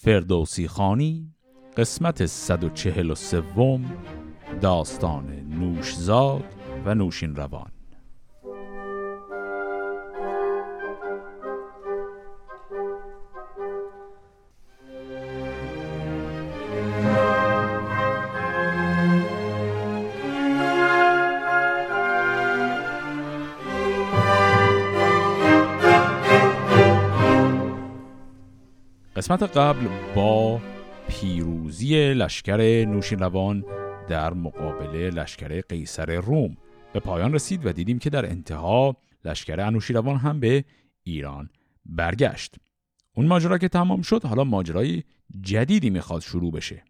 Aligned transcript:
فردوسی 0.00 0.68
خانی 0.68 1.34
قسمت 1.76 2.26
143 2.26 3.42
داستان 4.60 5.26
نوشزاد 5.26 6.44
و 6.84 6.94
نوشین 6.94 7.36
روان. 7.36 7.77
قسمت 29.28 29.56
قبل 29.56 29.88
با 30.14 30.60
پیروزی 31.08 32.14
لشکر 32.14 32.84
نوشیروان 32.86 33.64
در 34.08 34.34
مقابل 34.34 34.96
لشکر 34.96 35.60
قیصر 35.60 36.20
روم. 36.20 36.56
به 36.92 37.00
پایان 37.00 37.34
رسید 37.34 37.66
و 37.66 37.72
دیدیم 37.72 37.98
که 37.98 38.10
در 38.10 38.26
انتها 38.26 38.96
لشکر 39.24 39.60
انوشیروان 39.60 40.16
هم 40.16 40.40
به 40.40 40.64
ایران 41.02 41.50
برگشت. 41.86 42.54
اون 43.16 43.26
ماجرا 43.26 43.58
که 43.58 43.68
تمام 43.68 44.02
شد 44.02 44.24
حالا 44.24 44.44
ماجرای 44.44 45.02
جدیدی 45.40 45.90
می‌خواد 45.90 46.22
شروع 46.22 46.52
بشه. 46.52 46.82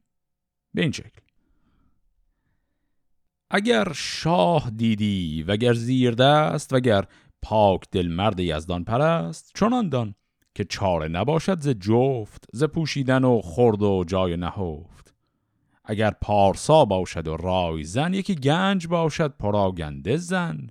به 0.75 0.83
این 0.83 0.93
شکل. 0.93 1.21
اگر 3.51 3.93
شاه 3.93 4.71
دیدی 4.71 5.43
وگر 5.43 5.73
زیر 5.73 6.11
دست 6.11 6.73
وگر 6.73 7.05
پاک 7.43 7.81
دل 7.93 8.09
مرد 8.09 8.41
یزدان 8.41 8.85
پرست 8.85 9.53
چنان 9.55 9.89
دان 9.89 10.15
که 10.59 10.65
چاره 10.65 11.09
نباشد 11.09 11.61
ز 11.61 11.69
جفت 11.69 12.45
ز 12.53 12.65
پوشیدن 12.65 13.25
و 13.25 13.41
خورد 13.41 13.83
و 13.83 14.05
جای 14.07 14.37
نهفت. 14.37 15.15
اگر 15.85 16.11
پارسا 16.11 16.85
باشد 16.85 17.29
و 17.29 17.37
رای 17.37 17.85
زن 17.85 18.15
یکی 18.15 18.35
گنج 18.35 18.87
باشد 18.87 19.37
پراگنده 19.37 20.17
زن. 20.17 20.67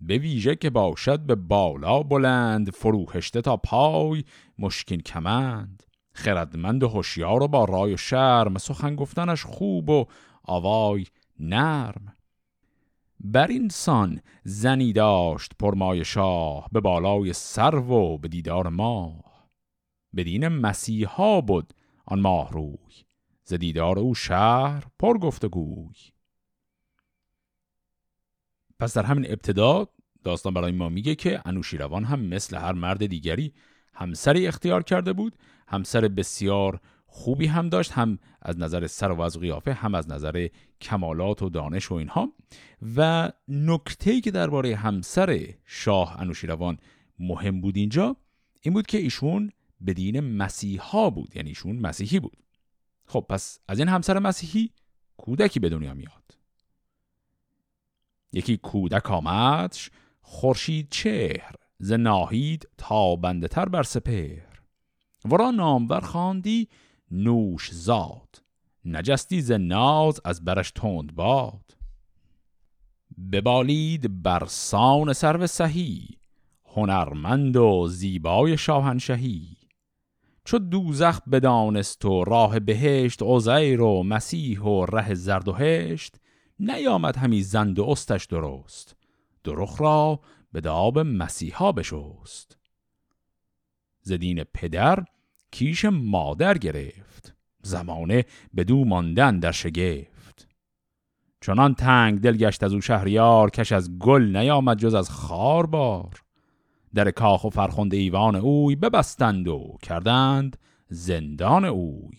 به 0.00 0.18
ویژه 0.18 0.56
که 0.56 0.70
باشد 0.70 1.20
به 1.20 1.34
بالا 1.34 2.02
بلند 2.02 2.70
فروهشته 2.70 3.40
تا 3.40 3.56
پای 3.56 4.24
مشکین 4.58 5.00
کمند. 5.00 5.82
خردمند 6.12 6.82
و 6.82 6.88
هوشیار 6.88 7.42
و 7.42 7.48
با 7.48 7.64
رای 7.64 7.94
و 7.94 7.96
شرم 7.96 8.58
سخن 8.58 8.96
گفتنش 8.96 9.42
خوب 9.42 9.90
و 9.90 10.06
آوای 10.44 11.06
نرم. 11.40 12.15
بر 13.20 13.46
این 13.46 13.68
سان 13.68 14.20
زنی 14.44 14.92
داشت 14.92 15.52
پرمای 15.58 16.04
شاه 16.04 16.68
به 16.72 16.80
بالای 16.80 17.32
سرو 17.32 17.92
و 17.92 18.18
به 18.18 18.28
دیدار 18.28 18.68
ماه. 18.68 19.50
به 20.12 20.24
دین 20.24 20.48
مسیحا 20.48 21.40
بود 21.40 21.74
آن 22.06 22.20
ماه 22.20 22.52
روی 22.52 23.04
ز 23.44 23.54
دیدار 23.54 23.98
او 23.98 24.14
شهر 24.14 24.84
پر 24.98 25.18
گفتگوی. 25.18 25.94
پس 28.78 28.96
در 28.96 29.02
همین 29.02 29.26
ابتدا 29.30 29.88
داستان 30.24 30.54
برای 30.54 30.72
ما 30.72 30.88
میگه 30.88 31.14
که 31.14 31.42
انوشیروان 31.44 32.04
هم 32.04 32.20
مثل 32.20 32.56
هر 32.56 32.72
مرد 32.72 33.06
دیگری 33.06 33.54
همسری 33.94 34.46
اختیار 34.46 34.82
کرده 34.82 35.12
بود 35.12 35.36
همسر 35.68 36.08
بسیار 36.08 36.80
خوبی 37.16 37.46
هم 37.46 37.68
داشت 37.68 37.92
هم 37.92 38.18
از 38.42 38.58
نظر 38.58 38.86
سر 38.86 39.12
و 39.12 39.20
از 39.20 39.38
قیافه 39.40 39.72
هم 39.72 39.94
از 39.94 40.08
نظر 40.08 40.48
کمالات 40.80 41.42
و 41.42 41.48
دانش 41.48 41.90
و 41.90 41.94
اینها. 41.94 42.32
و 42.96 43.32
نکته 43.48 44.20
که 44.20 44.30
درباره 44.30 44.76
همسر 44.76 45.54
شاه 45.64 46.20
انوشیروان 46.20 46.78
مهم 47.18 47.60
بود 47.60 47.76
اینجا 47.76 48.16
این 48.62 48.74
بود 48.74 48.86
که 48.86 48.98
ایشون 48.98 49.50
به 49.80 49.94
دین 49.94 50.20
مسیحا 50.20 51.10
بود 51.10 51.36
یعنی 51.36 51.48
ایشون 51.48 51.76
مسیحی 51.76 52.20
بود. 52.20 52.36
خب 53.06 53.26
پس 53.28 53.60
از 53.68 53.78
این 53.78 53.88
همسر 53.88 54.18
مسیحی 54.18 54.70
کودکی 55.16 55.60
به 55.60 55.68
دنیا 55.68 55.94
میاد. 55.94 56.38
یکی 58.32 58.56
کودک 58.56 59.10
آمدش 59.10 59.90
خورشید 60.20 60.88
چهر 60.90 61.54
ز 61.78 61.92
ناهید 61.92 62.68
تا 62.78 63.16
بنده 63.16 63.48
تر 63.48 63.68
بر 63.68 63.82
سپهر. 63.82 64.60
ورا 65.24 65.50
نامور 65.50 66.00
خواندی 66.00 66.68
نوش 67.10 67.72
زاد. 67.72 68.42
نجستی 68.84 69.40
ز 69.40 69.52
ناز 69.52 70.20
از 70.24 70.44
برش 70.44 70.70
تند 70.70 71.14
باد. 71.14 71.76
ببالید 73.32 74.22
بر 74.22 74.44
سان 74.46 75.12
سرو 75.12 75.46
سهی 75.46 76.08
هنرمند 76.64 77.56
و 77.56 77.86
زیبای 77.88 78.56
شاهنشهی. 78.56 79.56
چو 80.44 80.58
دوزخ 80.58 81.20
بدانست 81.28 82.04
و 82.04 82.24
راه 82.24 82.60
بهشت 82.60 83.22
عزیر 83.22 83.80
و 83.80 84.02
مسیح 84.02 84.60
و 84.60 84.86
ره 84.86 85.14
زرد 85.14 85.48
و 85.48 85.52
هشت 85.52 86.16
نیامد 86.60 87.16
همی 87.16 87.42
زند 87.42 87.78
و 87.78 87.84
استش 87.84 88.24
درست. 88.24 88.96
درخ 89.44 89.80
را 89.80 90.20
به 90.52 90.60
داب 90.60 90.98
مسیحا 90.98 91.72
بشست. 91.72 92.58
زدین 94.02 94.44
پدر 94.44 95.04
کیش 95.50 95.84
مادر 95.84 96.58
گرفت. 96.58 97.34
زمانه 97.62 98.24
به 98.54 98.64
دو 98.64 98.84
ماندن 98.84 99.38
در 99.38 99.52
شگفت. 99.52 100.48
چنان 101.40 101.74
تنگ 101.74 102.20
دل 102.20 102.36
گشت 102.36 102.62
از 102.62 102.72
او 102.72 102.80
شهریار 102.80 103.50
کش 103.50 103.72
از 103.72 103.98
گل 103.98 104.36
نیامد 104.36 104.78
جز 104.78 104.94
از 104.94 105.10
خار 105.10 105.66
بار 105.66 106.22
در 106.94 107.10
کاخ 107.10 107.44
و 107.44 107.50
فرخند 107.50 107.94
ایوان 107.94 108.36
اوی 108.36 108.76
ببستند 108.76 109.48
و 109.48 109.76
کردند 109.82 110.56
زندان 110.88 111.64
اوی. 111.64 112.18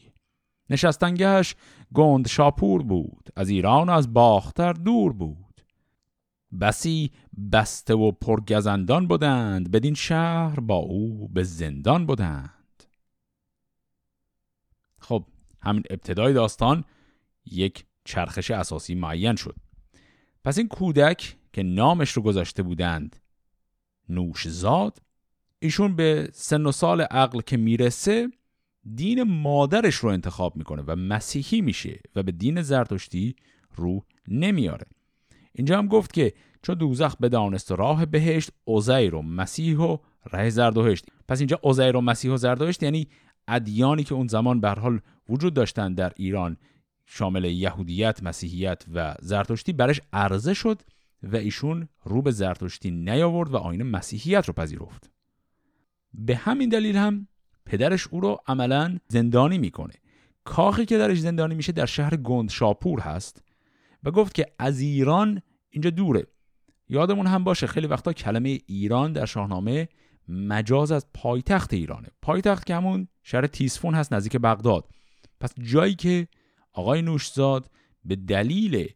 نشستنگهش 0.69 1.55
گند 1.93 2.27
شاپور 2.27 2.83
بود 2.83 3.29
از 3.35 3.49
ایران 3.49 3.89
و 3.89 3.91
از 3.91 4.13
باختر 4.13 4.73
دور 4.73 5.13
بود. 5.13 5.61
بسی 6.61 7.11
بسته 7.51 7.95
و 7.95 8.11
پرگزندان 8.11 9.07
بودند 9.07 9.71
بدین 9.71 9.93
شهر 9.93 10.59
با 10.59 10.75
او 10.75 11.27
به 11.27 11.43
زندان 11.43 12.05
بودند 12.05 12.83
خب 14.99 15.25
همین 15.67 15.83
ابتدای 15.89 16.33
داستان 16.33 16.83
یک 17.45 17.85
چرخش 18.05 18.51
اساسی 18.51 18.95
معین 18.95 19.35
شد. 19.35 19.55
پس 20.43 20.57
این 20.57 20.67
کودک 20.67 21.37
که 21.53 21.63
نامش 21.63 22.11
رو 22.11 22.21
گذاشته 22.21 22.63
بودند 22.63 23.15
نوشزاد 24.09 25.01
ایشون 25.59 25.95
به 25.95 26.29
سن 26.33 26.65
و 26.65 26.71
سال 26.71 27.01
عقل 27.01 27.41
که 27.41 27.57
می‌رسه 27.57 28.29
دین 28.95 29.23
مادرش 29.23 29.95
رو 29.95 30.09
انتخاب 30.09 30.55
می‌کنه 30.55 30.83
و 30.87 30.95
مسیحی 30.95 31.61
میشه 31.61 31.99
و 32.15 32.23
به 32.23 32.31
دین 32.31 32.61
زرتشتی 32.61 33.35
رو 33.75 34.05
نمیاره. 34.27 34.87
اینجا 35.53 35.77
هم 35.77 35.87
گفت 35.87 36.13
که 36.13 36.33
چون 36.61 36.75
دوزخ 36.75 37.17
بدانست 37.17 37.71
راه 37.71 38.05
بهشت 38.05 38.49
اوزیر 38.63 39.15
و 39.15 39.21
مسیح 39.21 39.77
و 39.77 39.97
ره 40.31 40.49
زردوهشت 40.49 41.05
پس 41.27 41.39
اینجا 41.39 41.59
اوزیر 41.61 41.95
و 41.95 42.01
مسیح 42.01 42.31
و 42.31 42.37
زردوهشت 42.37 42.83
یعنی 42.83 43.07
ادیانی 43.47 44.03
که 44.03 44.15
اون 44.15 44.27
زمان 44.27 44.61
به 44.61 44.69
حال 44.69 44.99
وجود 45.29 45.53
داشتن 45.53 45.93
در 45.93 46.13
ایران 46.15 46.57
شامل 47.05 47.45
یهودیت، 47.45 48.23
مسیحیت 48.23 48.85
و 48.93 49.15
زرتشتی 49.21 49.73
برش 49.73 50.01
عرضه 50.13 50.53
شد 50.53 50.81
و 51.23 51.35
ایشون 51.35 51.89
رو 52.03 52.21
به 52.21 52.31
زرتشتی 52.31 52.91
نیاورد 52.91 53.53
و 53.53 53.57
آین 53.57 53.83
مسیحیت 53.83 54.45
رو 54.45 54.53
پذیرفت. 54.53 55.11
به 56.13 56.35
همین 56.35 56.69
دلیل 56.69 56.95
هم 56.95 57.27
پدرش 57.65 58.07
او 58.07 58.19
رو 58.19 58.39
عملا 58.47 58.97
زندانی 59.07 59.57
می‌کنه. 59.57 59.93
کاخی 60.43 60.85
که 60.85 60.97
درش 60.97 61.19
زندانی 61.19 61.55
میشه 61.55 61.71
در 61.71 61.85
شهر 61.85 62.15
گند 62.15 62.49
شاپور 62.49 62.99
هست 62.99 63.43
و 64.03 64.11
گفت 64.11 64.33
که 64.33 64.45
از 64.59 64.79
ایران 64.79 65.41
اینجا 65.69 65.89
دوره. 65.89 66.27
یادمون 66.89 67.27
هم 67.27 67.43
باشه 67.43 67.67
خیلی 67.67 67.87
وقتا 67.87 68.13
کلمه 68.13 68.59
ایران 68.65 69.13
در 69.13 69.25
شاهنامه 69.25 69.89
مجاز 70.27 70.91
از 70.91 71.05
پایتخت 71.13 71.73
ایرانه 71.73 72.07
پایتخت 72.21 72.65
که 72.65 72.75
همون 72.75 73.07
شهر 73.23 73.47
تیسفون 73.47 73.93
هست 73.93 74.13
نزدیک 74.13 74.37
بغداد 74.37 74.89
پس 75.39 75.53
جایی 75.59 75.95
که 75.95 76.27
آقای 76.73 77.01
نوشزاد 77.01 77.71
به 78.05 78.15
دلیل 78.15 78.87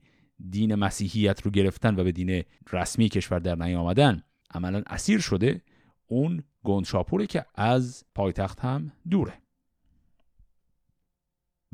دین 0.50 0.76
مسیحیت 0.76 1.42
رو 1.42 1.52
گرفتن 1.52 2.00
و 2.00 2.04
به 2.04 2.12
دین 2.12 2.44
رسمی 2.72 3.10
کشور 3.10 3.40
در 3.40 3.56
نیامدن 3.56 4.24
عملا 4.54 4.84
اسیر 4.88 5.20
شده 5.20 5.62
اون 6.08 6.44
گندشاپوره 6.64 7.28
که 7.28 7.46
از 7.56 8.04
پایتخت 8.16 8.60
هم 8.60 8.92
دوره. 9.10 9.34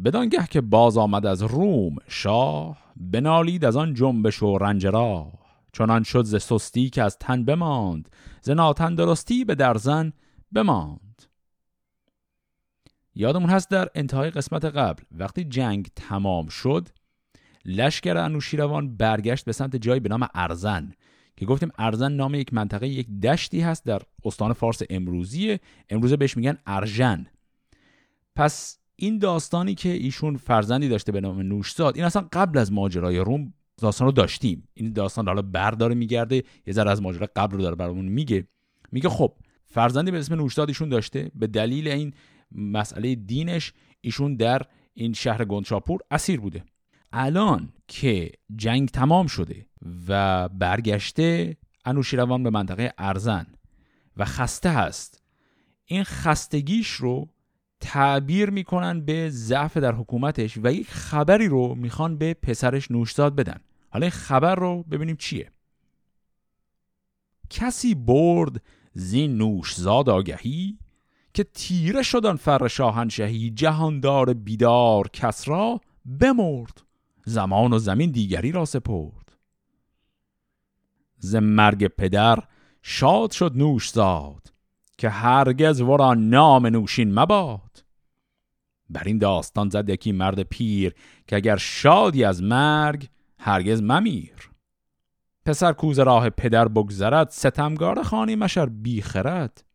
بدانگه 0.05 0.47
که 0.47 0.61
باز 0.61 0.97
آمد 0.97 1.25
از 1.25 1.43
روم 1.43 1.95
شاه 2.07 2.77
بنالید 2.95 3.65
از 3.65 3.75
آن 3.75 3.93
جنبش 3.93 4.43
و 4.43 4.57
رنجرا 4.57 5.31
چنان 5.73 6.03
شد 6.03 6.23
ز 6.23 6.41
سستی 6.41 6.89
که 6.89 7.03
از 7.03 7.17
تن 7.17 7.45
بماند 7.45 8.09
ز 8.41 8.49
ناتندرستی 8.49 9.45
به 9.45 9.55
درزن 9.55 10.13
بماند. 10.51 11.06
یادمون 13.19 13.49
هست 13.49 13.69
در 13.69 13.89
انتهای 13.95 14.29
قسمت 14.29 14.65
قبل 14.65 15.03
وقتی 15.11 15.43
جنگ 15.43 15.87
تمام 15.95 16.47
شد 16.47 16.89
لشکر 17.65 18.17
انوشیروان 18.17 18.97
برگشت 18.97 19.45
به 19.45 19.51
سمت 19.51 19.75
جایی 19.75 19.99
به 19.99 20.09
نام 20.09 20.27
ارزن 20.33 20.91
که 21.37 21.45
گفتیم 21.45 21.69
ارزن 21.77 22.11
نام 22.11 22.35
یک 22.35 22.53
منطقه 22.53 22.87
یک 22.87 23.07
دشتی 23.19 23.61
هست 23.61 23.85
در 23.85 24.01
استان 24.25 24.53
فارس 24.53 24.81
امروزی 24.89 25.59
امروزه 25.89 26.17
بهش 26.17 26.37
میگن 26.37 26.57
ارژن. 26.65 27.25
پس 28.35 28.77
این 28.95 29.19
داستانی 29.19 29.75
که 29.75 29.89
ایشون 29.89 30.37
فرزندی 30.37 30.89
داشته 30.89 31.11
به 31.11 31.21
نام 31.21 31.41
نوشزاد 31.41 31.95
این 31.95 32.05
اصلا 32.05 32.27
قبل 32.33 32.57
از 32.59 32.71
ماجرای 32.71 33.17
روم 33.17 33.53
داستان 33.77 34.05
رو 34.05 34.11
داشتیم. 34.11 34.67
این 34.73 34.93
داستان 34.93 35.27
حالا 35.27 35.41
برداره 35.41 35.95
میگرده 35.95 36.43
یه 36.67 36.73
ذره 36.73 36.91
از 36.91 37.01
ماجرا 37.01 37.27
قبل 37.35 37.55
رو 37.55 37.61
داره 37.61 37.75
برامون 37.75 38.05
میگه. 38.05 38.47
میگه 38.91 39.09
خب 39.09 39.33
فرزندی 39.65 40.11
به 40.11 40.19
اسم 40.19 40.35
نوشزاد 40.35 40.67
ایشون 40.67 40.89
داشته 40.89 41.31
به 41.35 41.47
دلیل 41.47 41.87
این 41.87 42.13
مسئله 42.51 43.15
دینش 43.15 43.73
ایشون 44.01 44.35
در 44.35 44.61
این 44.93 45.13
شهر 45.13 45.45
گندشاپور 45.45 45.99
اسیر 46.11 46.39
بوده. 46.39 46.63
الان 47.11 47.73
که 47.87 48.31
جنگ 48.55 48.89
تمام 48.89 49.27
شده 49.27 49.65
و 50.07 50.49
برگشته 50.49 51.57
انوشیروان 51.85 52.43
به 52.43 52.49
منطقه 52.49 52.93
ارزن 52.97 53.45
و 54.17 54.25
خسته 54.25 54.69
هست 54.69 55.23
این 55.85 56.03
خستگیش 56.03 56.89
رو 56.89 57.29
تعبیر 57.79 58.49
می‌کنن 58.49 59.05
به 59.05 59.29
ضعف 59.29 59.77
در 59.77 59.95
حکومتش 59.95 60.57
و 60.57 60.73
یک 60.73 60.87
خبری 60.89 61.47
رو 61.47 61.75
می‌خوان 61.75 62.17
به 62.17 62.33
پسرش 62.33 62.91
نوشزاد 62.91 63.35
بدن. 63.35 63.59
حالا 63.89 64.05
این 64.05 64.11
خبر 64.11 64.55
رو 64.55 64.83
ببینیم 64.83 65.15
چیه. 65.15 65.51
کسی 67.49 67.95
برد 67.95 68.61
زین 68.93 69.37
نوشزاد 69.37 70.09
آگهی؟ 70.09 70.77
که 71.37 71.43
تیره 71.43 72.03
شدن 72.03 72.35
فر 72.35 72.67
شاهنشهی 72.67 73.49
جهاندار 73.49 74.33
بیدار 74.33 75.07
کس 75.07 75.47
را 75.47 75.81
بمرد. 76.19 76.81
زمان 77.25 77.73
و 77.73 77.79
زمین 77.79 78.11
دیگری 78.11 78.51
را 78.51 78.65
سپرد. 78.65 79.37
ز 81.17 81.35
مرگ 81.35 81.87
پدر 81.87 82.39
شاد 82.81 83.31
شد 83.31 83.51
نوشزاد 83.55 84.53
که 84.97 85.09
هرگز 85.09 85.81
ورا 85.81 86.13
نام 86.13 86.67
نوشین 86.67 87.19
مباد. 87.19 87.83
بر 88.89 89.03
این 89.05 89.17
داستان 89.17 89.69
زد 89.69 89.89
یکی 89.89 90.11
مرد 90.11 90.41
پیر 90.41 90.93
که 91.27 91.35
اگر 91.35 91.57
شادی 91.57 92.23
از 92.23 92.43
مرگ 92.43 93.07
هرگز 93.39 93.81
ممیر. 93.81 94.51
پسر 95.45 95.73
کوز 95.73 95.99
راه 95.99 96.29
پدر 96.29 96.67
بگذرد 96.67 97.29
ستمگار 97.29 98.03
خانی 98.03 98.35
مشر 98.35 98.65
بیخرد. 98.65 99.66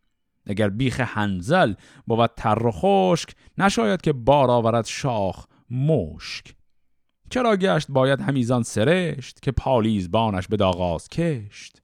اگر 0.46 0.68
بیخ 0.68 1.00
هنزل 1.00 1.74
بود 2.06 2.30
تر 2.36 2.66
و 2.66 2.70
خشک 2.72 3.34
نشاید 3.58 4.00
که 4.00 4.12
بار 4.12 4.50
آورد 4.50 4.86
شاخ 4.86 5.46
مشک. 5.70 6.54
چرا 7.30 7.56
گشت 7.56 7.86
باید 7.90 8.20
همیزان 8.20 8.62
سرشت 8.62 9.42
که 9.42 9.52
پالیز 9.52 10.10
بانش 10.10 10.48
به 10.48 10.56
داغاز 10.56 11.08
کشت؟ 11.08 11.82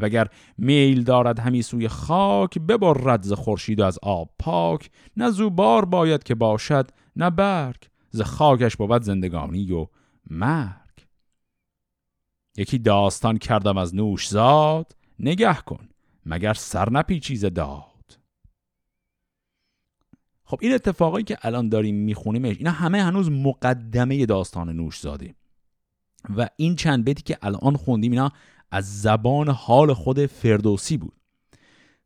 وگر 0.00 0.28
میل 0.58 1.04
دارد 1.04 1.38
همی 1.38 1.62
سوی 1.62 1.88
خاک 1.88 2.58
ببرد 2.58 3.22
ز 3.22 3.32
خورشید 3.32 3.80
از 3.80 3.98
آب 4.02 4.30
پاک. 4.38 4.90
نه 5.16 5.30
زوبار 5.30 5.84
باید 5.84 6.22
که 6.22 6.34
باشد 6.34 6.90
نه 7.16 7.30
برگ 7.30 7.88
ز 8.10 8.20
خاکش 8.20 8.76
بود 8.76 9.02
زندگانی 9.02 9.72
و 9.72 9.86
مرگ. 10.30 11.06
یکی 12.56 12.78
داستان 12.78 13.38
کردم 13.38 13.78
از 13.78 13.94
نوش 13.94 14.28
زاد 14.28 14.96
نگه 15.18 15.54
کن. 15.54 15.88
مگر 16.26 16.54
سر 16.54 16.90
نپیچیز 16.90 17.44
داد. 17.44 18.18
خب 20.44 20.58
این 20.62 20.74
اتفاقایی 20.74 21.24
که 21.24 21.38
الان 21.42 21.68
داریم 21.68 21.94
میخونیمش 21.94 22.56
اینا 22.56 22.70
همه 22.70 23.02
هنوز 23.02 23.30
مقدمه 23.30 24.26
داستان 24.26 24.68
نوش 24.68 25.00
زاده. 25.00 25.34
و 26.36 26.48
این 26.56 26.76
چند 26.76 27.04
بیتی 27.04 27.22
که 27.22 27.38
الان 27.42 27.76
خوندیم 27.76 28.12
اینا 28.12 28.32
از 28.70 29.02
زبان 29.02 29.48
حال 29.48 29.92
خود 29.92 30.26
فردوسی 30.26 30.96
بود. 30.96 31.12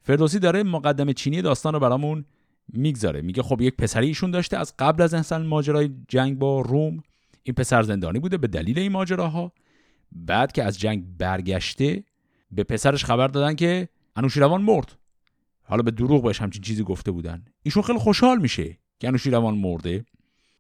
فردوسی 0.01 0.39
داره 0.39 0.63
مقدمه 0.63 1.13
چینی 1.13 1.43
داستان 1.43 1.73
رو 1.73 1.81
برامون 1.81 2.25
می‌گذاره. 2.69 3.23
میگه 3.23 3.43
خب 3.43 3.61
یک 3.61 3.77
پسری 3.77 4.07
ایشون 4.07 4.31
داشته 4.31 4.57
از 4.57 4.75
قبل 4.79 5.03
از 5.03 5.15
انسان 5.15 5.47
ماجرای 5.47 5.91
جنگ 6.09 6.39
با 6.39 6.61
روم. 6.61 7.03
این 7.43 7.55
پسر 7.55 7.83
زندانی 7.83 8.19
بوده 8.19 8.37
به 8.37 8.47
دلیل 8.47 8.79
این 8.79 8.93
ماجراها. 8.93 9.53
بعد 10.13 10.53
که 10.53 10.65
از 10.65 10.79
جنگ 10.79 11.05
برگشته 11.19 12.05
به 12.51 12.65
پسرش 12.65 13.05
خبر 13.05 13.29
دادن 13.29 13.55
که 13.55 13.89
انوشیروان 14.19 14.63
مرد. 14.63 14.99
حالا 15.63 15.83
به 15.83 15.91
دروغ 15.91 16.25
بهش 16.25 16.41
همچین 16.41 16.63
چیزی 16.63 16.83
گفته 16.83 17.11
بودن. 17.11 17.45
ایشون 17.63 17.83
خیلی 17.83 17.99
خوشحال 17.99 18.39
میشه 18.41 18.79
که 19.01 19.09
انوشیروان 19.09 19.59
مرده. 19.59 20.05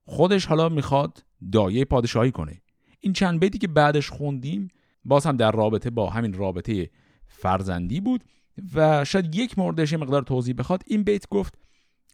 خودش 0.04 0.46
حالا 0.46 0.68
می‌خواد 0.68 1.24
دایه 1.52 1.84
پادشاهی 1.84 2.30
کنه. 2.30 2.62
این 3.00 3.12
چند 3.12 3.40
بیتی 3.40 3.58
که 3.58 3.68
بعدش 3.68 4.10
خوندیم 4.10 4.68
باز 5.04 5.26
هم 5.26 5.36
در 5.36 5.52
رابطه 5.52 5.90
با 5.90 6.10
همین 6.10 6.32
رابطه 6.32 6.90
فرزندی 7.26 8.00
بود 8.00 8.24
و 8.74 9.04
شاید 9.04 9.34
یک 9.34 9.58
موردش 9.58 9.92
مقدار 9.92 10.22
توضیح 10.22 10.54
بخواد. 10.54 10.82
این 10.86 11.02
بیت 11.02 11.28
گفت 11.28 11.54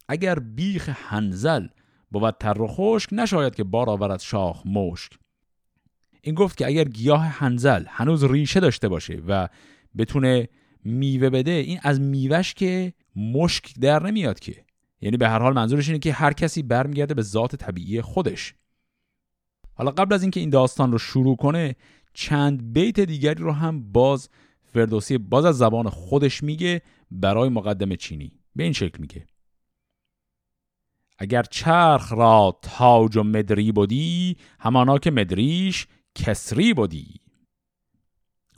اگر 0.09 0.39
بیخ 0.39 0.89
هنزل 0.93 1.67
بود 2.11 2.35
تر 2.39 2.61
و 2.61 2.67
خشک 2.67 3.09
نشاید 3.11 3.55
که 3.55 3.63
بار 3.63 3.89
آورد 3.89 4.19
شاخ 4.19 4.65
مشک. 4.65 5.11
این 6.21 6.35
گفت 6.35 6.57
که 6.57 6.67
اگر 6.67 6.83
گیاه 6.83 7.25
هنزل 7.25 7.83
هنوز 7.87 8.23
ریشه 8.23 8.59
داشته 8.59 8.87
باشه 8.87 9.21
و 9.27 9.47
بتونه 9.97 10.49
میوه 10.85 11.29
بده 11.29 11.51
این 11.51 11.79
از 11.83 11.99
میوهش 11.99 12.53
که 12.53 12.93
مشک 13.15 13.79
در 13.79 14.03
نمیاد 14.03 14.39
که. 14.39 14.65
یعنی 15.01 15.17
به 15.17 15.29
هر 15.29 15.39
حال 15.39 15.53
منظورش 15.53 15.87
اینه 15.87 15.99
که 15.99 16.13
هر 16.13 16.33
کسی 16.33 16.63
برمیگرده 16.63 17.13
به 17.13 17.21
ذات 17.21 17.55
طبیعی 17.55 18.01
خودش. 18.01 18.53
حالا 19.73 19.91
قبل 19.91 20.13
از 20.13 20.21
اینکه 20.21 20.39
این 20.39 20.49
داستان 20.49 20.91
رو 20.91 20.97
شروع 20.97 21.35
کنه 21.35 21.75
چند 22.13 22.73
بیت 22.73 22.99
دیگری 22.99 23.43
رو 23.43 23.51
هم 23.51 23.91
باز 23.91 24.29
فردوسی 24.73 25.17
باز 25.17 25.45
از 25.45 25.57
زبان 25.57 25.89
خودش 25.89 26.43
میگه 26.43 26.81
برای 27.11 27.49
مقدم 27.49 27.95
چینی. 27.95 28.31
به 28.55 28.63
این 28.63 28.73
شکل 28.73 29.01
میگه. 29.01 29.25
اگر 31.17 31.43
چرخ 31.43 32.11
را 32.11 32.59
تاج 32.61 33.17
و 33.17 33.23
مدری 33.23 33.71
بودی 33.71 34.37
همانا 34.59 34.97
که 34.97 35.11
مدریش 35.11 35.87
کسری 36.15 36.73
بودی 36.73 37.21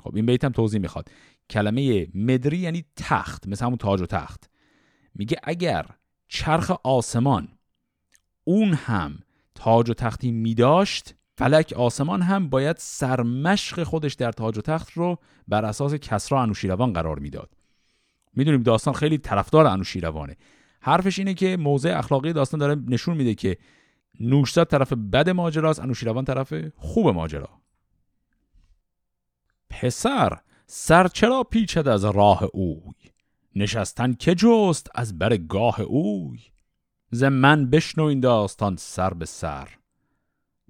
خب 0.03 0.15
این 0.15 0.25
بیت 0.25 0.43
هم 0.43 0.51
توضیح 0.51 0.81
می‌خواد. 0.81 1.09
کلمه 1.49 2.07
مدری 2.13 2.57
یعنی 2.57 2.85
تخت 2.95 3.47
مثل 3.47 3.65
همون 3.65 3.77
تاج 3.77 4.01
و 4.01 4.05
تخت. 4.05 4.49
میگه 5.15 5.37
اگر 5.43 5.85
چرخ 6.27 6.71
آسمان 6.83 7.47
اون 8.43 8.73
هم 8.73 9.19
تاج 9.55 9.89
و 9.89 9.93
تختی 9.93 10.31
میداشت 10.31 11.15
فلک 11.37 11.73
آسمان 11.73 12.21
هم 12.21 12.49
باید 12.49 12.75
سرمشق 12.79 13.83
خودش 13.83 14.13
در 14.13 14.31
تاج 14.31 14.57
و 14.57 14.61
تخت 14.61 14.91
رو 14.91 15.19
بر 15.47 15.65
اساس 15.65 15.93
کسرا 15.93 16.41
انوشیروان 16.41 16.93
قرار 16.93 17.19
می‌داد. 17.19 17.57
می‌دونیم 18.33 18.63
داستان 18.63 18.93
خیلی 18.93 19.17
طرفدار 19.17 19.67
انوشیروانه. 19.67 20.37
حرفش 20.81 21.19
اینه 21.19 21.33
که 21.33 21.57
موضع 21.57 21.97
اخلاقی 21.97 22.33
داستان 22.33 22.59
داره 22.59 22.75
نشون 22.87 23.17
میده 23.17 23.35
که 23.35 23.57
نوشزاد 24.19 24.67
طرف 24.67 24.93
بد 24.93 25.29
ماجراست 25.29 25.79
انوشیروان 25.79 26.25
طرف 26.25 26.53
خوب 26.75 27.07
ماجرا. 27.07 27.49
پسر 29.69 30.37
سر 30.69 31.07
چرا 31.07 31.43
پیچد 31.43 31.87
از 31.87 32.05
راه 32.05 32.43
اوی؟ 32.53 32.93
نشستن 33.55 34.13
که 34.13 34.35
جست 34.35 34.89
از 34.95 35.17
بر 35.17 35.37
گاه 35.37 35.81
اوی؟ 35.81 36.39
ز 37.11 37.23
من 37.23 37.69
بشنو 37.69 38.03
این 38.03 38.19
داستان 38.19 38.75
سر 38.75 39.13
به 39.13 39.25
سر. 39.25 39.69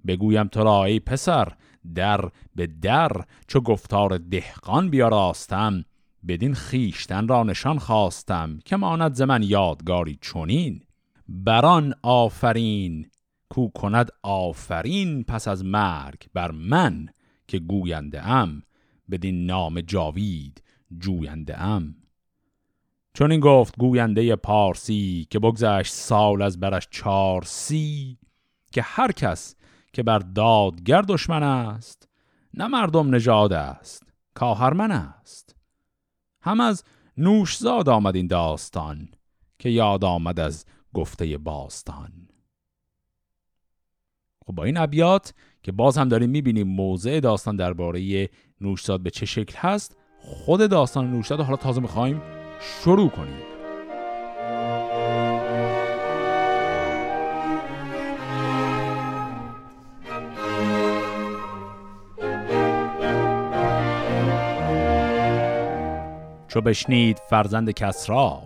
بگویم 0.06 0.46
تو 0.46 0.64
را 0.64 0.84
ای 0.84 1.00
پسر 1.00 1.52
در 1.94 2.30
به 2.54 2.66
در 2.66 3.12
چو 3.46 3.60
گفتار 3.60 4.18
دهقان 4.18 4.90
بیاراستم. 4.90 5.84
بدین 6.28 6.54
خیشتن 6.54 7.28
را 7.28 7.42
نشان 7.42 7.78
خواستم 7.78 8.58
که 8.64 8.76
ماند 8.76 9.14
ز 9.14 9.22
من 9.22 9.42
یادگاری 9.42 10.18
چونین 10.20 10.82
بران 11.28 11.94
آفرین 12.02 13.10
کو 13.48 13.68
کند 13.68 14.10
آفرین 14.22 15.24
پس 15.24 15.48
از 15.48 15.64
مرگ 15.64 16.26
بر 16.34 16.50
من 16.50 17.08
که 17.48 17.58
گوینده 17.58 18.26
ام. 18.26 18.62
بدین 19.10 19.46
نام 19.46 19.80
جاوید 19.80 20.62
جوینده 20.98 21.60
ام. 21.60 21.94
چون 23.14 23.32
این 23.32 23.40
گفت 23.40 23.76
گوینده 23.78 24.36
پارسی 24.36 25.26
که 25.30 25.38
بگذشت 25.38 25.92
سال 25.92 26.42
از 26.42 26.60
برش 26.60 26.88
چار 26.90 27.42
سی 27.42 28.18
که 28.72 28.82
هر 28.82 29.12
کس 29.12 29.54
که 29.92 30.02
بر 30.02 30.18
دادگر 30.18 31.02
دشمن 31.02 31.42
است 31.42 32.08
نه 32.54 32.66
مردم 32.66 33.14
نژاد 33.14 33.52
است 33.52 34.02
کاهرمن 34.34 34.90
است. 34.90 35.56
هم 36.40 36.60
از 36.60 36.84
نوشزاد 37.16 37.88
آمد 37.88 38.16
این 38.16 38.26
داستان 38.26 39.08
که 39.58 39.68
یاد 39.68 40.04
آمد 40.04 40.40
از 40.40 40.66
گفته 40.94 41.38
باستان. 41.38 42.28
خب 44.46 44.52
با 44.52 44.64
این 44.64 44.76
ابیات 44.76 45.34
که 45.68 45.72
باز 45.72 45.98
هم 45.98 46.08
داریم 46.08 46.30
می‌بینیم 46.30 46.68
موضع 46.68 47.20
داستان 47.20 47.56
درباره 47.56 48.28
نوشزاد 48.60 49.00
به 49.00 49.10
چه 49.10 49.26
شکل 49.26 49.54
هست. 49.56 49.96
خود 50.20 50.70
داستان 50.70 51.10
نوشزاد 51.10 51.40
حالا 51.40 51.56
تازه 51.56 51.80
می‌خوایم 51.80 52.22
شروع 52.60 53.08
کنیم. 53.08 53.42
چو 66.48 66.60
بشنید 66.60 67.18
فرزند 67.30 67.70
کسرا 67.70 68.42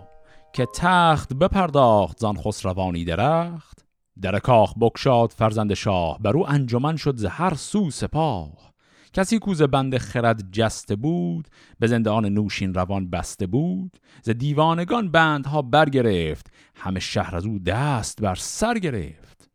که 0.53 0.67
تخت 0.75 1.33
بپرداخت 1.33 2.17
زان 2.19 2.37
خسروانی 2.37 3.05
درخت 3.05 3.82
در 4.21 4.39
کاخ 4.39 4.73
بکشاد 4.79 5.29
فرزند 5.29 5.73
شاه 5.73 6.19
بر 6.19 6.37
او 6.37 6.49
انجمن 6.49 6.95
شد 6.95 7.15
ز 7.17 7.25
هر 7.25 7.53
سو 7.53 7.91
سپاه. 7.91 8.73
کسی 9.13 9.39
کوز 9.39 9.61
بند 9.61 9.97
خرد 9.97 10.51
جسته 10.51 10.95
بود 10.95 11.47
به 11.79 11.87
زندان 11.87 12.25
نوشین 12.25 12.73
روان 12.73 13.09
بسته 13.09 13.47
بود. 13.47 13.97
ز 14.23 14.29
دیوانگان 14.29 15.11
بندها 15.11 15.61
برگرفت 15.61 16.51
همه 16.75 16.99
شهر 16.99 17.35
از 17.35 17.45
او 17.45 17.59
دست 17.59 18.21
بر 18.21 18.35
سر 18.35 18.79
گرفت. 18.79 19.49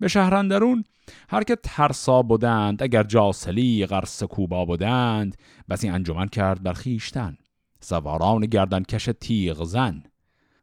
به 0.00 0.08
شهرندرون 0.08 0.84
هر 1.28 1.42
که 1.42 1.56
ترسا 1.62 2.22
بودند 2.22 2.82
اگر 2.82 3.02
جاسلی 3.02 3.86
غرس 3.86 4.22
کوبا 4.22 4.64
بودند 4.64 5.36
بسی 5.68 5.88
انجمن 5.88 6.28
کرد 6.28 6.62
بر 6.62 6.72
خیشتن 6.72 7.36
سواران 7.80 8.46
گردن 8.46 8.82
کش 8.82 9.08
تیغ 9.20 9.64
زن. 9.64 10.02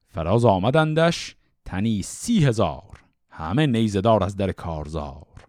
فراز 0.07 0.45
آمدندش 0.45 1.35
تنی 1.65 2.01
سی 2.01 2.45
هزار. 2.45 3.08
همه 3.39 3.67
نیزدار 3.67 4.23
از 4.23 4.35
در 4.35 4.51
کارزار. 4.51 5.45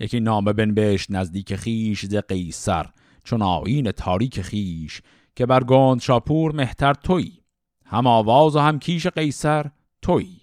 یکی 0.00 0.20
نامه 0.20 0.52
بنبشت 0.52 1.10
نزدیک 1.10 1.56
خیش 1.56 2.06
ز 2.06 2.14
قیصر 2.14 2.86
چون 3.24 3.42
آین 3.42 3.90
تاریک 3.90 4.40
خیش 4.40 5.02
که 5.36 5.46
بر 5.46 5.64
گند 5.64 6.00
شاپور 6.00 6.52
مهتر 6.54 6.94
توی 6.94 7.38
هم 7.84 8.06
آواز 8.06 8.56
و 8.56 8.58
هم 8.58 8.78
کیش 8.78 9.06
قیصر 9.06 9.70
توی. 10.02 10.40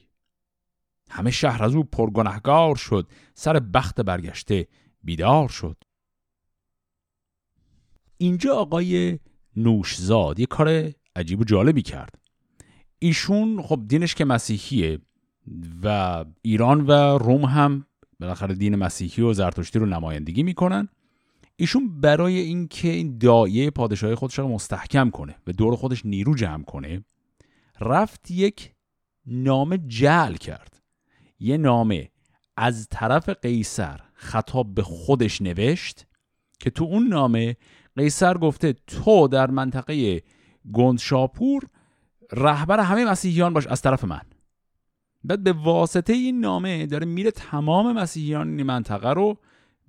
همه 1.09 1.31
شهر 1.31 1.63
از 1.63 1.75
او 1.75 1.83
پرگنهگار 1.83 2.75
شد 2.75 3.07
سر 3.33 3.59
بخت 3.59 4.01
برگشته 4.01 4.67
بیدار 5.03 5.49
شد. 5.49 5.83
اینجا 8.17 8.55
آقای 8.55 9.19
نوشزاد 9.55 10.39
یه 10.39 10.45
کار 10.45 10.91
عجیب 11.15 11.39
و 11.39 11.43
جالبی 11.43 11.81
کرد. 11.81 12.19
ایشون 12.99 13.61
خب 13.61 13.83
دینش 13.87 14.15
که 14.15 14.25
مسیحیه 14.25 14.99
و 15.83 16.25
ایران 16.41 16.87
و 16.87 17.17
روم 17.17 17.45
هم 17.45 17.85
بالاخره 18.19 18.55
دین 18.55 18.75
مسیحی 18.75 19.23
و 19.23 19.33
زرتشتی 19.33 19.79
رو 19.79 19.85
نمایندگی 19.85 20.43
می‌کنن. 20.43 20.89
ایشون 21.55 22.01
برای 22.01 22.39
اینکه 22.39 22.87
این 22.87 23.17
دایه 23.17 23.69
پادشاهی 23.69 24.15
خودش 24.15 24.39
رو 24.39 24.47
مستحکم 24.47 25.09
کنه 25.09 25.35
و 25.47 25.51
دور 25.51 25.75
خودش 25.75 26.05
نیرو 26.05 26.35
جمع 26.35 26.63
کنه 26.63 27.03
رفت 27.79 28.31
یک 28.31 28.73
نامه 29.25 29.77
جعل 29.77 30.33
کرد. 30.33 30.81
یه 31.39 31.57
نامه 31.57 32.09
از 32.57 32.87
طرف 32.91 33.29
قیصر 33.29 33.99
خطاب 34.13 34.75
به 34.75 34.83
خودش 34.83 35.41
نوشت 35.41 36.05
که 36.59 36.69
تو 36.69 36.83
اون 36.83 37.07
نامه 37.07 37.57
قیصر 37.95 38.37
گفته 38.37 38.73
تو 38.87 39.27
در 39.27 39.51
منطقه 39.51 40.23
گندشاپور 40.73 41.63
رهبر 42.31 42.79
همه 42.79 43.05
مسیحیان 43.05 43.53
باش 43.53 43.67
از 43.67 43.81
طرف 43.81 44.03
من. 44.03 44.21
بعد 45.23 45.43
به 45.43 45.53
واسطه 45.53 46.13
این 46.13 46.39
نامه 46.39 46.85
داره 46.85 47.05
میره 47.05 47.31
تمام 47.31 47.91
مسیحیان 47.91 48.47
این 48.47 48.63
منطقه 48.63 49.09
رو 49.09 49.37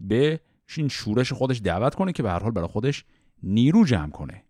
به 0.01 0.41
این 0.77 0.89
شورش 0.89 1.33
خودش 1.33 1.61
دعوت 1.65 1.95
کنه 1.95 2.13
که 2.13 2.23
به 2.23 2.31
هر 2.31 2.39
حال 2.39 2.51
برای 2.51 2.69
خودش 2.69 3.05
نیرو 3.43 3.85
جمع 3.85 4.11
کنه. 4.11 4.45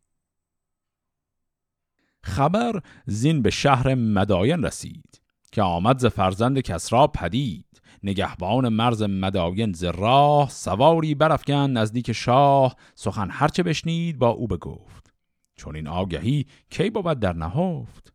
خبر 2.22 2.80
زین 3.06 3.42
به 3.42 3.50
شهر 3.50 3.94
مداین 3.94 4.62
رسید 4.62 5.20
که 5.52 5.62
آمد 5.62 5.98
ز 5.98 6.06
فرزند 6.06 6.60
کسرا 6.60 7.06
پدید. 7.06 7.66
نگهبان 8.02 8.68
مرز 8.68 9.02
مداین 9.02 9.72
ز 9.72 9.84
راه 9.84 10.50
سواری 10.50 11.14
برافکن 11.14 11.54
نزدیک 11.54 12.12
شاه. 12.12 12.76
سخن 12.94 13.28
هرچه 13.30 13.62
بشنید 13.62 14.18
با 14.18 14.28
او 14.28 14.46
بگفت. 14.46 15.12
چون 15.56 15.76
این 15.76 15.88
آگهی 15.88 16.46
کی 16.70 16.90
بود 16.90 17.20
در 17.20 17.32
نهفت؟ 17.32 18.09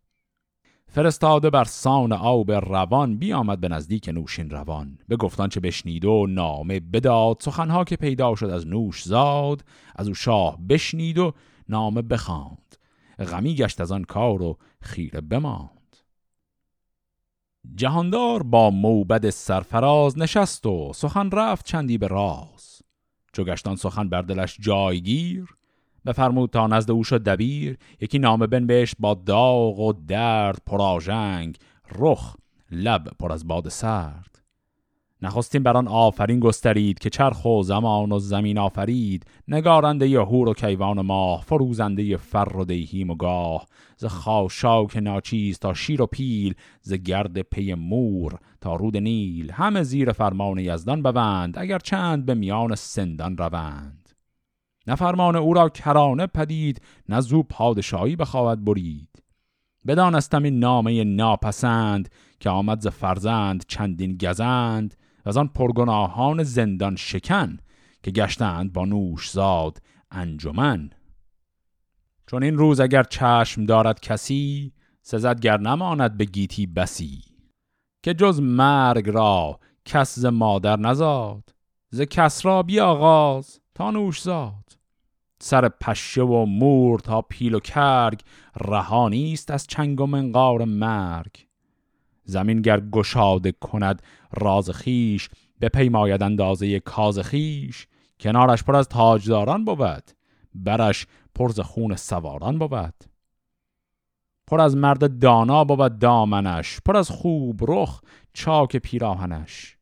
فرستاده 0.95 1.49
بر 1.49 1.63
سان 1.63 2.11
آب 2.11 2.51
روان 2.51 3.17
بیامد 3.17 3.59
به 3.59 3.67
نزدیک 3.67 4.09
نوشین 4.09 4.49
روان. 4.49 4.97
به 5.07 5.15
گفتان 5.15 5.49
چه 5.49 5.59
بشنید 5.59 6.05
و 6.05 6.27
نامه 6.29 6.79
بداد. 6.79 7.37
سخنها 7.39 7.83
که 7.83 7.95
پیدا 7.95 8.35
شد 8.35 8.45
از 8.45 8.67
نوش 8.67 9.03
زاد 9.03 9.63
از 9.95 10.07
او 10.07 10.13
شاه 10.13 10.57
بشنید 10.69 11.17
و 11.17 11.33
نامه 11.69 12.01
بخواند. 12.01 12.75
غمی 13.19 13.55
گشت 13.55 13.81
از 13.81 13.91
آن 13.91 14.03
کار 14.03 14.41
و 14.41 14.57
خیره 14.81 15.21
بماند. 15.21 15.97
جهاندار 17.75 18.43
با 18.43 18.69
موبد 18.69 19.29
سرفراز 19.29 20.17
نشست 20.17 20.65
و 20.65 20.91
سخن 20.95 21.31
رفت 21.31 21.65
چندی 21.65 21.97
به 21.97 22.07
راز. 22.07 22.81
چو 23.33 23.43
گشتان 23.43 23.75
سخن 23.75 24.09
بر 24.09 24.21
دلش 24.21 24.57
جایگیر 24.59 25.45
بفرمود 26.05 26.50
تا 26.50 26.67
نزد 26.67 26.91
او 26.91 27.03
شد 27.03 27.24
دبیر 27.24 27.77
یکی 28.01 28.19
نامه 28.19 28.47
بنبشت 28.47 28.95
با 29.00 29.13
داغ 29.13 29.79
و 29.79 29.93
درد 30.07 30.62
پراژنگ 30.65 31.57
رخ 32.00 32.35
لب 32.71 33.07
پر 33.19 33.31
از 33.31 33.47
باد 33.47 33.69
سرد. 33.69 34.35
نخستین 35.21 35.63
بران 35.63 35.88
آفرین 35.88 36.39
گسترید 36.39 37.00
که 37.00 37.09
چرخ 37.09 37.45
و 37.45 37.63
زمان 37.63 38.12
و 38.12 38.19
زمین 38.19 38.57
آفرید 38.57 39.25
نگارنده 39.47 40.19
هور 40.19 40.50
و 40.50 40.53
کیوان 40.53 40.97
و 40.97 41.03
ماه 41.03 41.41
فروزنده 41.41 42.17
فر 42.17 42.57
و 42.57 42.65
دیهیم 42.65 43.09
و 43.09 43.15
گاه. 43.15 43.65
ز 43.97 44.05
خاشاک 44.05 44.97
ناچیز 44.97 45.59
تا 45.59 45.74
شیر 45.74 46.01
و 46.01 46.05
پیل 46.05 46.53
ز 46.81 46.93
گرد 46.93 47.41
پی 47.41 47.74
مور 47.74 48.39
تا 48.62 48.75
رود 48.75 48.97
نیل. 48.97 49.51
همه 49.51 49.83
زیر 49.83 50.12
فرمان 50.12 50.59
یزدان 50.59 51.03
بوند 51.03 51.57
اگر 51.57 51.79
چند 51.79 52.25
به 52.25 52.33
میان 52.33 52.75
سندان 52.75 53.38
روند. 53.38 54.04
نه 54.87 54.95
فرمان 54.95 55.35
او 55.35 55.53
را 55.53 55.69
کرانه 55.69 56.27
پدید 56.27 56.81
نه 57.09 57.21
زو 57.21 57.43
پادشاهی 57.43 58.15
بخواهد 58.15 58.65
برید. 58.65 59.23
بدانستم 59.87 60.43
این 60.43 60.59
نامه 60.59 61.03
ناپسند 61.03 62.09
که 62.39 62.49
آمد 62.49 62.79
ز 62.79 62.87
فرزند 62.87 63.65
چندین 63.67 64.17
گزند 64.17 64.95
و 65.25 65.29
از 65.29 65.37
آن 65.37 65.47
پرگناهان 65.47 66.43
زندان 66.43 66.95
شکن 66.95 67.57
که 68.03 68.11
گشتند 68.11 68.73
با 68.73 68.85
نوش 68.85 69.31
زاد 69.31 69.81
انجمن. 70.11 70.89
چون 72.27 72.43
این 72.43 72.57
روز 72.57 72.79
اگر 72.79 73.03
چشم 73.03 73.65
دارد 73.65 73.99
کسی 73.99 74.73
سزد 75.01 75.39
گر 75.39 75.57
نماند 75.57 76.17
به 76.17 76.25
گیتی 76.25 76.65
بسی. 76.65 77.21
که 78.03 78.13
جز 78.13 78.41
مرگ 78.41 79.09
را 79.09 79.59
کس 79.85 80.19
ز 80.19 80.25
مادر 80.25 80.79
نزاد 80.79 81.55
ز 81.89 82.01
کس 82.01 82.45
را 82.45 82.63
بیاغاز 82.63 83.59
تا 83.75 83.91
نوش 83.91 84.21
زاد 84.21 84.75
سر 85.45 85.69
پشه 85.69 86.21
و 86.21 86.45
مور 86.45 86.99
تا 86.99 87.21
پیل 87.21 87.53
و 87.53 87.59
کرگ 87.59 88.21
رهانی 88.61 89.33
است 89.33 89.51
از 89.51 89.67
چنگ 89.67 90.01
و 90.01 90.05
منقار 90.05 90.65
مرگ. 90.65 91.47
زمین 92.23 92.61
گر 92.61 92.79
گشاده 92.79 93.51
کند 93.51 94.01
راز 94.33 94.69
خیش 94.69 95.29
بپیماید 95.61 96.23
اندازه 96.23 96.79
کاز 96.79 97.19
خیش 97.19 97.87
کنارش 98.19 98.63
پر 98.63 98.75
از 98.75 98.87
تاجداران 98.87 99.65
بود 99.65 100.11
برش 100.55 101.07
پرز 101.35 101.59
خون 101.59 101.95
سواران 101.95 102.59
بود. 102.59 103.03
پر 104.47 104.61
از 104.61 104.77
مرد 104.77 105.19
دانا 105.19 105.63
بود 105.63 105.99
دامنش 105.99 106.79
پر 106.85 106.97
از 106.97 107.09
خوب 107.09 107.59
رخ 107.71 108.01
چاک 108.33 108.77
پیراهنش. 108.77 109.77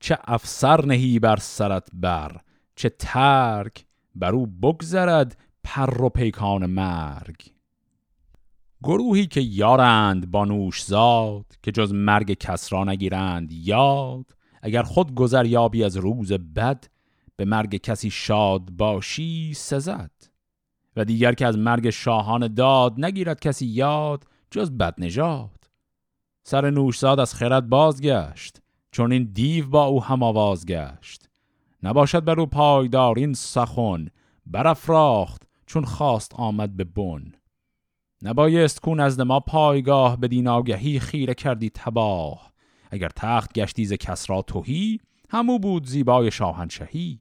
چه 0.00 0.18
افسر 0.24 0.84
نهی 0.84 1.18
بر 1.18 1.36
سرت 1.36 1.88
بر 1.92 2.40
چه 2.76 2.88
ترک 2.88 3.84
بر 4.14 4.32
او 4.32 4.46
بگذرد 4.46 5.36
پر 5.64 6.02
و 6.02 6.08
پیکان 6.08 6.66
مرگ. 6.66 7.36
گروهی 8.82 9.26
که 9.26 9.40
یارند 9.40 10.30
با 10.30 10.44
نوش 10.44 10.84
زاد 10.84 11.46
که 11.62 11.72
جز 11.72 11.92
مرگ 11.92 12.32
کس 12.32 12.72
را 12.72 12.84
نگیرند 12.84 13.52
یاد. 13.52 14.26
اگر 14.62 14.82
خود 14.82 15.14
گذر 15.14 15.46
یابی 15.46 15.84
از 15.84 15.96
روز 15.96 16.32
بد 16.32 16.84
به 17.36 17.44
مرگ 17.44 17.76
کسی 17.76 18.10
شاد 18.10 18.70
باشی 18.70 19.54
سزد. 19.54 20.10
و 20.96 21.04
دیگر 21.04 21.32
که 21.32 21.46
از 21.46 21.58
مرگ 21.58 21.90
شاهان 21.90 22.54
داد 22.54 23.04
نگیرد 23.04 23.40
کسی 23.40 23.66
یاد 23.66 24.24
جز 24.50 24.70
بد 24.70 24.94
نژاد. 24.98 25.70
سر 26.42 26.70
نوشزاد 26.70 27.20
از 27.20 27.34
خرد 27.34 27.68
بازگشت 27.68 28.62
چون 28.90 29.12
این 29.12 29.24
دیو 29.24 29.68
با 29.68 29.84
او 29.84 30.04
هم 30.04 30.22
آواز 30.22 30.66
گشت. 30.66 31.28
نباشد 31.84 32.24
بر 32.24 32.40
او 32.40 32.46
پایدار 32.46 33.18
این 33.18 33.34
سخن 33.34 34.06
برافراخت 34.46 35.42
چون 35.66 35.84
خواست 35.84 36.34
آمد 36.34 36.76
به 36.76 36.84
بن. 36.84 37.32
نبایست 38.22 38.80
کون 38.80 39.00
از 39.00 39.20
ما 39.20 39.40
پایگاه 39.40 40.20
به 40.20 40.28
دیناگهی 40.28 41.00
خیره 41.00 41.34
کردی 41.34 41.70
تباه. 41.70 42.52
اگر 42.90 43.08
تخت 43.08 43.52
گشتی 43.52 43.84
ز 43.84 43.92
کس 43.92 44.30
را 44.30 44.42
توهی 44.42 45.00
همو 45.30 45.58
بود 45.58 45.86
زیبای 45.86 46.30
شاهنشهی. 46.30 47.20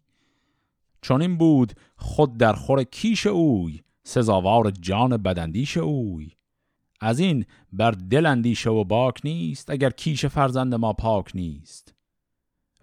چون 1.01 1.21
این 1.21 1.37
بود 1.37 1.73
خود 1.95 2.37
در 2.37 2.53
خور 2.53 2.83
کیش 2.83 3.27
اوی 3.27 3.81
سزاوار 4.03 4.71
جان 4.71 5.17
بدندیش 5.17 5.77
اوی. 5.77 6.31
از 7.01 7.19
این 7.19 7.45
بر 7.73 7.91
دل 7.91 8.25
اندیشه 8.25 8.69
و 8.69 8.83
باک 8.83 9.21
نیست 9.23 9.69
اگر 9.69 9.89
کیش 9.89 10.25
فرزند 10.25 10.75
ما 10.75 10.93
پاک 10.93 11.31
نیست. 11.35 11.92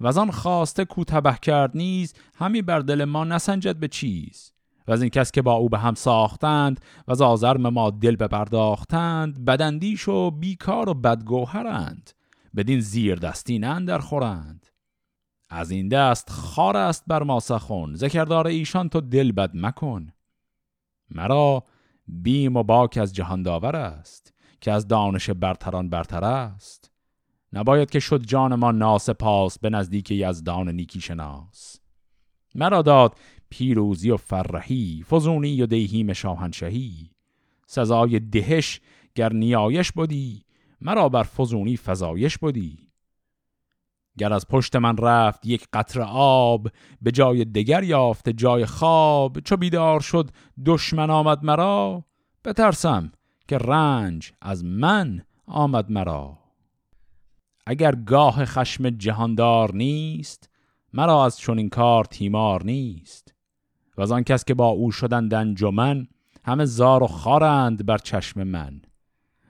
و 0.00 0.18
آن 0.18 0.30
خواسته 0.30 0.84
کو 0.84 1.04
تبه 1.04 1.38
کرد 1.42 1.70
نیز 1.76 2.14
همی 2.34 2.62
بر 2.62 2.80
دل 2.80 3.04
ما 3.04 3.24
نسنجد 3.24 3.76
به 3.76 3.88
چیز. 3.88 4.52
و 4.88 4.92
از 4.92 5.02
این 5.02 5.10
کس 5.10 5.30
که 5.30 5.42
با 5.42 5.52
او 5.52 5.68
به 5.68 5.78
هم 5.78 5.94
ساختند 5.94 6.80
و 7.08 7.12
از 7.12 7.22
آزرم 7.22 7.68
ما 7.68 7.90
دل 7.90 8.16
بپرداختند 8.16 9.44
بدندیش 9.44 10.08
و 10.08 10.30
بیکار 10.30 10.88
و 10.88 10.94
بدگوهرند. 10.94 12.10
بدین 12.56 12.80
زیر 12.80 13.14
دستی 13.14 13.58
در 13.58 13.98
خورند. 13.98 14.66
از 15.50 15.70
این 15.70 15.88
دست 15.88 16.30
خار 16.30 16.76
است 16.76 17.04
بر 17.06 17.22
ما 17.22 17.40
سخن. 17.40 17.94
ذکردار 17.94 18.46
ایشان 18.46 18.88
تو 18.88 19.00
دل 19.00 19.32
بد 19.32 19.50
مکن. 19.54 20.12
مرا 21.10 21.64
بیم 22.06 22.56
و 22.56 22.62
باک 22.62 22.98
از 22.98 23.14
جهان 23.14 23.42
داور 23.42 23.76
است 23.76 24.34
که 24.60 24.72
از 24.72 24.88
دانش 24.88 25.30
برتران 25.30 25.88
برتر 25.90 26.24
است. 26.24 26.79
نباید 27.52 27.90
که 27.90 28.00
شد 28.00 28.22
جان 28.22 28.54
ما 28.54 28.70
ناسپاس 28.70 29.58
به 29.58 29.70
نزدیک 29.70 30.10
یزدان 30.10 30.68
نیکی 30.68 31.00
شناس 31.00 31.76
مرا 32.54 32.82
داد 32.82 33.14
پیروزی 33.50 34.10
و 34.10 34.16
فرهی 34.16 35.04
فزونی 35.10 35.62
و 35.62 35.66
دیهیم 35.66 36.12
شاهنشهی 36.12 37.10
سزای 37.66 38.20
دهش 38.20 38.80
گر 39.14 39.32
نیایش 39.32 39.92
بودی 39.92 40.44
مرا 40.80 41.08
بر 41.08 41.22
فزونی 41.22 41.76
فزایش 41.76 42.38
بودی 42.38 42.90
گر 44.18 44.32
از 44.32 44.48
پشت 44.48 44.76
من 44.76 44.96
رفت 44.96 45.46
یک 45.46 45.68
قطر 45.72 46.00
آب 46.12 46.68
به 47.02 47.10
جای 47.10 47.44
دگر 47.44 47.82
یافت 47.82 48.28
جای 48.28 48.66
خواب. 48.66 49.40
چو 49.40 49.56
بیدار 49.56 50.00
شد 50.00 50.30
دشمن 50.66 51.10
آمد 51.10 51.44
مرا 51.44 52.04
بترسم 52.44 53.12
که 53.48 53.58
رنج 53.58 54.32
از 54.40 54.64
من 54.64 55.22
آمد 55.46 55.90
مرا. 55.90 56.39
اگر 57.66 57.94
گاه 57.94 58.44
خشم 58.44 58.90
جهاندار 58.90 59.74
نیست 59.74 60.50
مرا 60.92 61.24
از 61.24 61.38
چنین 61.38 61.68
کار 61.68 62.04
تیمار 62.04 62.64
نیست. 62.64 63.34
و 63.96 64.02
از 64.02 64.12
آن 64.12 64.24
کس 64.24 64.44
که 64.44 64.54
با 64.54 64.68
او 64.68 64.90
شدند 64.90 65.34
انجمن 65.34 66.06
همه 66.44 66.64
زار 66.64 67.02
و 67.02 67.06
خارند 67.06 67.86
بر 67.86 67.98
چشم 67.98 68.42
من. 68.42 68.82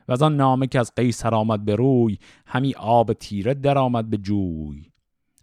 و 0.08 0.12
از 0.12 0.22
آن 0.22 0.36
نامه 0.36 0.66
که 0.66 0.80
از 0.80 0.92
قیصر 0.96 1.34
آمد 1.34 1.64
به 1.64 1.74
روی 1.74 2.18
همی 2.46 2.74
آب 2.74 3.12
تیره 3.12 3.54
در 3.54 3.78
آمد 3.78 4.10
به 4.10 4.16
جوی. 4.16 4.90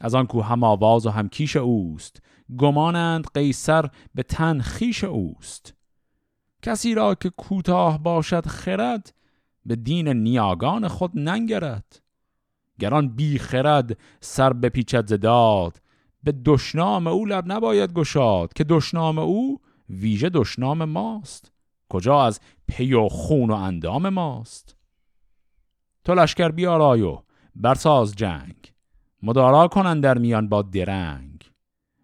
از 0.01 0.15
آن 0.15 0.27
کو 0.27 0.41
هم 0.41 0.63
آواز 0.63 1.05
و 1.05 1.09
هم 1.09 1.29
کیش 1.29 1.55
اوست 1.55 2.21
گمانند 2.57 3.27
قیصر 3.33 3.89
به 4.15 4.23
تن 4.23 4.59
خیش 4.59 5.03
اوست. 5.03 5.73
کسی 6.61 6.93
را 6.93 7.15
که 7.15 7.29
کوتاه 7.29 8.03
باشد 8.03 8.45
خرد 8.45 9.13
به 9.65 9.75
دین 9.75 10.07
نیاگان 10.07 10.87
خود 10.87 11.11
ننگرد. 11.15 12.01
گران 12.79 13.07
بی 13.07 13.39
خرد 13.39 13.97
سر 14.21 14.53
بپیچد 14.53 15.07
زداد 15.07 15.81
به 16.23 16.31
دشنام 16.45 17.07
او 17.07 17.25
لب 17.25 17.51
نباید 17.51 17.93
گشاد 17.93 18.53
که 18.53 18.63
دشنام 18.63 19.19
او 19.19 19.61
ویژه 19.89 20.29
دشنام 20.29 20.85
ماست. 20.85 21.51
کجا 21.89 22.23
از 22.23 22.39
پی 22.67 22.93
و 22.93 23.07
خون 23.07 23.49
و 23.49 23.53
اندام 23.53 24.09
ماست؟ 24.09 24.75
تو 26.03 26.13
لشکر 26.13 26.49
بیارای 26.49 27.01
و 27.01 27.19
برساز 27.55 28.15
جنگ. 28.15 28.73
مدارا 29.23 29.67
کنن 29.67 29.99
در 29.99 30.17
میان 30.17 30.49
با 30.49 30.61
درنگ. 30.61 31.51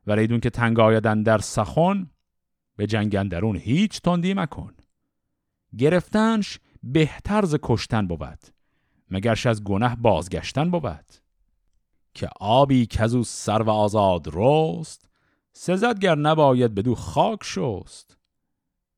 و 0.07 0.11
ریدون 0.11 0.39
که 0.39 0.49
تنگ 0.49 0.79
آیدن 0.79 1.23
در 1.23 1.37
سخن 1.37 2.09
به 2.75 2.87
جنگ 2.87 3.15
اندرون 3.15 3.55
هیچ 3.55 4.01
تندی 4.01 4.33
مکن. 4.33 4.73
گرفتنش 5.77 6.59
بهتر 6.83 7.45
ز 7.45 7.55
کشتن 7.63 8.07
بود. 8.07 8.52
مگرش 9.13 9.45
از 9.45 9.63
گناه 9.63 9.95
بازگشتن 9.95 10.71
بود؟ 10.71 11.05
که 12.13 12.29
آبی 12.39 12.85
کزو 12.85 13.23
سر 13.23 13.61
و 13.61 13.69
آزاد 13.69 14.27
رست 14.33 15.09
سزد 15.51 15.99
گر 15.99 16.15
نباید 16.15 16.75
بدو 16.75 16.95
خاک 16.95 17.39
شست. 17.43 18.17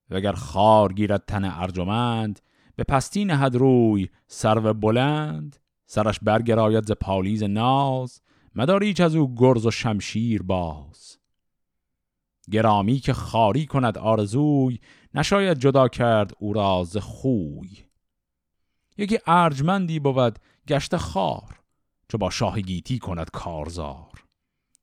وگر 0.10 0.32
خار 0.32 0.94
گیرد 0.94 1.24
تن 1.28 1.46
ارجمند 1.46 2.40
به 2.76 2.84
پستی 2.84 3.26
نهد 3.26 3.56
روی 3.56 4.10
سرو 4.28 4.74
بلند. 4.74 5.56
سرش 5.86 6.20
برگراید 6.20 6.86
ز 6.86 6.92
پالیز 6.92 7.44
ناز 7.44 8.22
مداریچ 8.56 9.02
از 9.02 9.16
او 9.16 9.36
گرز 9.36 9.66
و 9.66 9.72
شمشیر 9.72 10.44
باز. 10.44 11.18
گرامی 12.52 13.00
که 13.00 13.14
خاری 13.14 13.66
کند 13.66 13.98
آرزوی 13.98 14.80
نشاید 15.14 15.60
جدا 15.60 15.88
کرد 15.88 16.32
او 16.40 16.54
را 16.54 16.84
ز 16.84 16.98
خوی. 16.98 17.86
یکی 18.98 19.20
ارجمندی 19.28 20.00
بود 20.00 20.40
گشت 20.68 20.98
خار 20.98 21.60
چو 22.08 22.18
با 22.18 22.30
شاه 22.30 22.62
گیتی 22.62 23.00
کند 23.00 23.32
کارزار. 23.32 24.24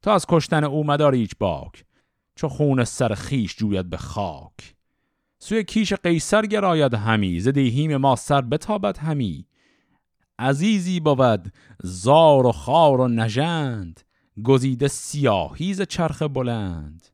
تا 0.03 0.15
از 0.15 0.27
کشتن 0.29 0.65
او 0.65 0.87
مداریچ 0.87 1.31
باک 1.39 1.85
چو 2.37 2.49
خون 2.49 2.85
سر 2.85 3.15
خیش 3.15 3.57
جوید 3.57 3.91
به 3.91 3.97
خاک. 3.97 4.75
سوی 5.39 5.65
کیش 5.65 5.93
قیصر 5.93 6.47
گراید 6.47 6.95
همی 6.95 7.41
ز 7.41 7.49
دیهیم 7.49 7.97
ما 7.97 8.17
سر 8.17 8.41
بتابد 8.41 8.99
همی. 8.99 9.47
عزیزی 10.39 11.01
بود 11.01 11.53
زار 11.83 12.47
و 12.47 12.53
خار 12.53 13.01
و 13.01 13.09
نژند 13.09 14.01
گزیده 14.45 14.89
سیاهی 14.89 15.75
ز 15.75 15.83
چرخ 15.83 16.23
بلند. 16.23 17.09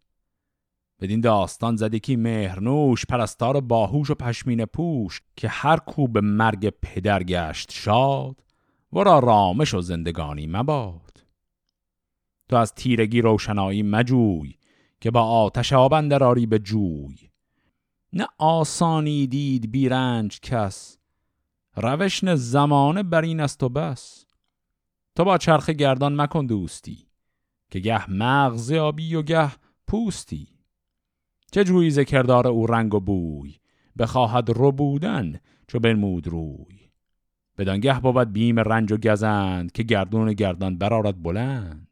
بدین 1.00 1.20
داستان 1.20 1.76
زده 1.76 1.98
کی 1.98 2.16
مهرنوش 2.16 3.06
پرستار 3.06 3.60
باهوش 3.60 4.10
و 4.10 4.14
پشمین 4.14 4.64
پوش 4.64 5.20
که 5.36 5.48
هر 5.48 5.76
کو 5.76 6.08
به 6.08 6.20
مرگ 6.20 6.68
پدر 6.82 7.22
گشت 7.22 7.72
شاد 7.72 8.36
ورا 8.92 9.18
رامش 9.18 9.74
و 9.74 9.80
زندگانی 9.80 10.46
مباد. 10.46 11.24
تو 12.48 12.56
از 12.56 12.74
تیرگی 12.74 13.20
روشنایی 13.20 13.82
مجوی 13.82 14.54
که 15.00 15.10
با 15.10 15.22
آتش 15.22 15.72
آبندراری 15.72 16.46
به 16.46 16.58
جوی. 16.58 17.16
نه 18.12 18.26
آسانی 18.38 19.26
دید 19.26 19.70
بیرنج 19.70 20.40
کس 20.40 20.98
روشن 21.76 22.34
زمانه 22.34 23.02
بر 23.02 23.22
این 23.22 23.40
است 23.40 23.62
و 23.62 23.68
بس. 23.68 24.24
تو 25.16 25.24
با 25.24 25.38
چرخ 25.38 25.70
گردان 25.70 26.20
مکن 26.20 26.46
دوستی 26.46 27.06
که 27.70 27.78
گه 27.78 28.10
مغز 28.10 28.72
آبی 28.72 29.14
و 29.14 29.22
گه 29.22 29.52
پوستی. 29.86 30.57
چه 31.52 31.64
جویی 31.64 32.04
کردار 32.04 32.48
او 32.48 32.66
رنگ 32.66 32.94
و 32.94 33.00
بوی؟ 33.00 33.58
بخواهد 33.98 34.50
رو 34.50 34.72
بودن 34.72 35.40
چو 35.66 35.78
بنمود 35.78 36.26
روی. 36.26 36.78
بدانگه 37.58 38.00
بود 38.00 38.32
بیم 38.32 38.60
رنج 38.60 38.92
و 38.92 38.96
گزند 38.96 39.72
که 39.72 39.82
گردون 39.82 40.32
گردان 40.32 40.78
برارد 40.78 41.22
بلند. 41.22 41.88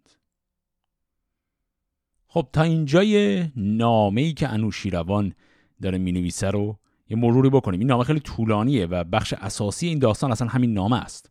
خب 2.27 2.49
تا 2.53 2.63
اینجای 2.63 3.45
نامه 3.57 4.21
ای 4.21 4.33
که 4.33 4.49
انوشیروان 4.49 5.35
داره 5.83 5.99
می 5.99 6.13
نویسه 6.13 6.51
رو 6.51 6.79
یه 7.09 7.17
مروری 7.17 7.51
بکنیم. 7.51 7.81
این 7.81 7.89
نامه 7.89 8.05
خیلی 8.05 8.21
طولانیه 8.21 8.87
و 8.87 9.05
بخش 9.05 9.33
اساسی 9.33 9.87
این 9.87 9.99
داستان 9.99 10.33
اصلا 10.33 10.49
همین 10.49 10.75
نامه 10.75 10.97
است. 10.97 11.31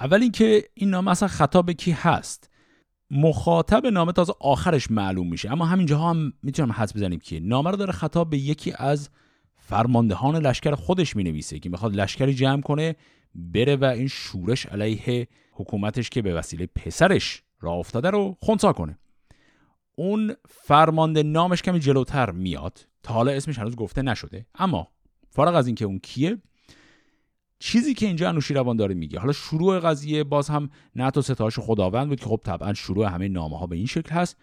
اول 0.00 0.22
اینکه 0.22 0.64
این 0.74 0.90
نامه 0.90 1.10
اصلا 1.10 1.28
خطاب 1.28 1.72
کی 1.72 1.90
هست؟ 1.90 2.50
مخاطب 3.12 3.86
نامه 3.86 4.12
تازه 4.12 4.32
آخرش 4.40 4.90
معلوم 4.90 5.28
میشه. 5.28 5.52
اما 5.52 5.64
همینجاها 5.64 6.10
هم 6.10 6.32
می‌تونم 6.42 6.72
حدس 6.72 6.96
بزنیم 6.96 7.18
که 7.18 7.40
نامه 7.40 7.70
رو 7.70 7.76
داره 7.76 7.92
خطاب 7.92 8.30
به 8.30 8.38
یکی 8.38 8.72
از 8.78 9.10
فرماندهان 9.56 10.36
لشکر 10.36 10.74
خودش 10.74 11.16
می 11.16 11.24
نویسه 11.24 11.58
که 11.58 11.70
می‌خواد 11.70 11.94
لشکری 11.94 12.34
جمع 12.34 12.60
کنه 12.60 12.96
بره 13.34 13.76
و 13.76 13.84
این 13.84 14.08
شورش 14.08 14.66
علیه 14.66 15.28
حکومتش 15.52 16.10
که 16.10 16.22
به 16.22 16.34
وسیله 16.34 16.66
پسرش 16.66 17.42
را 17.60 17.72
افتاده 17.72 18.10
رو 18.10 18.36
خونسا 18.40 18.72
کنه. 18.72 18.98
اون 19.96 20.34
فرمانده 20.48 21.22
نامش 21.22 21.62
کمی 21.62 21.80
جلوتر 21.80 22.30
میاد. 22.30 22.86
تا 23.02 23.14
حالا 23.14 23.32
اسمش 23.32 23.58
هنوز 23.58 23.76
گفته 23.76 24.02
نشده. 24.02 24.46
اما 24.54 24.88
فارغ 25.30 25.54
از 25.54 25.66
اینکه 25.66 25.84
اون 25.84 25.98
کیه 25.98 26.38
چیزی 27.62 27.94
که 27.94 28.06
اینجا 28.06 28.28
انوشیروان 28.28 28.76
داره 28.76 28.94
میگه. 28.94 29.18
حالا 29.18 29.32
شروع 29.32 29.80
قضیه 29.80 30.24
باز 30.24 30.48
هم 30.48 30.70
نه 30.96 31.10
تو 31.10 31.22
ستایش 31.22 31.58
خداوند 31.58 32.08
بود 32.08 32.20
که 32.20 32.26
خب 32.26 32.40
طبعا 32.44 32.74
شروع 32.74 33.06
همه 33.06 33.28
نامه 33.28 33.58
ها 33.58 33.66
به 33.66 33.76
این 33.76 33.86
شکل 33.86 34.10
هست. 34.10 34.36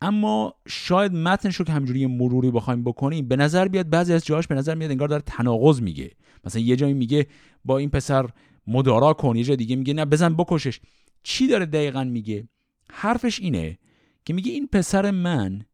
اما 0.00 0.54
شاید 0.68 1.14
متنش 1.14 1.56
رو 1.56 1.64
که 1.64 1.72
همجوری 1.72 2.06
مروری 2.06 2.50
بخوایم 2.50 2.84
بکنیم 2.84 3.28
به 3.28 3.36
نظر 3.36 3.68
بیاد 3.68 3.90
بعضی 3.90 4.12
از 4.12 4.24
جاهاش 4.24 4.46
به 4.46 4.54
نظر 4.54 4.74
میاد 4.74 4.90
انگار 4.90 5.08
داره 5.08 5.22
تناقض 5.26 5.80
میگه. 5.80 6.10
مثلا 6.44 6.62
یه 6.62 6.76
جایی 6.76 6.94
میگه 6.94 7.26
با 7.64 7.78
این 7.78 7.90
پسر 7.90 8.26
مدارا 8.66 9.12
کن 9.12 9.36
یه 9.36 9.44
جای 9.44 9.56
دیگه 9.56 9.76
میگه 9.76 9.94
نه 9.94 10.04
بزن 10.04 10.34
بکشش. 10.34 10.80
چی 11.22 11.46
داره 11.46 11.66
دقیقا 11.66 12.04
میگه؟ 12.04 12.48
حرفش 12.90 13.40
اینه 13.40 13.78
که 14.24 14.34
میگه 14.34 14.52
این 14.52 14.66
پسر 14.66 15.10
من 15.10 15.64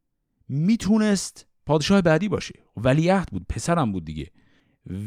می‌تونست 0.48 1.46
پادشاه 1.66 2.02
بعدی 2.02 2.28
باشه. 2.28 2.54
ولیعهد 2.76 3.28
بود 3.32 3.46
پسرم 3.48 3.92
بود 3.92 4.04
دیگه. 4.04 4.30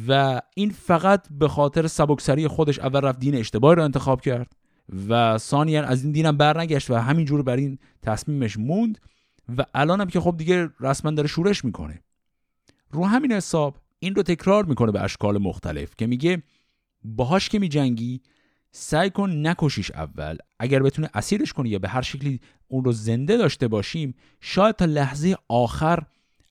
و 0.08 0.42
این 0.56 0.70
فقط 0.70 1.28
به 1.32 1.48
خاطر 1.48 1.88
سبکسری 1.88 2.48
خودش 2.48 2.80
اول 2.80 3.02
رفت 3.02 3.20
دین 3.20 3.36
اشتباهی 3.36 3.76
رو 3.76 3.84
انتخاب 3.84 4.22
کرد 4.22 4.56
و 5.10 5.38
ثانیا 5.38 5.86
از 5.86 6.04
این 6.04 6.12
دینم 6.12 6.38
برنگشت 6.38 6.90
و 6.90 6.96
همینجور 6.96 7.44
بر 7.44 7.56
این 7.56 7.80
تصمیمش 8.02 8.58
موند 8.58 9.00
و 9.58 9.66
الانم 9.74 10.08
که 10.08 10.20
خب 10.20 10.36
دیگه 10.38 10.70
رسما 10.80 11.12
داره 11.12 11.28
شورش 11.28 11.66
می‌کنه. 11.66 12.02
رو 12.92 13.06
همین 13.06 13.32
حساب 13.32 13.78
این 14.00 14.16
رو 14.16 14.24
تکرار 14.24 14.66
می‌کنه 14.66 14.92
به 14.92 15.02
اشکال 15.02 15.38
مختلف 15.38 15.96
که 15.98 16.08
میگه 16.08 16.44
باهاش 17.04 17.50
که 17.50 17.60
میجنگی 17.60 18.22
سعی 18.72 19.10
کن 19.10 19.48
نکشیش 19.48 19.92
اول. 19.92 20.38
اگر 20.60 20.84
بتونه 20.84 21.10
اسیرش 21.14 21.54
کنی 21.54 21.70
یا 21.70 21.80
به 21.80 21.88
هر 21.88 22.02
شکلی 22.02 22.40
اون 22.68 22.84
رو 22.84 22.92
زنده 22.92 23.38
داشته 23.38 23.68
باشیم 23.68 24.16
شاید 24.42 24.76
تا 24.76 24.86
لحظه 24.86 25.36
آخر 25.48 26.04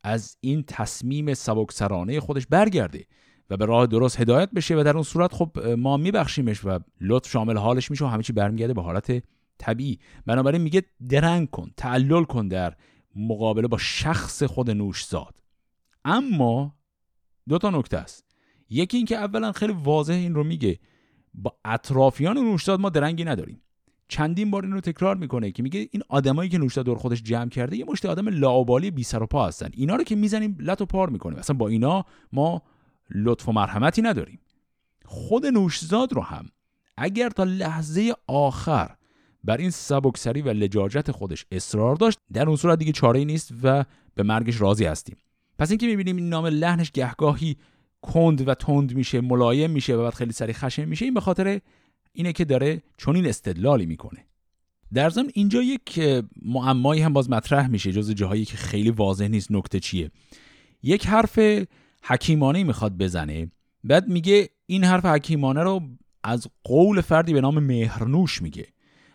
از 0.02 0.36
این 0.40 0.64
تصمیم 0.66 1.34
سبکسرانه 1.34 2.20
خودش 2.20 2.46
برگرده 2.46 3.06
و 3.50 3.56
به 3.56 3.64
راه 3.64 3.86
درست 3.86 4.20
هدایت 4.20 4.50
بشه 4.50 4.76
و 4.76 4.82
در 4.84 4.94
اون 4.94 5.02
صورت 5.02 5.32
خب 5.32 5.58
ما 5.58 5.96
میبخشیمش 5.96 6.64
و 6.64 6.78
لطف 7.00 7.30
شامل 7.30 7.56
حالش 7.56 7.90
میشه 7.90 8.04
و 8.04 8.08
همه 8.08 8.22
چی 8.22 8.32
برمیگرده 8.32 8.74
به 8.74 8.82
حالت 8.82 9.22
طبیعی. 9.58 9.98
بنابراین 10.26 10.62
میگه 10.62 10.82
درنگ 11.08 11.50
کن 11.50 11.70
تعلل 11.76 12.24
کن 12.24 12.48
در 12.48 12.76
مقابله 13.16 13.68
با 13.68 13.78
شخص 13.78 14.42
خود 14.42 14.70
نوشزاد. 14.70 15.34
اما 16.04 16.74
دو 17.48 17.58
تا 17.58 17.70
نکته 17.70 17.98
است. 17.98 18.24
یکی 18.70 18.96
اینکه 18.96 19.16
اولا 19.16 19.52
خیلی 19.52 19.72
واضح 19.72 20.12
این 20.12 20.34
رو 20.34 20.44
میگه 20.44 20.78
با 21.34 21.56
اطرافیان 21.64 22.38
نوشزاد 22.38 22.80
ما 22.80 22.88
درنگی 22.88 23.24
نداریم. 23.24 23.62
چندین 24.10 24.50
بار 24.50 24.62
این 24.64 24.72
رو 24.72 24.80
تکرار 24.80 25.16
می‌کنه 25.16 25.50
که 25.50 25.62
میگه 25.62 25.88
این 25.90 26.02
آدمایی 26.08 26.50
که 26.50 26.58
نوشته 26.58 26.82
دور 26.82 26.98
خودش 26.98 27.22
جمع 27.22 27.48
کرده 27.48 27.76
یه 27.76 27.84
مشت 27.84 28.06
آدم 28.06 28.28
لاوبالی 28.28 28.90
بی 28.90 29.02
سر 29.02 29.22
و 29.22 29.26
پا 29.26 29.46
هستن. 29.46 29.68
اینا 29.72 29.96
رو 29.96 30.04
که 30.04 30.16
می‌زنیم 30.16 30.56
لط 30.60 30.80
و 30.80 30.86
پار 30.86 31.10
می‌کنیم. 31.10 31.38
اصلا 31.38 31.56
با 31.56 31.68
اینا 31.68 32.04
ما 32.32 32.62
لطف 33.10 33.48
و 33.48 33.52
مرحمتی 33.52 34.02
نداریم. 34.02 34.40
خود 35.04 35.46
نوشزاد 35.46 36.12
رو 36.12 36.22
هم 36.22 36.46
اگر 36.96 37.30
تا 37.30 37.44
لحظه 37.44 38.14
آخر 38.26 38.96
بر 39.44 39.56
این 39.56 39.70
سبکسری 39.70 40.42
و 40.42 40.48
لجاجت 40.48 41.10
خودش 41.10 41.46
اصرار 41.52 41.96
داشت 41.96 42.18
در 42.32 42.46
اون 42.46 42.56
صورت 42.56 42.78
دیگه 42.78 42.92
چاره 42.92 43.24
نیست 43.24 43.52
و 43.62 43.84
به 44.14 44.22
مرگش 44.22 44.60
راضی 44.60 44.84
هستیم. 44.84 45.16
پس 45.58 45.70
اینکه 45.70 45.86
می‌بینیم 45.86 46.16
این 46.16 46.28
نام 46.28 46.46
لحنش 46.46 46.90
گهگاهی 46.90 47.56
کند 48.02 48.48
و 48.48 48.54
تند 48.54 48.94
میشه 48.94 49.20
ملایم 49.20 49.70
میشه 49.70 49.94
و 49.94 50.02
بعد 50.02 50.14
خیلی 50.14 50.32
سری 50.32 50.52
خشن 50.52 50.84
میشه 50.84 51.04
این 51.04 51.14
به 51.14 51.20
خاطر 51.20 51.60
اینه 52.12 52.32
که 52.32 52.44
داره 52.44 52.82
چنین 52.98 53.26
استدلالی 53.26 53.86
می‌کنه. 53.86 54.26
در 54.94 55.10
ضمن 55.10 55.30
اینجا 55.34 55.62
یک 55.62 56.00
معمایی 56.42 57.02
هم 57.02 57.12
باز 57.12 57.30
مطرح 57.30 57.66
میشه 57.68 57.92
جز 57.92 58.10
جاهایی 58.10 58.44
که 58.44 58.56
خیلی 58.56 58.90
واضح 58.90 59.28
نیست 59.28 59.52
نکته 59.52 59.80
چیه. 59.80 60.10
یک 60.82 61.06
حرف 61.06 61.38
حکیمانه 62.04 62.64
می‌خواد 62.64 62.98
بزنه 62.98 63.50
بعد 63.84 64.08
میگه 64.08 64.48
این 64.66 64.84
حرف 64.84 65.04
حکیمانه 65.04 65.62
رو 65.62 65.82
از 66.24 66.46
قول 66.64 67.00
فردی 67.00 67.32
به 67.32 67.40
نام 67.40 67.58
مهرنوش 67.58 68.42
میگه. 68.42 68.66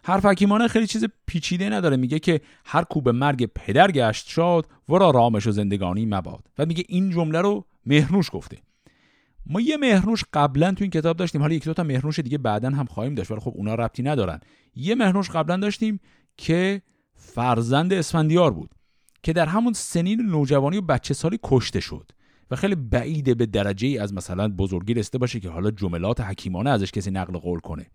حرف 0.04 0.26
حکیمانه 0.26 0.68
خیلی 0.68 0.88
چیز 0.88 1.06
پیچیده 1.28 1.70
نداره 1.70 1.98
میگه 1.98 2.20
که 2.20 2.42
هر 2.66 2.84
کو 2.84 3.02
به 3.02 3.12
مرگ 3.12 3.46
پدر 3.46 3.92
گشت 3.92 4.30
شاد 4.30 4.68
ورا 4.90 5.12
رامش 5.12 5.48
و 5.48 5.52
زندگانی 5.52 6.06
مباد. 6.06 6.48
و 6.58 6.66
میگه 6.66 6.84
این 6.88 7.10
جمله 7.10 7.42
رو 7.42 7.66
مهرنوش 7.86 8.30
گفته. 8.32 8.58
ما 9.46 9.62
یه 9.62 9.78
مهرنوش 9.78 10.24
قبلا 10.34 10.72
تو 10.72 10.84
این 10.84 10.92
کتاب 10.92 11.18
داشتیم. 11.18 11.42
حالا 11.42 11.54
یک 11.54 11.66
دو 11.66 11.74
تا 11.74 11.84
مهرنوش 11.84 12.20
دیگه 12.20 12.38
بعدا 12.38 12.70
هم 12.70 12.86
خواهیم 12.86 13.16
داشت 13.16 13.32
ولی 13.32 13.40
خب 13.40 13.52
اونا 13.56 13.76
ربطی 13.76 14.04
ندارن. 14.04 14.40
یه 14.76 14.96
مهرنوش 14.96 15.30
قبلا 15.30 15.58
داشتیم 15.58 16.00
که 16.38 16.82
فرزند 17.16 17.94
اسفندیار 17.94 18.54
بود 18.54 18.70
که 19.24 19.34
در 19.34 19.46
همون 19.46 19.74
سنین 19.74 20.22
نوجوانی 20.22 20.78
و 20.78 20.82
بچه 20.82 21.14
سالی 21.14 21.40
کشته 21.44 21.80
شد 21.80 22.12
و 22.52 22.56
خیلی 22.56 22.76
بعیده 22.76 23.36
به 23.36 23.46
درجه 23.46 23.88
ای 23.88 23.98
از 23.98 24.14
مثلا 24.14 24.48
بزرگی 24.48 24.94
رسته 24.94 25.18
باشه 25.18 25.40
که 25.40 25.50
حالا 25.50 25.72
جملات 25.72 26.22
حکیمانه 26.22 26.70
ازش 26.70 26.92
کسی 26.92 27.12
نقل 27.12 27.38
قول 27.38 27.60
کنه. 27.60 27.86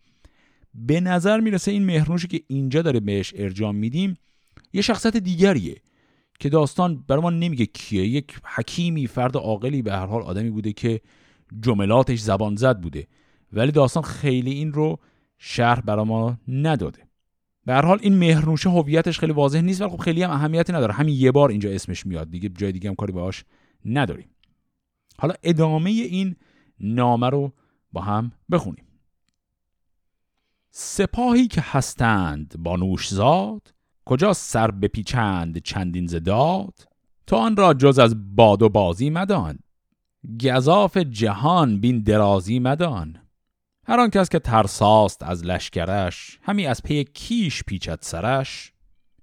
به 0.75 1.01
نظر 1.01 1.41
می‌رسه 1.41 1.71
این 1.71 1.85
مهرنوشی 1.85 2.29
که 2.29 2.41
اینجا 2.47 2.83
داره 2.83 3.01
بهش 3.01 3.33
ارجام 3.37 3.77
میدیم 3.77 4.17
یه 4.73 4.83
شخصیت 4.83 5.17
دیگریه 5.17 5.77
که 6.41 6.49
داستان 6.49 7.05
برای 7.09 7.23
ما 7.23 7.31
نمیگه 7.31 7.67
کیه. 7.67 8.07
یک 8.07 8.41
حکیمی 8.45 9.07
فرد 9.07 9.37
عاقلی 9.37 9.83
به 9.83 9.93
هر 9.93 10.07
حال 10.07 10.23
آدمی 10.23 10.51
بوده 10.51 10.73
که 10.73 11.01
جملاتش 11.61 12.21
زبان 12.21 12.57
زد 12.57 12.81
بوده. 12.81 13.07
ولی 13.53 13.73
داستان 13.73 14.03
خیلی 14.03 14.51
این 14.51 14.73
رو 14.73 14.99
شرح 15.39 15.81
برای 15.81 16.05
ما 16.05 16.39
نداده. 16.49 16.99
به 17.65 17.73
هر 17.73 17.87
حال 17.87 17.99
این 18.03 18.19
مهرنوشه 18.19 18.71
هویتش 18.71 19.19
خیلی 19.19 19.33
واضح 19.33 19.61
نیست 19.61 19.81
ولی 19.81 19.91
خب 19.91 19.97
خیلی 19.97 20.23
هم 20.23 20.31
اهمیتی 20.31 20.73
نداره. 20.73 20.93
همین 20.93 21.15
یه 21.15 21.33
بار 21.33 21.51
اینجا 21.51 21.71
اسمش 21.71 22.07
میاد 22.07 22.31
دیگه 22.31 22.49
جای 22.49 22.73
دیگه 22.73 22.89
هم 22.89 22.95
کاری 22.95 23.13
باهاش 23.13 23.45
نداریم. 23.85 24.29
حالا 25.19 25.35
ادامه 25.43 25.91
این 25.91 26.37
نامه 26.81 27.29
رو 27.29 27.53
با 27.93 28.01
هم 28.01 28.33
بخونیم. 28.51 28.85
سپاهی 30.71 31.47
که 31.47 31.61
هستند 31.65 32.55
با 32.59 32.77
نوشزاد 32.77 33.75
کجا 34.05 34.33
سر 34.33 34.71
بپیچند 34.71 35.59
چندین 35.59 36.07
زداد 36.07 36.89
تو 37.27 37.37
آن 37.37 37.57
را 37.57 37.75
جز 37.75 37.99
از 37.99 38.37
باد 38.37 38.63
و 38.63 38.69
بازی 38.69 39.11
مدان. 39.11 39.59
گذاف 40.45 40.97
جهان 40.97 41.81
بین 41.81 42.03
درازی 42.03 42.59
مدان. 42.59 43.19
هر 43.87 44.01
آن 44.01 44.11
کس 44.11 44.29
که 44.29 44.39
ترساست 44.39 45.23
از 45.23 45.45
لشکرش 45.45 46.39
همی 46.43 46.67
از 46.67 46.83
پی 46.83 47.05
کیش 47.05 47.65
پیچد 47.65 47.99
سرش. 48.01 48.73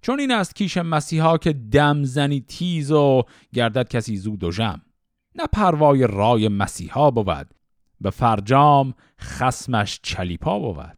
چون 0.02 0.20
این 0.20 0.32
است 0.32 0.56
کیش 0.56 0.78
مسیحا 0.78 1.38
که 1.38 1.54
دم 1.54 2.04
زنی 2.04 2.42
تیز 2.42 2.92
و 2.92 3.24
گردد 3.54 3.88
کسی 3.88 4.18
زود 4.18 4.44
و 4.44 4.52
جم 4.52 4.82
نه 5.36 5.44
پروای 5.54 6.08
رای 6.08 6.48
مسیحا 6.48 7.12
بود 7.12 7.48
به 8.02 8.10
فرجام 8.10 8.94
خسمش 9.20 10.00
چلیپا 10.04 10.60
بود. 10.60 10.98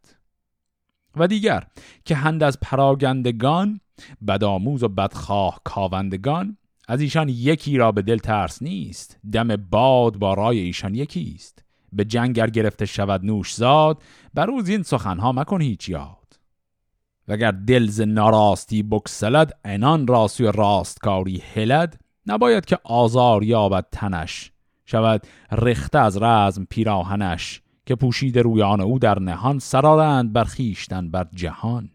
و 1.16 1.28
دیگر 1.28 1.68
که 2.06 2.16
هند 2.16 2.44
از 2.44 2.60
پراگندگان 2.60 3.80
بدآموز 4.28 4.84
و 4.84 4.88
بدخواه 4.88 5.62
کاوندگان 5.64 6.58
از 6.92 7.02
ایشان 7.02 7.30
یکی 7.30 7.78
را 7.78 7.92
به 7.92 8.02
دل 8.02 8.18
ترس 8.18 8.62
نیست 8.62 9.18
دم 9.32 9.56
باد 9.56 10.18
با 10.18 10.34
رای 10.34 10.60
ایشان 10.60 10.96
یکی 10.96 11.34
است 11.36 11.64
به 11.94 12.06
جنگر 12.06 12.50
گرفته 12.50 12.86
شود 12.86 13.26
نوش 13.26 13.56
زاد 13.56 14.02
بر 14.34 14.50
این 14.50 14.84
سخنها 14.84 15.32
مکن 15.32 15.62
هیچ 15.62 15.90
یاد. 15.90 16.40
وگر 17.28 17.52
دلز 17.52 18.02
ناراستی 18.02 18.84
بکسلد 18.84 19.60
انان 19.66 20.08
راسی 20.08 20.44
و 20.44 20.52
راستکاری 20.52 21.44
هلد 21.54 22.02
نباید 22.28 22.66
که 22.66 22.80
آزار 22.84 23.44
یابد 23.44 23.86
تنش. 23.92 24.52
شود 24.86 25.28
رخته 25.52 26.00
از 26.00 26.18
رزم 26.22 26.66
پیراهنش 26.70 27.62
که 27.86 27.96
پوشید 27.96 28.40
رویان 28.40 28.82
او 28.82 29.00
در 29.00 29.20
نهان 29.20 29.60
سرارند 29.60 30.34
بر 30.34 30.44
خیشتن 30.44 31.12
بر 31.12 31.28
جهان. 31.36 31.90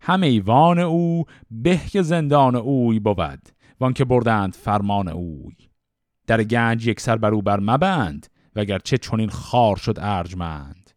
هم 0.00 0.22
ایوان 0.22 0.78
او 0.78 1.24
به 1.50 1.80
که 1.92 2.02
زندان 2.02 2.56
اوی 2.56 2.98
بود. 2.98 3.55
وان 3.80 3.92
که 3.92 4.04
بردند 4.04 4.54
فرمان 4.54 5.08
اوی. 5.08 5.54
در 6.26 6.44
گنج 6.44 6.86
یک 6.86 7.00
سر 7.00 7.16
بر 7.16 7.34
او 7.34 7.42
بر 7.42 7.60
مبند 7.60 8.26
وگرچه 8.56 8.98
چنین 8.98 9.28
خار 9.28 9.76
شد 9.76 9.98
ارجمند. 10.00 10.90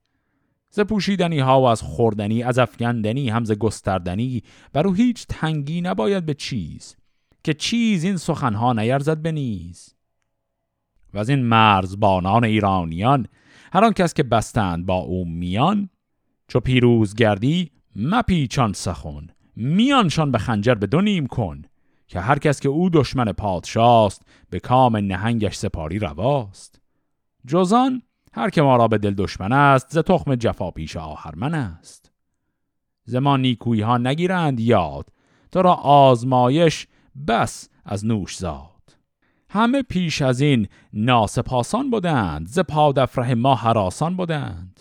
ز 0.69 0.79
پوشیدنی 0.79 1.39
ها 1.39 1.61
و 1.61 1.65
از 1.65 1.81
خوردنی 1.81 2.43
از 2.43 2.59
افگندنی 2.59 3.29
هم 3.29 3.45
ز 3.45 3.51
گستردنی 3.51 4.43
بر 4.73 4.87
هیچ 4.95 5.25
تنگی 5.29 5.81
نباید 5.81 6.25
به 6.25 6.33
چیز 6.33 6.95
که 7.43 7.53
چیز 7.53 8.03
این 8.03 8.17
سخنها 8.17 8.73
نیرزد 8.73 9.17
به 9.17 9.31
نیز. 9.31 9.95
و 11.13 11.19
از 11.19 11.29
این 11.29 11.43
مرزبانان 11.43 12.43
ایرانیان 12.43 13.27
هر 13.73 13.85
آن 13.85 13.93
کس 13.93 14.13
که 14.13 14.23
بستند 14.23 14.85
با 14.85 14.95
او 14.95 15.25
میان 15.25 15.89
چو 16.47 16.59
پیروز 16.59 17.15
گردی 17.15 17.71
مپیچان 17.95 18.73
سخن 18.73 19.27
میانشان 19.55 20.31
به 20.31 20.37
خنجر 20.37 20.75
به 20.75 20.87
دو 20.87 21.01
نیم 21.01 21.27
کن. 21.27 21.61
که 22.09 22.19
هر 22.19 22.39
کس 22.39 22.59
که 22.59 22.69
او 22.69 22.89
دشمن 22.89 23.31
پادشاست 23.31 24.21
به 24.49 24.59
کام 24.59 24.97
نهنگش 24.97 25.55
سپاری 25.55 25.99
رواست. 25.99 26.81
جزان 27.47 28.01
هر 28.33 28.49
که 28.49 28.61
ما 28.61 28.75
را 28.75 28.87
به 28.87 28.97
دل 28.97 29.13
دشمن 29.13 29.51
است 29.51 29.87
ز 29.89 29.97
تخم 29.97 30.35
جفا 30.35 30.71
پیش 30.71 30.97
آهرمن 30.97 31.53
است. 31.53 32.11
زمان 33.05 33.41
نیکویی 33.41 33.81
ها 33.81 33.97
نگیرند 33.97 34.59
یاد 34.59 35.09
تو 35.51 35.61
را 35.61 35.73
آزمایش 35.73 36.87
بس 37.27 37.69
از 37.85 38.05
نوش 38.05 38.37
زاد. 38.37 38.69
همه 39.49 39.81
پیش 39.81 40.21
از 40.21 40.41
این 40.41 40.67
ناسپاسان 40.93 41.89
بودند 41.89 42.47
ز 42.47 42.59
پادفره 42.59 43.35
ما 43.35 43.55
حراسان 43.55 44.15
بودند. 44.15 44.79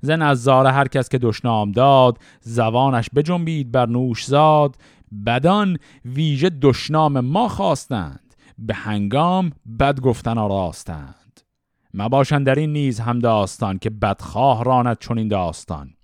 ز 0.00 0.10
نظاره 0.10 0.70
هر 0.70 0.88
کس 0.88 1.08
که 1.08 1.18
دشنام 1.18 1.72
داد 1.72 2.18
زبانش 2.40 3.10
بجنبید 3.14 3.72
بر 3.72 3.86
نوش 3.86 4.26
زاد 4.26 4.76
بدان 5.26 5.78
ویژه 6.04 6.50
دشنام 6.50 7.20
ما 7.20 7.48
خواستند 7.48 8.34
به 8.58 8.74
هنگام 8.74 9.52
بد 9.78 10.00
گفتن 10.00 10.38
آراستند. 10.38 11.40
مباشند 11.94 12.46
در 12.46 12.54
این 12.54 12.72
نیز 12.72 13.00
هم 13.00 13.18
داستان 13.18 13.78
که 13.78 13.90
بدخواه 13.90 14.64
راند 14.64 14.98
چون 14.98 15.18
این 15.18 15.28
داستان. 15.28 15.94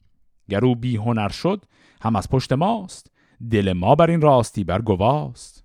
گر 0.50 0.64
او 0.64 0.74
بی 0.74 0.96
هنر 0.96 1.28
شد 1.28 1.64
هم 2.02 2.16
از 2.16 2.28
پشت 2.28 2.52
ماست 2.52 3.10
دل 3.50 3.72
ما 3.72 3.94
بر 3.94 4.10
این 4.10 4.20
راستی 4.20 4.64
بر 4.64 4.82
گواست. 4.82 5.64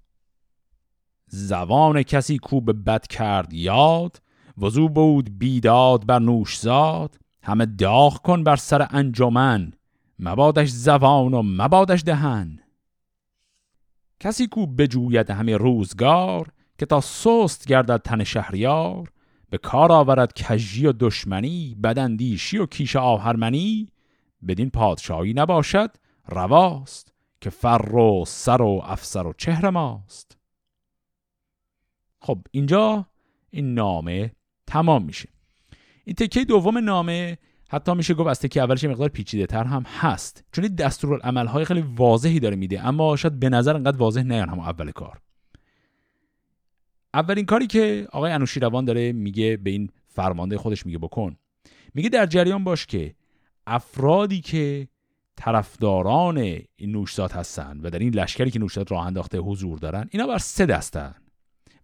زبان 1.28 2.04
کسی 2.04 2.38
کو 2.38 2.62
به 2.62 2.74
بد 2.74 3.08
کرد 3.08 3.54
یاد 3.54 4.22
وضو 4.58 4.90
بود 4.90 5.40
بیداد 5.40 6.06
بر 6.06 6.20
نوش 6.20 6.60
زاد 6.60 7.20
همه 7.44 7.66
داغ 7.66 8.22
کن 8.22 8.44
بر 8.44 8.56
سر 8.56 8.88
انجمن 8.92 9.74
مبادش 10.20 10.70
زبان 10.70 11.34
و 11.34 11.42
مبادش 11.42 12.04
دهن. 12.06 12.60
کسی 14.24 14.48
کو 14.48 14.66
بجوید 14.66 15.30
همه 15.30 15.58
روزگار 15.58 16.48
که 16.78 16.86
تا 16.86 17.02
سست 17.02 17.68
گردد 17.68 18.02
تن 18.02 18.24
شهریار 18.24 19.12
به 19.50 19.58
کار 19.58 19.92
آورد 19.92 20.34
کژی 20.34 20.86
و 20.86 20.94
دشمنی 21.00 21.78
بدندیشی 21.84 22.58
و 22.58 22.66
کیش 22.66 22.96
آهرمنی 22.96 23.90
بدین 24.48 24.70
پادشاهی 24.70 25.34
نباشد 25.34 25.90
رواست 26.28 27.14
که 27.42 27.50
فر 27.50 27.96
و 27.96 28.26
سر 28.28 28.62
و 28.62 28.82
افسر 28.84 29.28
و 29.28 29.34
چهر 29.38 29.70
ماست. 29.70 30.38
خب 32.20 32.40
اینجا 32.52 33.06
این 33.50 33.74
نامه 33.74 34.32
تمام 34.68 35.06
میشه. 35.06 35.30
این 36.06 36.16
تکه 36.16 36.46
دوم 36.46 36.78
نامه 36.78 37.38
حتی 37.74 37.94
میشه 37.94 38.14
گفت 38.14 38.30
از 38.30 38.40
تکه 38.40 38.62
اولش 38.62 38.84
مقدار 38.84 39.10
پیچیده 39.10 39.46
تر 39.46 39.64
هم 39.64 39.84
هست. 40.00 40.44
چون 40.52 40.64
این 40.64 40.76
دستورالعمل 40.76 41.48
های 41.48 41.66
خیلی 41.66 41.82
واضحی 41.82 42.40
داره 42.40 42.56
میده 42.56 42.88
اما 42.88 43.16
شاید 43.16 43.40
به 43.40 43.50
نظر 43.50 43.76
انقدر 43.76 43.98
واضح 43.98 44.22
نیان 44.22 44.50
هم 44.50 44.60
اول 44.60 44.92
کار. 44.92 45.20
اولین 47.14 47.46
کاری 47.46 47.68
که 47.68 48.08
آقای 48.12 48.32
انوشیروان 48.32 48.86
داره 48.86 49.12
میگه 49.12 49.58
به 49.58 49.70
این 49.70 49.90
فرمانده 50.08 50.58
خودش 50.58 50.86
میگه 50.86 50.98
بکن. 50.98 51.36
میگه 51.94 52.10
در 52.10 52.26
جریان 52.26 52.64
باش 52.64 52.86
که 52.86 53.16
افرادی 53.68 54.42
که 54.42 54.88
طرفداران 55.36 56.38
این 56.38 56.92
نوشزاد 56.92 57.32
هستن 57.32 57.80
و 57.84 57.90
در 57.90 58.00
این 58.00 58.14
لشکری 58.14 58.52
که 58.52 58.60
نوشزاد 58.60 58.92
راه 58.92 59.06
انداخته 59.06 59.38
حضور 59.38 59.78
دارن 59.78 60.08
اینا 60.12 60.28
بر 60.28 60.38
سه 60.38 60.66
دستن 60.66 61.16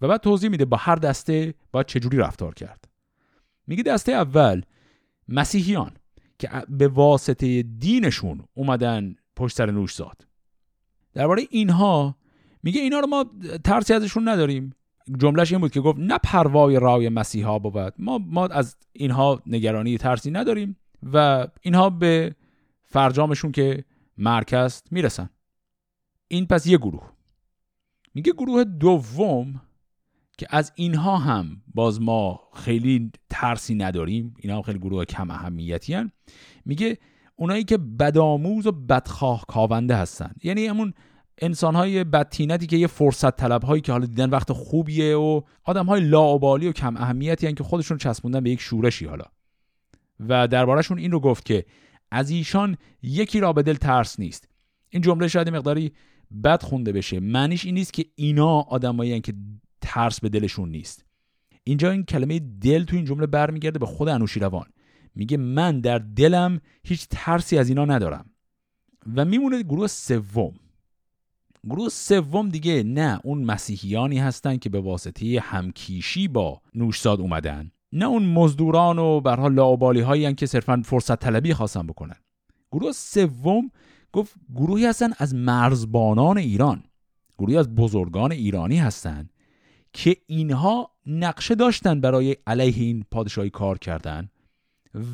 و 0.02 0.08
بعد 0.08 0.22
توضیح 0.22 0.50
میده 0.50 0.66
با 0.66 0.78
هر 0.78 0.96
دسته 0.96 1.54
باید 1.72 1.86
چجوری 1.86 2.18
رفتار 2.18 2.54
کرد. 2.54 2.90
میگه 3.68 3.84
دسته 3.84 4.12
اول 4.12 4.62
مسیحیان 5.30 5.92
که 6.40 6.50
به 6.70 6.88
واسطه 6.88 7.64
دینشون 7.64 8.44
اومدن 8.54 9.16
پشت 9.36 9.56
سر 9.56 9.72
نوشزاد 9.72 10.28
درباره 11.14 11.44
اینها 11.50 12.16
میگه 12.64 12.82
اینا 12.82 13.00
رو 13.00 13.08
ما 13.08 13.26
ترسی 13.64 13.94
ازشون 13.94 14.28
نداریم. 14.28 14.74
جملهش 15.18 15.52
این 15.52 15.62
بود 15.62 15.72
که 15.72 15.82
گفت 15.82 16.00
نه 16.00 16.18
پروای 16.24 16.80
رای 16.80 17.10
مسیحا 17.10 17.60
بود 17.60 17.94
ما 17.98 18.18
ما 18.18 18.46
از 18.48 18.78
اینها 18.94 19.42
نگرانی 19.46 19.98
ترسی 19.98 20.32
نداریم 20.32 20.78
و 21.14 21.48
اینها 21.62 21.90
به 21.90 22.36
فرجامشون 22.84 23.52
که 23.52 23.86
مرکز 24.18 24.82
می‌رسن. 24.92 25.30
این 26.28 26.46
پس 26.46 26.66
یه 26.68 26.78
گروه. 26.78 27.12
میگه 28.14 28.32
گروه 28.32 28.64
دوم 28.64 29.62
که 30.40 30.48
از 30.50 30.72
اینها 30.76 31.18
هم 31.18 31.62
باز 31.74 32.02
ما 32.02 32.40
خیلی 32.54 33.12
ترسی 33.30 33.76
نداریم. 33.76 34.34
اینا 34.40 34.56
هم 34.56 34.62
خیلی 34.62 34.80
گروه 34.80 35.06
کم 35.06 35.32
اهمیتی 35.32 35.94
هن. 35.94 36.12
میگه 36.66 36.98
اونایی 37.36 37.64
که 37.64 37.78
بدآموز 37.78 38.68
و 38.68 38.72
بدخواه 38.72 39.46
کاونده 39.48 39.96
هستن. 39.96 40.32
یعنی 40.44 40.66
همون 40.66 40.94
انسان 41.42 41.76
های 41.76 42.04
بدتینتی 42.04 42.68
که 42.68 42.78
یه 42.78 42.88
فرصت 42.88 43.36
طلب 43.36 43.64
هایی 43.64 43.82
که 43.82 43.92
حالا 43.92 44.06
دیدن 44.06 44.30
وقت 44.30 44.52
خوبیه 44.52 45.16
و 45.16 45.42
آدم 45.64 45.86
های 45.86 46.02
لاعبالی 46.02 46.68
و 46.68 46.72
کم 46.72 46.98
اهمیتی 46.98 47.48
هن 47.48 47.56
که 47.56 47.64
خودشون 47.64 47.98
چسبوندن 47.98 48.40
به 48.40 48.50
یک 48.50 48.62
شورشی 48.62 49.06
حالا. 49.06 49.26
و 50.20 50.48
دربارهشون 50.48 50.98
این 50.98 51.12
رو 51.12 51.20
گفت 51.20 51.46
که 51.46 51.66
از 52.12 52.30
ایشان 52.30 52.78
یکی 53.02 53.40
را 53.40 53.54
به 53.54 53.64
دل 53.64 53.76
ترس 53.76 54.20
نیست. 54.20 54.48
این 54.90 55.02
جمله 55.02 55.28
شاید 55.28 55.50
مقداری 55.50 55.92
بد 56.44 56.64
خونده 56.64 56.92
بشه. 56.92 57.20
معنیش 57.20 57.66
این 57.66 57.74
نیست 57.74 57.94
که 57.94 58.06
اینا 58.16 58.60
آدمایی 58.60 59.22
که 59.22 59.34
ترس 59.90 60.20
به 60.20 60.30
دلشون 60.30 60.70
نیست. 60.70 61.06
اینجا 61.64 61.92
این 61.92 62.04
کلمه 62.04 62.40
دل 62.40 62.84
تو 62.84 62.96
این 62.96 63.06
جمله 63.06 63.28
برمیگرده 63.28 63.80
به 63.80 63.86
خود 63.86 64.10
انوشیروان. 64.10 64.66
میگه 65.16 65.38
من 65.38 65.80
در 65.80 65.98
دلم 65.98 66.62
هیچ 66.84 67.08
ترسی 67.10 67.58
از 67.58 67.70
اینا 67.70 67.86
ندارم. 67.86 68.26
و 69.16 69.26
میمونه 69.26 69.64
گروه 69.64 69.88
سوم. 69.88 70.54
گروه 71.70 71.90
سوم 71.90 72.50
دیگه 72.50 72.84
نه 72.84 73.20
اون 73.24 73.44
مسیحیانی 73.44 74.20
هستن 74.20 74.58
که 74.58 74.70
به 74.70 74.82
واسطه 74.82 75.40
همکیشی 75.44 76.28
با 76.28 76.62
نوشزاد 76.76 77.22
اومدن. 77.22 77.72
نه 77.92 78.06
اون 78.06 78.26
مزدوران 78.26 79.00
و 79.00 79.22
برها 79.22 79.48
لاوبالی 79.48 80.02
هایی 80.02 80.34
که 80.34 80.46
صرفا 80.46 80.82
فرصت 80.86 81.20
طلبی 81.20 81.54
خواستن 81.54 81.88
بکنن. 81.88 82.16
گروه 82.72 82.92
سوم 82.92 83.72
گفت 84.14 84.36
گروهی 84.56 84.86
هستن 84.86 85.10
از 85.18 85.36
مرزبانان 85.36 86.38
ایران. 86.38 86.84
گروهی 87.38 87.58
از 87.58 87.76
بزرگان 87.76 88.32
ایرانی 88.32 88.78
هستن 88.78 89.30
که 89.94 90.18
اینها 90.28 90.92
نقشه 91.06 91.56
داشتن 91.56 92.02
برای 92.02 92.36
علیه 92.48 92.84
این 92.84 93.06
پادشاهی 93.12 93.50
کار 93.50 93.78
کردن 93.78 94.30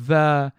و 0.08 0.50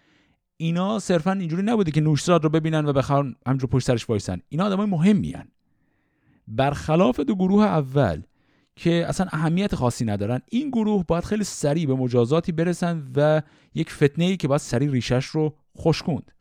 اینا 0.58 1.00
صرفا 1.00 1.32
اینجوری 1.32 1.64
نبوده 1.64 1.92
که 1.92 2.02
نوشزاد 2.02 2.44
رو 2.44 2.50
ببینن 2.50 2.86
و 2.86 2.94
بخوان 2.94 3.36
همجور 3.48 3.70
پشت 3.70 3.88
سرش 3.88 4.10
وایسن. 4.10 4.42
اینا 4.50 4.66
آدمای 4.66 4.86
مهمی 4.86 5.32
هن. 5.32 5.48
برخلاف 6.48 7.20
دو 7.20 7.36
گروه 7.36 7.64
اول 7.64 8.22
که 8.76 9.06
اصلا 9.08 9.28
اهمیت 9.32 9.76
خاصی 9.76 10.06
ندارن 10.06 10.42
این 10.50 10.70
گروه 10.70 11.04
باید 11.08 11.24
خیلی 11.24 11.44
سریع 11.44 11.88
به 11.88 11.96
مجازاتی 11.96 12.52
برسن 12.52 13.12
و 13.16 13.42
یک 13.76 13.92
فتنه 13.92 14.26
ای 14.26 14.38
که 14.38 14.48
باید 14.48 14.62
سریع 14.62 14.92
ریشش 14.92 15.26
رو 15.26 15.56
خوشکند 15.76 16.32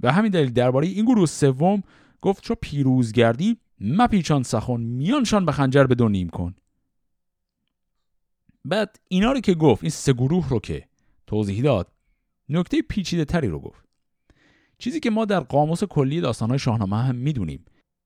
و 0.00 0.12
همین 0.12 0.30
دلیل 0.30 0.52
درباره 0.52 0.86
این 0.86 1.04
گروه 1.04 1.26
سوم 1.26 1.82
گفت 2.20 2.42
چو 2.42 2.54
پیروز 2.60 3.12
گردی 3.12 3.56
مپیچان 3.80 4.42
سخن 4.42 4.80
میانشان 4.80 5.46
به 5.46 5.52
خنجر 5.52 5.84
به 5.84 6.08
نیم 6.08 6.28
کن. 6.28 6.54
بعد 8.68 9.00
اینا 9.08 9.32
رو 9.32 9.40
که 9.40 9.54
گفت 9.54 9.82
این 9.84 9.90
سه 9.90 10.12
گروه 10.12 10.48
رو 10.48 10.60
که 10.60 10.88
توضیح 11.26 11.62
داد 11.62 11.92
نکته 12.48 12.82
پیچیده 12.82 13.24
تری 13.24 13.48
رو 13.48 13.60
گفت. 13.60 13.84
چیزی 14.78 15.00
که 15.00 15.10
ما 15.10 15.24
در 15.24 15.40
قاموس 15.40 15.84
کلی 15.84 16.20
داستانهای 16.20 16.58
شاهنامه 16.58 16.96
هم 16.96 17.14
می‌دونیم. 17.14 17.64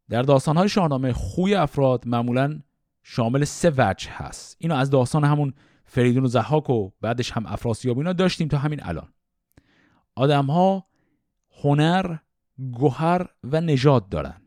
در 0.08 0.22
داستانهای 0.22 0.68
شاهنامه 0.68 1.12
خوی 1.12 1.54
افراد 1.54 2.06
معمولا 2.06 2.60
شامل 3.02 3.44
سه 3.44 3.72
وجه 3.76 4.10
هست. 4.10 4.56
اینو 4.60 4.74
از 4.74 4.90
داستان 4.90 5.24
همون 5.24 5.54
فریدون 5.84 6.24
و 6.24 6.28
زحاک 6.28 6.70
و 6.70 6.90
بعدش 7.00 7.32
هم 7.32 7.46
افراسیاب 7.46 7.98
اینا 7.98 8.12
داشتیم 8.12 8.48
تا 8.48 8.58
همین 8.58 8.80
الان. 8.82 9.12
آدم 10.14 10.46
ها 10.46 10.86
هنر 11.62 12.16
گوهر 12.72 13.26
و 13.44 13.60
نژاد 13.60 14.08
دارن. 14.08 14.42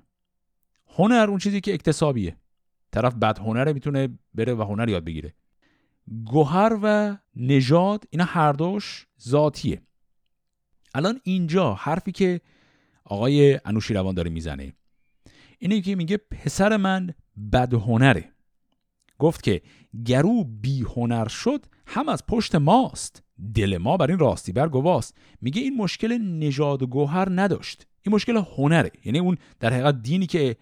هنر 0.88 1.26
اون 1.30 1.38
چیزی 1.38 1.62
که 1.62 1.74
اکتسابیه. 1.74 2.38
طرف 2.92 3.16
بد 3.16 3.40
هنره 3.40 3.74
می‌تونه 3.74 4.20
بره 4.34 4.54
و 4.54 4.64
هنر 4.64 4.90
یاد 4.90 5.04
بگیره. 5.04 5.34
گوهر 6.26 6.80
و 6.84 7.18
نژاد 7.36 8.04
اینا 8.10 8.26
هر 8.26 8.54
دوش 8.54 9.08
ذاتیه. 9.22 9.82
الان 10.96 11.20
اینجا 11.24 11.74
حرفی 11.74 12.12
که 12.12 12.42
آقای 13.06 13.60
انوشیروان 13.66 14.16
داره 14.16 14.30
می‌زنه 14.30 14.74
اینه 15.60 15.82
که 15.82 15.96
میگه 15.96 16.18
پسر 16.18 16.78
من 16.78 17.14
بد 17.54 17.74
هنره. 17.74 18.34
گفت 19.20 19.44
که 19.44 19.62
گرو 20.06 20.44
بی 20.44 20.82
هنر 20.82 21.28
شد 21.28 21.66
هم 21.88 22.10
از 22.10 22.26
پشت 22.26 22.56
ماست. 22.56 23.24
دل 23.56 23.78
ما 23.78 23.98
بر 23.98 24.10
این 24.10 24.20
راستی 24.20 24.52
بر 24.52 24.70
گواست. 24.70 25.18
میگه 25.42 25.62
این 25.62 25.78
مشکل 25.78 26.18
نژاد 26.18 26.84
و 26.84 26.88
گوهر 26.88 27.28
نداشت. 27.32 27.88
این 28.02 28.16
مشکل 28.16 28.44
هنره. 28.58 28.92
یعنی 29.06 29.20
اون 29.20 29.38
در 29.60 29.74
حقیقت 29.74 30.02
دینی 30.02 30.26
که 30.26 30.56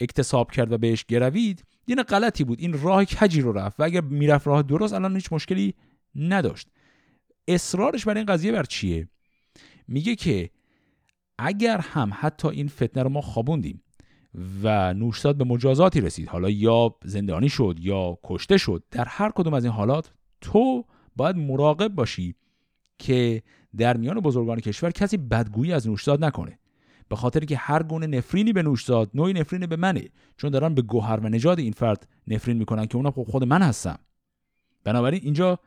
اکتساب 0.00 0.50
کرد 0.50 0.72
و 0.72 0.78
بهش 0.78 1.04
گروید 1.04 1.64
دین 1.86 2.02
غلطی 2.02 2.44
بود. 2.44 2.60
این 2.60 2.82
راه 2.82 3.04
کجی 3.04 3.40
رو 3.40 3.52
رفت 3.52 3.80
و 3.80 3.82
اگر 3.82 4.00
می‌رفت 4.00 4.46
راه 4.46 4.62
درست 4.62 4.94
الان 4.94 5.14
هیچ 5.14 5.32
مشکلی 5.32 5.74
نداشت. 6.14 6.68
اصرارش 7.48 8.04
بر 8.04 8.16
این 8.16 8.26
قضیه 8.26 8.52
بر 8.52 8.62
چیه؟ 8.62 9.08
میگه 9.88 10.14
که 10.14 10.50
اگر 11.38 11.78
هم 11.78 12.10
حتی 12.14 12.48
این 12.48 12.68
فتنه 12.68 13.02
رو 13.02 13.08
ما 13.08 13.20
خوابوندیم 13.20 13.82
و 14.62 14.94
نوشزاد 14.94 15.36
به 15.36 15.44
مجازاتی 15.44 16.00
رسید 16.00 16.28
حالا 16.28 16.50
یا 16.50 16.94
زندانی 17.04 17.48
شد 17.48 17.76
یا 17.80 18.18
کشته 18.24 18.56
شد 18.56 18.82
در 18.90 19.04
هر 19.04 19.30
کدوم 19.30 19.54
از 19.54 19.64
این 19.64 19.72
حالات 19.72 20.12
تو 20.40 20.84
باید 21.16 21.36
مراقب 21.36 21.88
باشی 21.88 22.34
که 22.98 23.42
در 23.76 23.96
میان 23.96 24.20
بزرگان 24.20 24.60
کشور 24.60 24.90
کسی 24.90 25.16
بدگویی 25.16 25.72
از 25.72 25.88
نوشزاد 25.88 26.24
نکنه. 26.24 26.58
به 27.08 27.16
خاطر 27.16 27.40
که 27.40 27.56
هر 27.56 27.82
گونه 27.82 28.06
نفرینی 28.06 28.52
به 28.52 28.62
نوشزاد 28.62 29.10
نوعی 29.14 29.32
نفرین 29.32 29.66
به 29.66 29.76
منه. 29.76 30.08
چون 30.36 30.50
دارن 30.50 30.74
به 30.74 30.82
گوهر 30.82 31.20
و 31.20 31.28
نژاد 31.28 31.58
این 31.58 31.72
فرد 31.72 32.08
نفرین 32.26 32.56
می‌کنن 32.56 32.86
که 32.86 32.96
اونا 32.96 33.10
خب 33.10 33.22
خود 33.22 33.44
من 33.44 33.62
هستم. 33.62 33.98
بنابراین 34.84 35.20
اینجا 35.24 35.58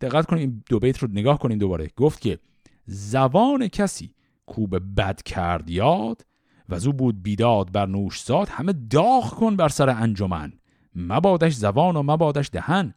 دقت 0.00 0.26
کنیم 0.26 0.64
دو 0.68 0.78
بیت 0.78 0.98
رو 0.98 1.08
نگاه 1.12 1.38
کنیم 1.38 1.58
دوباره. 1.58 1.90
گفت 1.96 2.20
که 2.20 2.38
زبان 2.86 3.68
کسی 3.68 4.14
کو 4.46 4.66
به 4.66 4.78
بد 4.78 5.22
کرد 5.22 5.70
یاد 5.70 6.26
و 6.68 6.78
زو 6.78 6.92
بود 6.92 7.22
بیداد 7.22 7.72
بر 7.72 7.86
نوشزاد 7.86 8.48
همه 8.48 8.74
داغ 8.90 9.34
کن 9.34 9.56
بر 9.56 9.68
سر 9.68 9.90
انجمن. 9.90 10.52
مبادش 10.94 11.54
زبان 11.54 11.96
و 11.96 12.02
مبادش 12.02 12.50
دهن. 12.52 12.94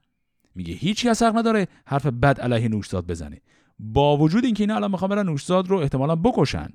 میگه 0.56 0.74
هیچ 0.74 1.06
کس 1.06 1.24
حق 1.24 1.38
نداره 1.38 1.68
حرف 1.86 2.06
بد 2.06 2.42
علیه 2.42 2.68
نوشزاد 2.68 3.08
بزنه. 3.08 3.42
با 3.80 4.18
وجود 4.18 4.46
اینکه 4.46 4.64
اینا 4.64 4.76
الان 4.76 4.92
می‌خوان 4.92 5.10
برن 5.10 5.26
نوشزاد 5.26 5.68
رو 5.68 5.78
احتمالا 5.78 6.16
بکشن. 6.16 6.70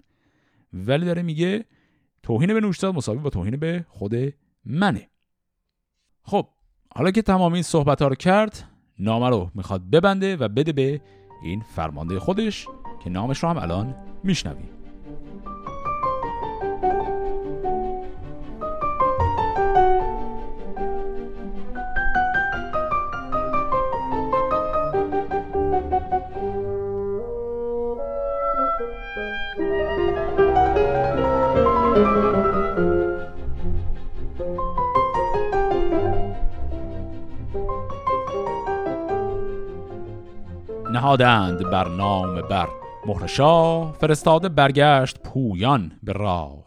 ولی 0.74 1.06
داره 1.06 1.22
میگه 1.22 1.64
توهین 2.22 2.54
به 2.54 2.60
نوشزاد 2.60 2.94
مساوی 2.94 3.18
با 3.18 3.30
توهین 3.30 3.56
به 3.56 3.84
خود 3.88 4.14
منه. 4.64 5.10
خب 6.22 6.48
حالا 6.94 7.10
که 7.10 7.22
تمام 7.22 7.52
این 7.52 7.62
صحبت 7.62 8.02
ها 8.02 8.08
رو 8.08 8.14
کرد 8.14 8.70
نامه 8.98 9.28
رو 9.28 9.50
می‌خواد 9.54 9.90
ببنده 9.90 10.36
و 10.36 10.48
بده 10.48 10.72
به 10.72 11.00
این 11.42 11.60
فرمانده 11.60 12.18
خودش 12.18 12.66
که 13.04 13.10
نامش 13.10 13.42
رو 13.42 13.48
هم 13.48 13.58
الان 13.58 13.94
میشنویم. 14.24 14.83
نهادند 41.14 41.70
بر 41.70 41.88
نام 41.88 42.42
بر. 42.42 42.68
مهر 43.06 43.26
شاه 43.26 43.92
فرستاده 43.92 44.48
برگشت 44.48 45.18
پویان 45.18 45.92
به 46.02 46.12
راه. 46.12 46.64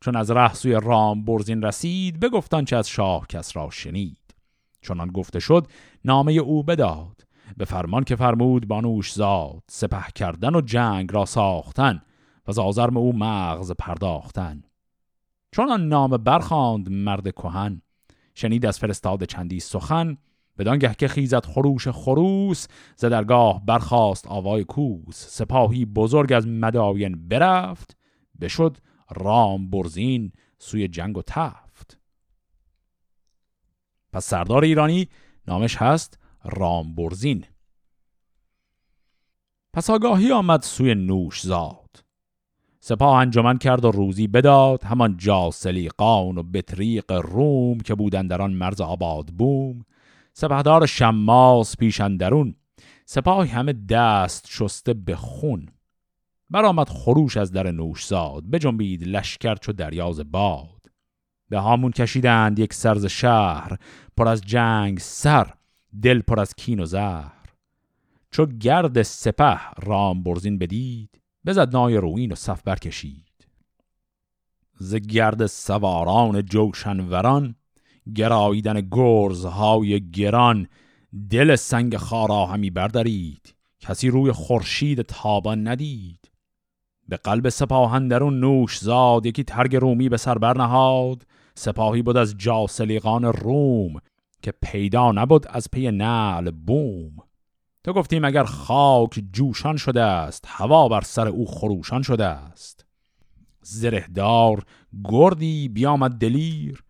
چون 0.00 0.16
از 0.16 0.30
ره 0.30 0.54
سوی 0.54 0.72
رام 0.72 1.24
برزین 1.24 1.62
رسید 1.62 2.20
بگفتان 2.20 2.64
چه 2.64 2.76
از 2.76 2.88
شاه 2.88 3.26
کس 3.26 3.56
را 3.56 3.70
شنید. 3.70 4.34
چونان 4.80 5.08
گفته 5.08 5.40
شد 5.40 5.66
نامه 6.04 6.32
او 6.32 6.62
بداد. 6.62 7.26
به 7.56 7.64
فرمان 7.64 8.04
که 8.04 8.16
فرمود 8.16 8.68
بانوش 8.68 9.12
زاد 9.12 9.62
سپه 9.70 10.10
کردن 10.14 10.54
و 10.54 10.60
جنگ 10.60 11.14
را 11.14 11.24
ساختن 11.24 12.02
و 12.48 12.52
زازرم 12.52 12.96
او 12.96 13.12
مغز 13.16 13.72
پرداختن. 13.72 14.62
چون 15.50 15.70
آن 15.70 15.88
نام 15.88 16.10
برخاند 16.10 16.90
مرد 16.90 17.30
کهن. 17.34 17.82
شنید 18.34 18.66
از 18.66 18.78
فرستاد 18.78 19.24
چندی 19.24 19.60
سخن 19.60 20.16
بدانگه 20.58 20.94
که 20.94 21.08
خیزت 21.08 21.46
خروش 21.46 21.88
خروس 21.88 22.66
ز 22.96 23.04
درگاه 23.04 23.66
برخاست 23.66 24.26
آوای 24.26 24.64
کوس. 24.64 25.16
سپاهی 25.16 25.84
بزرگ 25.84 26.32
از 26.32 26.46
مداین 26.46 27.28
برفت 27.28 27.96
بشد 28.40 28.76
رام 29.10 29.70
برزین 29.70 30.32
سوی 30.58 30.88
جنگ 30.88 31.18
و 31.18 31.22
تفت. 31.26 31.98
پس 34.12 34.24
سردار 34.24 34.64
ایرانی 34.64 35.08
نامش 35.48 35.76
هست 35.76 36.18
رام 36.44 36.94
برزین. 36.94 37.44
پس 39.72 39.90
آگاهی 39.90 40.32
آمد 40.32 40.62
سوی 40.62 40.94
نوش 40.94 41.42
زاد. 41.42 42.04
سپاه 42.80 43.16
انجمن 43.16 43.58
کرد 43.58 43.84
و 43.84 43.90
روزی 43.90 44.26
بداد 44.26 44.82
همان 44.82 45.16
جاسلیقان 45.16 46.38
و 46.38 46.42
بطریق 46.42 47.12
روم 47.12 47.78
که 47.80 47.94
بودن 47.94 48.26
در 48.26 48.42
آن 48.42 48.52
مرز 48.52 48.80
آباد 48.80 49.26
بوم. 49.26 49.84
سپهدار 50.32 50.86
شماس 50.86 51.76
پیشندرون 51.76 52.54
سپاهی 53.04 53.50
همه 53.50 53.72
دست 53.72 54.46
شسته 54.48 54.94
به 54.94 55.16
خون. 55.16 55.68
برآمد 56.50 56.88
خروش 56.88 57.36
از 57.36 57.52
در 57.52 57.70
نوش 57.70 58.06
زاد 58.06 58.44
بجنبید 58.44 59.08
لشکر 59.08 59.54
چو 59.54 59.72
دریاز 59.72 60.32
باد. 60.32 60.86
به 61.48 61.58
هامون 61.58 61.90
کشیدند 61.90 62.58
یک 62.58 62.74
سرز 62.74 63.06
شهر 63.06 63.78
پر 64.16 64.28
از 64.28 64.40
جنگ 64.40 64.98
سر 64.98 65.54
دل 66.02 66.20
پر 66.20 66.40
از 66.40 66.54
کین 66.54 66.80
و 66.80 66.84
زهر. 66.84 67.32
چو 68.30 68.46
گرد 68.46 69.02
سپه 69.02 69.58
رام 69.82 70.22
برزین 70.22 70.58
بدید 70.58 71.20
بزد 71.46 71.76
نای 71.76 71.96
روین 71.96 72.32
و 72.32 72.34
صف 72.34 72.62
برکشید. 72.62 73.46
ز 74.78 74.94
گرد 74.94 75.46
سواران 75.46 76.42
جوشنوران 76.42 77.54
گراییدن 78.16 78.88
گرزهای 78.90 80.10
گران. 80.10 80.68
دل 81.30 81.56
سنگ 81.56 81.96
خارا 81.96 82.46
همی 82.46 82.70
بردارید 82.70 83.54
کسی 83.80 84.08
روی 84.08 84.32
خورشید 84.32 85.02
تابان 85.02 85.68
ندید. 85.68 86.30
به 87.08 87.16
قلب 87.16 87.48
سپاهندرون 87.48 88.40
نوش 88.40 88.78
زاد 88.78 89.26
یکی 89.26 89.44
ترگ 89.44 89.76
رومی 89.76 90.08
به 90.08 90.16
سر 90.16 90.38
برنهاد. 90.38 91.26
سپاهی 91.54 92.02
بود 92.02 92.16
از 92.16 92.34
جاسلیقان 92.38 93.24
روم 93.24 94.00
که 94.42 94.52
پیدا 94.62 95.12
نبود 95.12 95.46
از 95.48 95.68
پی 95.72 95.90
نعل 95.90 96.50
بوم. 96.50 97.16
تو 97.84 97.92
گفتیم 97.92 98.24
اگر 98.24 98.44
خاک 98.44 99.22
جوشان 99.32 99.76
شده 99.76 100.02
است 100.02 100.44
هوا 100.48 100.88
بر 100.88 101.00
سر 101.00 101.28
او 101.28 101.46
خروشان 101.46 102.02
شده 102.02 102.24
است. 102.24 102.86
زرهدار 103.62 104.62
گردی 105.04 105.68
بیامد 105.68 106.10
دلیر. 106.12 106.82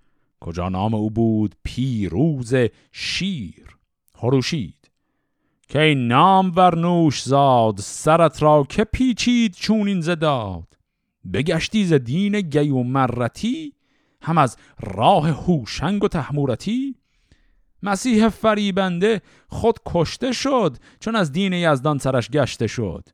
کجا 0.43 0.69
نام 0.69 0.95
او 0.95 1.11
بود؟ 1.11 1.55
پیروز 1.65 2.55
شیر. 2.93 3.77
خروشید. 4.15 4.91
که 5.69 5.81
این 5.81 6.09
نام 6.09 6.53
ورنوش 6.57 7.23
زاد 7.23 7.79
سرت 7.79 8.43
را 8.43 8.67
که 8.69 8.85
پیچید 8.85 9.53
چون 9.53 9.89
این 9.89 10.01
زداد 10.01 10.79
بگشتی 11.33 11.85
ز 11.85 11.93
دین 11.93 12.41
گی 12.41 12.71
و 12.71 12.83
مرتی؟ 12.83 13.75
هم 14.23 14.39
از 14.39 14.57
راه 14.81 15.29
هوشنگ 15.29 16.05
و 16.05 16.09
تحمورتی؟ 16.09 16.97
مسیح 17.83 18.29
فریبنده 18.29 19.23
خود 19.49 19.79
کشته 19.87 20.33
شد 20.33 20.77
چون 21.01 21.17
از 21.17 21.33
دین 21.33 21.53
یزدان 21.53 21.99
سرش 21.99 22.31
گشته 22.31 22.67
شد. 22.67 23.09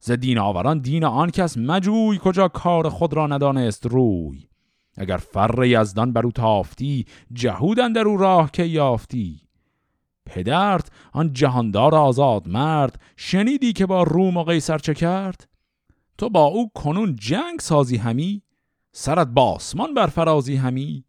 ز 0.00 0.10
دین 0.10 0.38
آوران 0.38 0.78
دین 0.78 1.04
آن 1.04 1.30
کس 1.30 1.56
مجوی 1.58 2.18
کجا 2.22 2.48
کار 2.48 2.88
خود 2.88 3.12
را 3.14 3.26
ندانست 3.26 3.86
روی؟ 3.86 4.48
اگر 4.98 5.16
فر 5.16 5.64
یزدان 5.64 6.12
بر 6.12 6.24
او 6.24 6.32
تافتی 6.32 7.06
جهودن 7.32 7.92
در 7.92 8.08
او 8.08 8.16
راه 8.16 8.50
که 8.50 8.64
یافتی؟ 8.64 9.40
پدرت 10.26 10.90
آن 11.12 11.32
جهاندار 11.32 11.94
آزاد 11.94 12.48
مرد 12.48 13.00
شنیدی 13.16 13.72
که 13.72 13.86
با 13.86 14.02
روم 14.02 14.36
و 14.36 14.44
قیصر 14.44 14.78
چه 14.78 14.94
کرد؟ 14.94 15.48
تو 16.18 16.28
با 16.28 16.44
او 16.44 16.70
کنون 16.74 17.16
جنگ 17.16 17.60
سازی 17.60 17.96
همی؟ 17.96 18.42
سرت 18.92 19.28
باسمان 19.28 19.94
بر 19.94 20.06
فرازی 20.06 20.56
همی؟ 20.56 21.04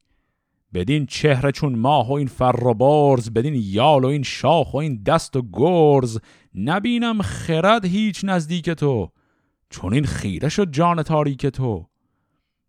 بدین 0.73 1.06
چهره 1.06 1.52
چون 1.52 1.75
ماه 1.75 2.10
و 2.10 2.13
این 2.13 2.28
فر 2.28 2.63
و 2.65 2.73
برز 2.73 3.30
بدین 3.30 3.54
یال 3.58 4.04
و 4.04 4.08
این 4.08 4.23
شاخ 4.23 4.73
و 4.73 4.78
این 4.78 5.04
دست 5.04 5.36
و 5.36 5.41
گرز 5.54 6.19
نبینم 6.56 7.21
خرد 7.21 7.86
هیچ 7.86 8.21
نزدیک 8.23 8.69
تو 8.69 9.12
چون 9.69 9.93
این 9.93 10.06
خیره 10.06 10.49
شد 10.49 10.71
جان 10.71 11.04
تاریک 11.04 11.45
تو. 11.45 11.88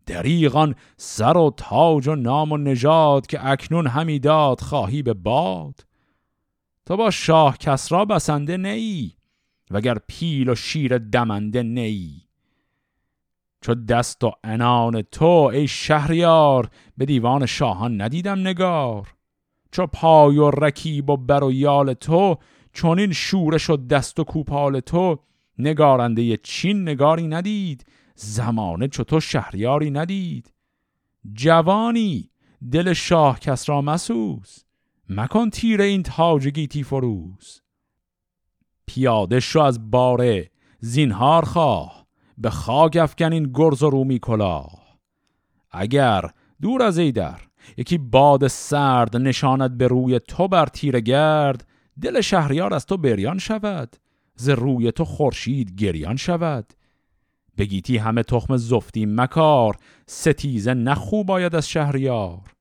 دریغان 0.05 0.75
سر 0.97 1.37
و 1.37 1.53
تاج 1.57 2.07
و 2.07 2.15
نام 2.15 2.51
و 2.51 2.57
نژاد 2.57 3.27
که 3.27 3.49
اکنون 3.49 3.87
همی 3.87 4.19
داد 4.19 4.61
خواهی 4.61 5.01
به 5.01 5.13
باد؟ 5.13 5.85
تو 6.85 6.97
با 6.97 7.11
شاه 7.11 7.57
کسرا 7.57 8.05
بسنده 8.05 8.57
نیی 8.57 9.15
وگر 9.71 9.97
پیل 10.07 10.49
و 10.49 10.55
شیر 10.55 10.97
دمنده 10.97 11.63
نیی 11.63 12.21
چو 13.61 13.75
دست 13.75 14.23
و 14.23 14.31
انان 14.43 15.01
تو 15.01 15.25
ای 15.25 15.67
شهریار 15.67 16.69
به 16.97 17.05
دیوان 17.05 17.45
شاهان 17.45 18.01
ندیدم 18.01 18.39
نگار. 18.39 19.13
چو 19.71 19.87
پای 19.87 20.37
و 20.37 20.51
رکیب 20.51 21.09
و 21.09 21.17
بر 21.17 21.43
و 21.43 21.51
یال 21.51 21.93
تو 21.93 22.37
چون 22.73 22.99
این 22.99 23.13
شورش 23.13 23.69
و 23.69 23.77
دست 23.77 24.19
و 24.19 24.23
کوپال 24.23 24.79
تو 24.79 25.19
نگارنده 25.57 26.37
چین 26.37 26.81
نگاری 26.81 27.27
ندید. 27.27 27.85
زمانه 28.15 28.87
تو 28.87 29.19
شهریاری 29.19 29.91
ندید؟ 29.91 30.53
جوانی 31.33 32.29
دل 32.71 32.93
شاه 32.93 33.39
کس 33.39 33.69
را 33.69 33.81
مسوز. 33.81 34.65
مکن 35.09 35.49
تیر 35.49 35.81
این 35.81 36.03
تاج 36.03 36.47
گیتی 36.47 36.83
فروز. 36.83 37.61
پیاده 38.85 39.39
شو 39.39 39.59
از 39.59 39.91
باره 39.91 40.51
زینهار 40.79 41.45
خواه. 41.45 42.07
به 42.37 42.49
خاک 42.49 42.97
افکن 43.01 43.33
این 43.33 43.51
گرز 43.53 43.83
و 43.83 43.89
رومی 43.89 44.19
کلاه. 44.19 44.97
اگر 45.71 46.31
دور 46.61 46.83
از 46.83 46.97
ایدر 46.97 47.41
یکی 47.77 47.97
باد 47.97 48.47
سرد 48.47 49.17
نشاند 49.17 49.77
به 49.77 49.87
روی 49.87 50.19
تو 50.19 50.47
بر 50.47 50.65
تیر 50.65 50.99
گرد 50.99 51.67
دل 52.01 52.21
شهریار 52.21 52.73
از 52.73 52.85
تو 52.85 52.97
بریان 52.97 53.37
شود. 53.37 53.95
ز 54.35 54.49
روی 54.49 54.91
تو 54.91 55.05
خورشید 55.05 55.75
گریان 55.75 56.15
شود. 56.15 56.73
بگیتی 57.61 57.97
همه 57.97 58.23
تخم 58.23 58.57
زفتی 58.57 59.05
مکار 59.05 59.77
ستیزه 60.07 60.73
نخوب 60.73 61.27
باید 61.27 61.55
از 61.55 61.69
شهریار. 61.69 62.53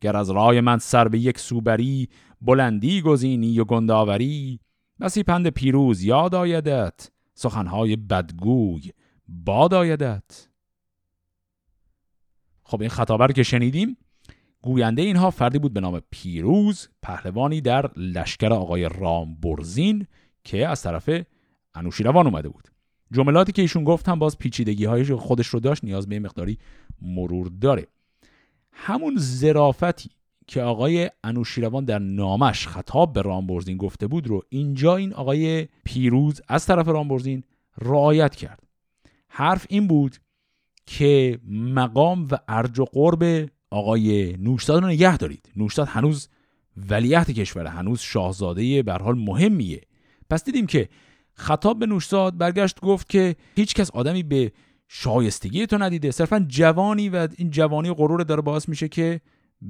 گر 0.00 0.16
از 0.16 0.30
رای 0.30 0.60
من 0.60 0.78
سر 0.78 1.08
به 1.08 1.18
یک 1.18 1.38
سوبری 1.38 2.08
بلندی 2.40 3.02
گزینی 3.02 3.60
و 3.60 3.64
گنداوری. 3.64 4.60
بسی 5.00 5.22
پند 5.22 5.48
پیروز 5.48 6.02
یاد 6.02 6.34
آیدت 6.34 7.10
سخنهای 7.34 7.96
بدگوی 7.96 8.90
باد 9.28 9.74
آیدت. 9.74 10.48
خب 12.62 12.80
این 12.80 12.90
خطابر 12.90 13.32
که 13.32 13.42
شنیدیم 13.42 13.96
گوینده 14.62 15.02
اینها 15.02 15.30
فردی 15.30 15.58
بود 15.58 15.72
به 15.72 15.80
نام 15.80 16.00
پیروز 16.10 16.88
پهلوانی 17.02 17.60
در 17.60 17.90
لشکر 17.96 18.52
آقای 18.52 18.88
رام 18.88 19.34
برزین 19.34 20.06
که 20.44 20.68
از 20.68 20.82
طرف 20.82 21.10
انوشیروان 21.74 22.26
اومده 22.26 22.48
بود. 22.48 22.75
جملاتی 23.12 23.52
که 23.52 23.62
ایشون 23.62 23.84
گفت 23.84 24.08
هم 24.08 24.18
باز 24.18 24.38
پیچیدگی 24.38 24.84
های 24.84 25.04
خودش 25.04 25.46
رو 25.46 25.60
داشت 25.60 25.84
نیاز 25.84 26.08
به 26.08 26.18
مقداری 26.18 26.58
مرور 27.02 27.50
داره. 27.60 27.86
همون 28.72 29.14
زرافتی 29.16 30.10
که 30.46 30.62
آقای 30.62 31.10
انوشیروان 31.24 31.84
در 31.84 31.98
نامش 31.98 32.68
خطاب 32.68 33.12
به 33.12 33.22
رامبرزین 33.22 33.76
گفته 33.76 34.06
بود 34.06 34.26
رو 34.26 34.42
اینجا 34.48 34.96
این 34.96 35.12
آقای 35.12 35.68
پیروز 35.84 36.40
از 36.48 36.66
طرف 36.66 36.88
رامبرزین 36.88 37.44
رعایت 37.78 38.34
کرد. 38.34 38.62
حرف 39.28 39.66
این 39.68 39.86
بود 39.86 40.16
که 40.86 41.38
مقام 41.50 42.28
و 42.30 42.38
ارج 42.48 42.78
و 42.78 42.84
قرب 42.84 43.50
آقای 43.70 44.36
نوشتاد 44.36 44.82
رو 44.82 44.88
نگه 44.88 45.16
دارید. 45.16 45.52
نوشتاد 45.56 45.88
هنوز 45.88 46.28
ولیعت 46.90 47.30
کشوره 47.30 47.70
هنوز 47.70 48.00
شاهزاده 48.00 48.82
به 48.82 48.92
حال 48.92 49.18
مهمیه. 49.18 49.80
پس 50.30 50.44
دیدیم 50.44 50.66
که 50.66 50.88
خطاب 51.36 51.78
به 51.78 51.86
نوشزاد 51.86 52.38
برگشت 52.38 52.80
گفت 52.80 53.08
که 53.08 53.36
هیچ 53.56 53.74
کس 53.74 53.90
آدمی 53.90 54.22
به 54.22 54.52
شایستگی 54.88 55.66
تو 55.66 55.78
ندیده. 55.78 56.10
صرفا 56.10 56.46
جوانی 56.48 57.08
و 57.08 57.28
این 57.36 57.50
جوانی 57.50 57.92
غرور 57.92 58.22
داره 58.22 58.42
باعث 58.42 58.68
میشه 58.68 58.88
که 58.88 59.20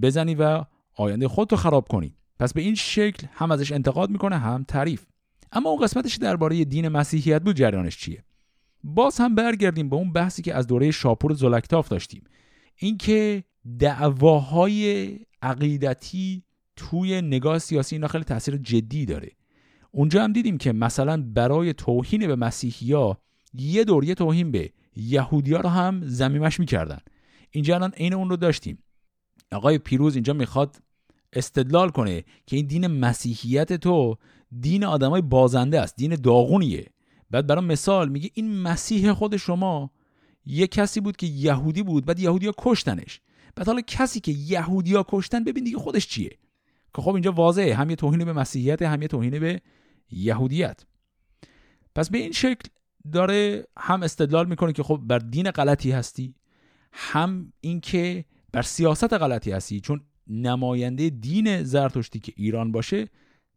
بزنی 0.03 0.35
و 0.35 0.64
آینده 0.95 1.29
خودتو 1.29 1.57
خراب 1.57 1.89
کنی. 1.89 2.17
پس 2.39 2.53
به 2.53 2.61
این 2.61 2.75
شکل 2.75 3.27
هم 3.33 3.51
ازش 3.51 3.73
انتقاد 3.73 4.11
می‌کنه 4.11 4.39
هم 4.39 4.64
تعریف. 4.69 5.07
اما 5.53 5.71
اون 5.71 5.83
قسمتش 5.83 6.17
درباره 6.17 6.64
دین 6.64 6.89
مسیحیت 6.89 7.43
بود 7.43 7.57
جریانش 7.57 7.97
چیه؟ 7.97 8.25
باز 8.85 9.19
هم 9.19 9.35
برگردیم 9.35 9.89
به 9.89 9.97
اون 9.97 10.12
بحثی 10.12 10.43
که 10.43 10.55
از 10.55 10.67
دوره 10.67 10.91
شاپور 10.91 11.35
زلکتاف 11.35 11.89
داشتیم. 11.89 12.25
اینکه 12.77 13.45
دعواهای 13.79 15.09
عقیدتی 15.43 16.43
توی 16.77 17.23
نگاه 17.23 17.59
سیاسی 17.59 17.97
اینا 17.97 18.09
خیلی 18.09 18.25
تاثیر 18.25 18.57
جدی 18.57 19.07
داره. 19.07 19.31
اونجا 19.97 20.25
هم 20.25 20.33
دیدیم 20.33 20.59
که 20.59 20.73
مثلا 20.73 21.23
برای 21.35 21.73
توهین 21.73 22.27
به 22.27 22.37
مسیحیا 22.37 23.19
یه 23.55 23.85
دور 23.85 24.05
یه 24.05 24.15
توهین 24.15 24.51
به 24.51 24.71
یهودیا 24.97 25.61
رو 25.61 25.69
هم 25.69 26.01
زمیمش 26.05 26.61
می‌کردن. 26.61 26.99
اینجا 27.51 27.75
الان 27.75 27.91
عین 27.91 28.15
اون 28.15 28.31
رو 28.31 28.37
داشتیم. 28.37 28.79
آقای 29.53 29.79
پیروز 29.79 30.15
اینجا 30.15 30.33
می‌خواد 30.33 30.77
استدلال 31.33 31.89
کنه 31.89 32.25
که 32.47 32.57
این 32.57 32.67
دین 32.67 32.87
مسیحیت 32.87 33.73
تو 33.73 34.17
دین 34.61 34.85
آدمای 34.85 35.23
بازنده 35.23 35.81
است 35.81 35.97
دین 35.97 36.15
داغونیه. 36.15 36.87
بعد 37.31 37.47
برای 37.47 37.65
مثال 37.65 38.09
میگه 38.09 38.31
این 38.35 38.59
مسیح 38.59 39.13
خود 39.13 39.37
شما 39.37 39.91
یه 40.47 40.67
کسی 40.67 41.01
بود 41.01 41.17
که 41.17 41.27
یهودی 41.27 41.83
بود 41.83 42.05
بعد 42.05 42.19
یهودیا 42.19 42.53
کشتنش. 42.59 43.21
بعد 43.55 43.67
حالا 43.67 43.81
کسی 43.81 44.21
که 44.21 44.33
یهودیا 44.33 45.05
کشتن 45.09 45.45
ببین 45.45 45.65
دیگه 45.65 45.79
خودش 45.79 46.07
چیه؟ 46.07 46.39
که 46.95 47.03
خب 47.03 47.15
اینجا 47.15 47.33
واضحه 47.33 47.75
هم 47.75 47.91
یه 47.91 47.97
توهین 47.97 48.25
به 48.25 48.33
مسیحیت 48.33 48.83
هم 48.83 49.03
یه 49.03 49.09
توهین 49.09 49.39
به 49.39 49.61
یهودیت. 50.11 50.85
پس 51.95 52.11
به 52.11 52.19
این 52.19 52.33
شکل 52.33 52.69
داره 53.13 53.67
هم 53.79 54.03
استدلال 54.03 54.49
می‌کنه 54.49 54.73
که 54.73 54.83
خب 54.83 55.01
بر 55.05 55.19
دین 55.19 55.51
غلطی 55.51 55.91
هستی 55.91 56.35
هم 56.93 57.53
اینکه 57.61 58.25
بر 58.53 58.63
سیاست 58.63 59.13
غلطی 59.13 59.53
هستی. 59.53 59.81
چون 59.81 60.01
نماینده 60.27 61.11
دین 61.11 61.63
زرتشتی 61.63 62.21
که 62.21 62.33
ایران 62.37 62.73
باشه 62.73 63.09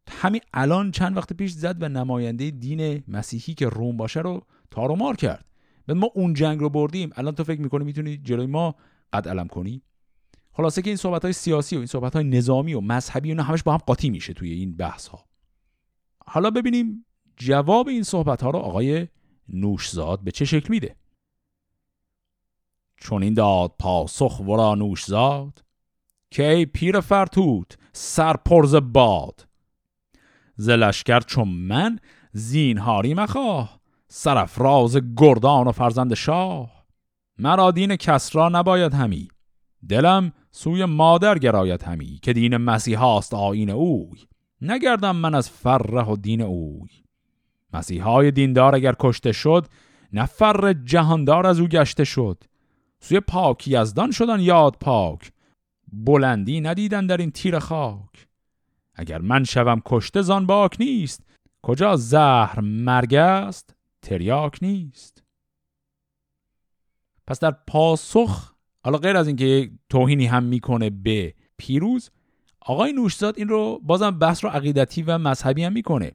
همین 0.08 0.40
الان 0.54 0.90
چند 0.90 1.16
وقت 1.16 1.32
پیش 1.32 1.52
زد 1.52 1.82
و 1.82 1.88
نماینده 1.88 2.50
دین 2.50 3.04
مسیحی 3.08 3.54
که 3.54 3.68
روم 3.68 3.96
باشه 3.96 4.20
رو 4.20 4.46
تار 4.70 4.90
و 4.90 4.96
مار 4.96 5.16
کرد. 5.16 5.44
بعد 5.86 5.96
ما 5.96 6.10
اون 6.14 6.34
جنگ 6.34 6.60
رو 6.60 6.70
بردیم. 6.70 7.10
الان 7.16 7.34
تو 7.34 7.44
فکر 7.44 7.60
می‌کنی 7.60 7.84
می‌تونی 7.84 8.16
جلوی 8.16 8.46
ما 8.46 8.74
قد 9.12 9.28
علم 9.28 9.48
کنی؟ 9.48 9.82
خلاصه 10.52 10.82
که 10.82 10.90
این 10.90 10.96
صحبت 10.96 11.22
های 11.22 11.32
سیاسی 11.32 11.76
و 11.76 11.78
این 11.78 11.86
صحبت 11.86 12.14
های 12.14 12.24
نظامی 12.24 12.74
و 12.74 12.80
مذهبی 12.80 13.28
اینا 13.28 13.42
همش 13.42 13.62
با 13.62 13.72
هم 13.72 13.78
قاطی 13.78 14.10
میشه 14.10 14.32
توی 14.32 14.52
این 14.52 14.76
بحث 14.76 15.06
ها 15.06 15.29
حالا 16.32 16.50
ببینیم 16.50 17.06
جواب 17.36 17.88
این 17.88 18.02
صحبت 18.02 18.42
ها 18.42 18.50
رو 18.50 18.58
آقای 18.58 19.08
نوشزاد 19.48 20.20
به 20.20 20.30
چه 20.30 20.44
شکل 20.44 20.66
میده. 20.70 20.96
چون 22.96 23.22
این 23.22 23.34
داد 23.34 23.74
پاسخ 23.78 24.40
ورا 24.40 24.74
نوشزاد 24.74 25.64
که 26.30 26.50
ای 26.50 26.66
پیر 26.66 27.00
فرتوت 27.00 27.78
سرپرز 27.92 28.74
باد. 28.74 29.48
زلشکر 30.56 31.20
چون 31.20 31.48
من 31.48 31.98
زینهاری 32.32 33.14
مخواه 33.14 33.80
سرفراز 34.08 34.96
گردان 35.16 35.66
و 35.66 35.72
فرزند 35.72 36.14
شاه. 36.14 36.86
مرا 37.38 37.70
دین 37.70 37.96
کسرا 37.96 38.48
نباید 38.48 38.94
همی 38.94 39.28
دلم 39.88 40.32
سوی 40.50 40.84
مادر 40.84 41.38
گراید 41.38 41.82
همی 41.82 42.18
که 42.22 42.32
دین 42.32 42.56
مسیحاست 42.56 43.34
آین 43.34 43.70
اوی. 43.70 44.18
نگردم 44.62 45.16
من 45.16 45.34
از 45.34 45.50
فره 45.50 46.04
و 46.04 46.16
دین 46.16 46.42
اوی. 46.42 46.90
مسیحای 47.72 48.30
دیندار 48.30 48.74
اگر 48.74 48.94
کشته 48.98 49.32
شد 49.32 49.66
نه 50.12 50.26
فر 50.26 50.72
جهاندار 50.72 51.46
از 51.46 51.60
او 51.60 51.66
گشته 51.66 52.04
شد. 52.04 52.44
سوی 53.00 53.20
پاک 53.20 53.68
یزدان 53.68 54.10
شدن 54.10 54.40
یاد 54.40 54.76
پاک. 54.80 55.32
بلندی 55.92 56.60
ندیدن 56.60 57.06
در 57.06 57.16
این 57.16 57.30
تیر 57.30 57.58
خاک. 57.58 58.28
اگر 58.94 59.20
من 59.20 59.44
شوم 59.44 59.82
کشته 59.86 60.22
زان 60.22 60.46
باک 60.46 60.76
نیست 60.80 61.22
کجا 61.62 61.96
زهر 61.96 62.60
مرگ 62.60 63.14
است 63.14 63.76
تریاک 64.02 64.58
نیست. 64.62 65.24
پس 67.26 67.40
در 67.40 67.50
پاسخ 67.50 68.54
حالا 68.84 68.98
غیر 68.98 69.16
از 69.16 69.26
اینکه 69.26 69.70
توهینی 69.88 70.26
هم 70.26 70.42
می‌کنه 70.42 70.90
به 70.90 71.34
پیروز 71.56 72.10
آقای 72.70 72.92
نوشزاد 72.92 73.38
این 73.38 73.48
رو 73.48 73.80
بازم 73.82 74.10
بحث 74.10 74.44
رو 74.44 74.50
عقیدتی 74.50 75.02
و 75.02 75.18
مذهبی 75.18 75.64
هم 75.64 75.72
می‌کنه. 75.72 76.12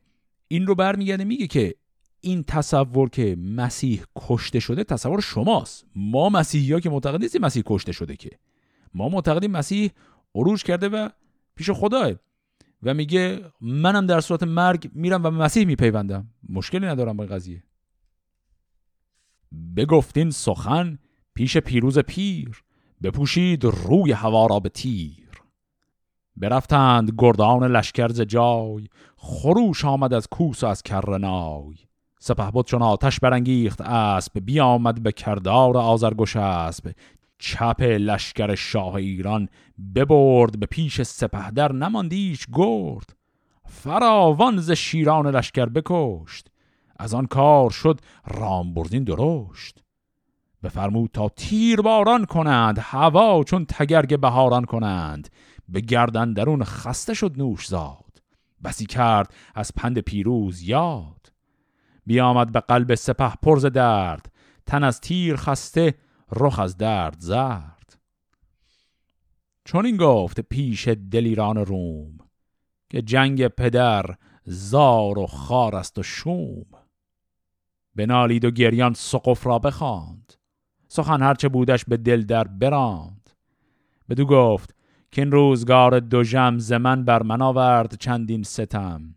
این 0.47 0.67
رو 0.67 0.75
برمیگرده 0.75 1.23
میگه 1.23 1.47
که 1.47 1.75
این 2.21 2.43
تصور 2.43 3.09
که 3.09 3.35
مسیح 3.39 4.03
کشته 4.15 4.59
شده 4.59 4.83
تصور 4.83 5.21
شماست. 5.21 5.85
ما 5.95 6.29
مسیحی 6.29 6.73
ها 6.73 6.79
که 6.79 6.89
معتقد 6.89 7.21
نیستیم 7.21 7.41
مسیح 7.41 7.63
کشته 7.65 7.91
شده 7.91 8.15
که. 8.15 8.29
ما 8.93 9.09
معتقدیم 9.09 9.51
مسیح 9.51 9.91
عروج 10.35 10.63
کرده 10.63 10.89
و 10.89 11.09
پیش 11.55 11.69
خداه 11.69 12.11
و 12.83 12.93
میگه 12.93 13.41
منم 13.61 14.05
در 14.05 14.21
صورت 14.21 14.43
مرگ 14.43 14.89
میرم 14.93 15.25
و 15.25 15.29
مسیح 15.29 15.65
میپیوندم. 15.65 16.29
مشکلی 16.49 16.85
ندارم 16.85 17.17
با 17.17 17.25
قضیه. 17.25 17.63
بگفتین 19.77 20.31
سخن 20.31 20.99
پیش 21.33 21.57
پیروز 21.57 21.99
پیر. 21.99 22.63
بپوشید 23.03 23.63
روی 23.63 24.11
هوا 24.11 24.45
را 24.45 24.59
به 24.59 24.69
تیر. 24.69 25.24
برفتند 26.37 27.11
گردان 27.17 27.71
لشکر 27.71 28.07
ز 28.07 28.21
جای 28.21 28.87
خروش 29.17 29.85
آمد 29.85 30.13
از 30.13 30.27
کوس 30.27 30.63
و 30.63 30.67
از 30.67 30.83
کرنای 30.83 31.75
سپه 32.19 32.51
بود 32.51 32.65
چون 32.65 32.81
آتش 32.81 33.19
برانگیخت 33.19 33.81
اسب 33.81 34.39
بیامد 34.39 35.03
به 35.03 35.11
کردار 35.11 35.77
آزرگوش 35.77 36.35
اسب 36.35 36.91
چپ 37.39 37.81
لشکر 37.81 38.55
شاه 38.55 38.95
ایران 38.95 39.49
ببرد 39.95 40.59
به 40.59 40.65
پیش 40.65 41.01
سپهدر 41.01 41.71
نماندیش 41.71 42.45
گرد. 42.53 43.15
فراوان 43.65 44.57
ز 44.57 44.71
شیران 44.71 45.27
لشکر 45.27 45.65
بکشت 45.65 46.47
از 46.99 47.13
آن 47.13 47.25
کار 47.25 47.69
شد 47.69 48.01
رامبردین 48.27 49.03
درشت. 49.03 49.83
بفرمود 50.63 51.09
تا 51.13 51.29
تیر 51.29 51.81
باران 51.81 52.25
کنند 52.25 52.79
هوا 52.81 53.43
چون 53.43 53.65
تگرگ 53.65 54.19
بهاران 54.19 54.65
کنند. 54.65 55.29
به 55.69 55.81
گردن 55.81 56.33
درون 56.33 56.63
خسته 56.63 57.13
شد 57.13 57.33
نوش 57.37 57.67
زاد. 57.67 58.21
بسی 58.63 58.85
کرد 58.85 59.33
از 59.55 59.71
پند 59.75 59.99
پیروز 59.99 60.61
یاد. 60.61 61.31
بیامد 62.05 62.51
به 62.51 62.59
قلب 62.59 62.95
سپه 62.95 63.33
پرز 63.43 63.65
درد. 63.65 64.31
تن 64.65 64.83
از 64.83 65.01
تیر 65.01 65.35
خسته 65.35 65.95
رخ 66.31 66.59
از 66.59 66.77
درد 66.77 67.15
زرد. 67.19 67.99
چون 69.65 69.85
این 69.85 69.97
گفت 69.97 70.39
پیش 70.39 70.87
دلیران 70.87 71.57
روم 71.57 72.17
که 72.89 73.01
جنگ 73.01 73.47
پدر 73.47 74.15
زار 74.43 75.19
و 75.19 75.27
خار 75.27 75.75
است 75.75 75.99
و 75.99 76.03
شوم. 76.03 76.65
بنالید 77.95 78.45
و 78.45 78.51
گریان 78.51 78.93
سقف 78.93 79.47
را 79.47 79.59
بخواند. 79.59 80.33
سخن 80.87 81.21
هرچه 81.21 81.49
بودش 81.49 81.85
به 81.85 81.97
دل 81.97 82.21
در 82.21 82.43
براند. 82.43 83.29
بدو 84.09 84.25
گفت 84.25 84.74
که 85.15 85.21
این 85.21 85.31
روزگار 85.31 85.99
دو 85.99 86.23
جم 86.23 86.57
زمن 86.57 87.03
بر 87.03 87.23
من 87.23 87.41
آورد 87.41 87.97
چندین 87.97 88.43
ستم. 88.43 89.15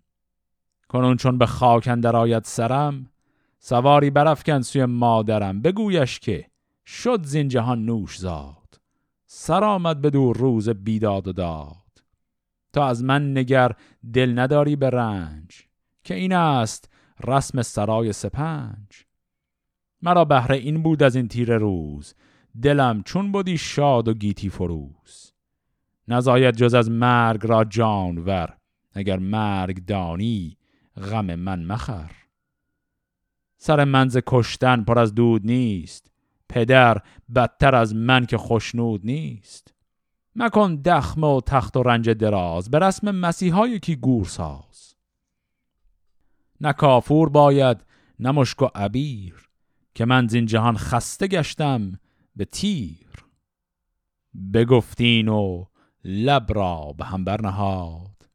کنون 0.88 1.16
چون 1.16 1.38
به 1.38 1.46
خاک 1.46 1.88
اندر 1.88 2.16
آید 2.16 2.44
سرم 2.44 3.11
سواری 3.59 4.11
برافکن 4.11 4.61
سوی 4.61 4.84
مادرم. 4.84 5.62
بگویش 5.62 6.18
که 6.18 6.46
شد 6.86 7.24
زین 7.24 7.49
جهان 7.49 7.84
نوش 7.84 8.18
زاد. 8.18 8.80
سر 9.26 9.64
آمد 9.64 10.01
بدو 10.01 10.32
روز 10.32 10.68
بیداد 10.68 11.28
و 11.28 11.32
داد. 11.32 12.03
تا 12.72 12.86
از 12.86 13.05
من 13.05 13.38
نگر 13.38 13.72
دل 14.12 14.38
نداری 14.38 14.76
به 14.76 14.90
رنج 14.90 15.66
که 16.05 16.14
این 16.14 16.32
است 16.32 16.90
رسم 17.24 17.62
سرای 17.62 18.12
سپنج. 18.12 19.05
مرا 20.03 20.24
بهره 20.24 20.57
این 20.57 20.82
بود 20.82 21.03
از 21.03 21.16
این 21.16 21.28
تیر 21.28 21.57
روز 21.57 22.14
دلم 22.62 23.03
چون 23.03 23.32
بودی 23.32 23.59
شاد 23.59 24.09
و 24.09 24.14
گیتی 24.14 24.49
فروز. 24.49 25.38
نزاید 26.09 26.57
جز 26.57 26.75
از 26.75 26.91
مرگ 26.91 27.47
را 27.47 27.65
جانور 27.65 28.57
اگر 28.93 29.19
مرگ 29.19 29.85
دانی 29.85 30.57
غم 30.97 31.35
من 31.35 31.65
مخر. 31.65 32.11
سر 33.57 33.85
منز 33.85 34.19
کشتن 34.27 34.85
پر 34.85 34.99
از 34.99 35.15
دود 35.15 35.47
نیست 35.47 36.11
پدر 36.49 37.03
بدتر 37.35 37.75
از 37.75 37.95
من 37.95 38.27
که 38.27 38.39
خوشنود 38.39 39.01
نیست. 39.05 39.75
مکن 40.37 40.77
دخم 40.77 41.25
و 41.25 41.41
تخت 41.41 41.77
و 41.77 41.83
رنج 41.83 42.11
دراز 42.11 42.71
به 42.71 42.79
رسم 42.79 43.11
مسیحای 43.11 43.79
کی 43.79 43.97
گور 43.97 44.25
ساز. 44.25 44.95
نه 46.61 46.73
کافور 46.73 47.29
باید 47.29 47.85
نه 48.19 48.31
مشک 48.31 48.63
و 48.63 48.69
عبیر 48.75 49.49
که 49.95 50.05
من 50.05 50.27
زین 50.27 50.47
جهان 50.47 50.77
خسته 50.77 51.27
گشتم 51.27 51.93
به 52.37 52.45
تیر. 52.45 53.09
بگفتین 54.53 55.29
و 55.29 55.65
لب 56.11 56.53
را 56.53 56.95
به 56.99 57.05
هم 57.05 57.25
برنهاد. 57.25 58.29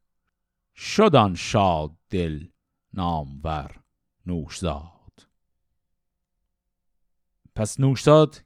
شدان 0.76 1.34
شاد 1.34 1.90
دل 2.10 2.44
نامور 2.92 3.70
نوشزاد. 4.26 5.28
پس 7.54 7.80
نوشزاد 7.80 8.42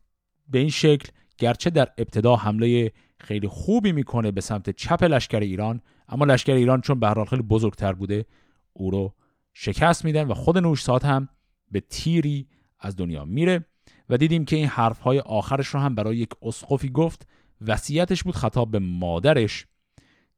به 0.49 0.59
این 0.59 0.69
شکل 0.69 1.09
گرچه 1.39 1.71
در 1.71 1.89
ابتدا 1.99 2.37
حمله 2.37 2.93
خیلی 3.21 3.49
خوبی 3.49 3.93
می‌کنه 3.93 4.31
به 4.31 4.41
سمت 4.41 4.71
چپ 4.71 5.05
لشکر 5.05 5.41
ایران 5.41 5.81
اما 6.09 6.25
لشکر 6.25 6.55
ایران 6.55 6.81
چون 6.81 7.01
به 7.01 7.25
خیلی 7.25 7.43
بزرگتر 7.43 7.93
بوده 7.93 8.27
او 8.73 8.91
رو 8.91 9.15
شکست 9.53 10.05
میدن 10.05 10.27
و 10.29 10.35
خود 10.35 10.59
نوشساد 10.59 11.03
هم 11.03 11.29
به 11.71 11.81
تیری 11.81 12.49
از 12.81 12.97
دنیا 12.97 13.25
میره 13.25 13.65
و 14.09 14.17
دیدیم 14.17 14.45
که 14.45 14.57
این 14.57 14.67
حرف 14.67 15.01
های 15.01 15.21
آخرش 15.21 15.67
رو 15.67 15.81
هم 15.81 15.95
برای 15.95 16.17
یک 16.17 16.31
اسقفی 16.43 16.89
گفت 16.89 17.27
وصیتش 17.61 18.23
بود 18.23 18.35
خطاب 18.35 18.71
به 18.71 18.79
مادرش. 18.79 19.67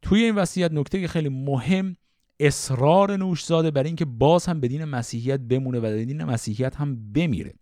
توی 0.02 0.24
این 0.24 0.34
وصیت 0.34 0.72
نکته 0.72 1.08
خیلی 1.08 1.28
مهم 1.28 1.96
اصرار 2.40 3.16
نوشزاده 3.16 3.70
بر 3.70 3.82
اینکه 3.82 4.04
باز 4.04 4.46
هم 4.46 4.60
به 4.60 4.68
دین 4.68 4.84
مسیحیت 4.84 5.40
بمونه 5.40 5.78
و 5.78 5.82
به 5.82 6.04
دین 6.04 6.24
مسیحیت 6.24 6.76
هم 6.76 7.12
بمیره. 7.12 7.54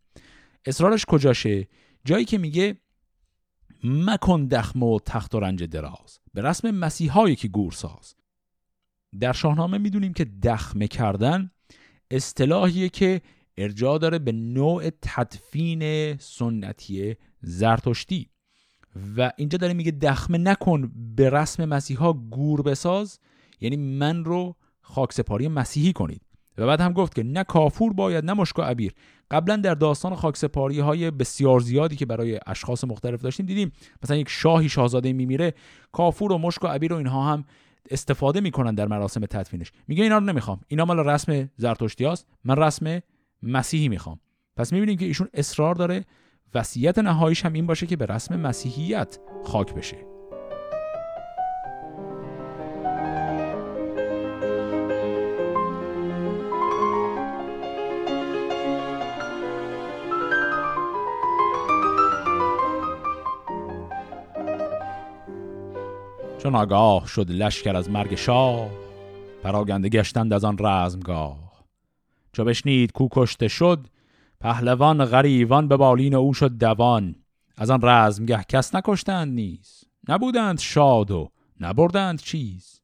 اصرارش 0.64 1.04
کجاشه؟ 1.04 1.68
جایی 2.04 2.24
که 2.24 2.38
میگه 2.38 2.76
مکن 3.84 4.46
دخم 4.46 4.82
و 4.82 4.98
تخت 5.00 5.34
و 5.34 5.40
رنج 5.40 5.64
دراز. 5.64 6.20
به 6.34 6.42
رسم 6.42 6.70
مسیحایی 6.70 7.36
که 7.36 7.48
گورساز 7.48 8.14
در 9.20 9.32
شاهنامه 9.32 9.78
می‌دونیم 9.78 10.12
که 10.12 10.24
دخمه 10.24 10.88
کردن 10.88 11.50
اصطلاحیه 12.10 12.88
که 12.88 13.20
ارجاع 13.56 13.98
داره 13.98 14.18
به 14.18 14.32
نوع 14.32 14.90
تدفین 15.02 16.16
سنتی 16.16 17.16
زرتشتی. 17.40 18.30
و 19.16 19.32
اینجا 19.36 19.58
داره 19.58 19.74
میگه 19.74 19.90
دخمه 19.90 20.38
نکن 20.38 20.92
به 21.16 21.30
رسم 21.30 21.64
مسیحا 21.64 22.12
گور 22.12 22.62
بساز 22.62 23.18
یعنی 23.60 23.76
من 23.76 24.24
رو 24.24 24.56
خاکسپاری 24.80 25.48
مسیحی 25.48 25.92
کنید. 25.92 26.22
و 26.58 26.66
بعد 26.66 26.80
هم 26.80 26.92
گفت 26.92 27.14
که 27.14 27.22
نه 27.22 27.44
کافور 27.44 27.92
باید 27.92 28.24
نه 28.24 28.32
مشک 28.32 28.58
و 28.58 28.62
عبیر. 28.62 28.94
قبلا 29.30 29.56
در 29.56 29.74
داستان 29.74 30.14
خاکسپاری 30.14 30.80
های 30.80 31.10
بسیار 31.10 31.60
زیادی 31.60 31.96
که 31.96 32.06
برای 32.06 32.40
اشخاص 32.46 32.84
مختلف 32.84 33.22
داشتیم 33.22 33.46
دیدیم. 33.46 33.72
مثلا 34.02 34.16
یک 34.16 34.28
شاهی 34.28 34.68
شاهزاده 34.68 35.12
میمیره 35.12 35.54
کافور 35.92 36.32
و 36.32 36.38
مشک 36.38 36.64
و 36.64 36.66
عبیر 36.66 36.92
و 36.92 36.96
اینها 36.96 37.32
هم 37.32 37.44
استفاده 37.90 38.40
می‌کنن 38.40 38.74
در 38.74 38.86
مراسم 38.86 39.20
تدفینش. 39.20 39.72
میگه 39.88 40.02
اینا 40.02 40.18
رو 40.18 40.24
نمی‌خوام. 40.24 40.60
اینا 40.68 40.84
مال 40.84 40.98
رسم 40.98 41.50
زرتشتی 41.56 42.06
من 42.44 42.56
رسم 42.56 43.00
مسیحی 43.42 43.88
می‌خوام. 43.88 44.20
پس 44.56 44.72
می‌بینیم 44.72 44.96
که 44.96 45.04
ایشون 45.04 45.28
اصرار 45.34 45.74
داره 45.74 46.04
وصیت 46.54 46.98
نهاییش 46.98 47.44
هم 47.44 47.52
این 47.52 47.66
باشه 47.66 47.86
که 47.86 47.96
به 47.96 48.06
رسم 48.06 48.36
مسیحیت 48.36 49.18
خاک 49.44 49.74
بشه. 49.74 49.96
چون 66.38 66.54
آگاه 66.54 67.06
شد 67.06 67.30
لشکر 67.30 67.76
از 67.76 67.90
مرگ 67.90 68.14
شاه 68.14 68.68
پراگنده 69.42 69.88
گشتند 69.88 70.32
از 70.32 70.44
آن 70.44 70.56
رزمگاه. 70.60 71.38
چو 72.32 72.44
بشنید 72.44 72.92
کو 72.92 73.08
کشته 73.12 73.48
شد 73.48 73.86
پهلوان 74.40 75.04
غریوان 75.04 75.68
به 75.68 75.76
بالین 75.76 76.14
او 76.14 76.34
شد 76.34 76.58
دوان. 76.58 77.14
از 77.56 77.70
آن 77.70 77.80
رزمگه 77.82 78.44
کس 78.48 78.74
نکشتند 78.74 79.34
نیز. 79.34 79.84
نبودند 80.08 80.58
شاد 80.58 81.10
و 81.10 81.30
نبردند 81.60 82.20
چیز. 82.20 82.80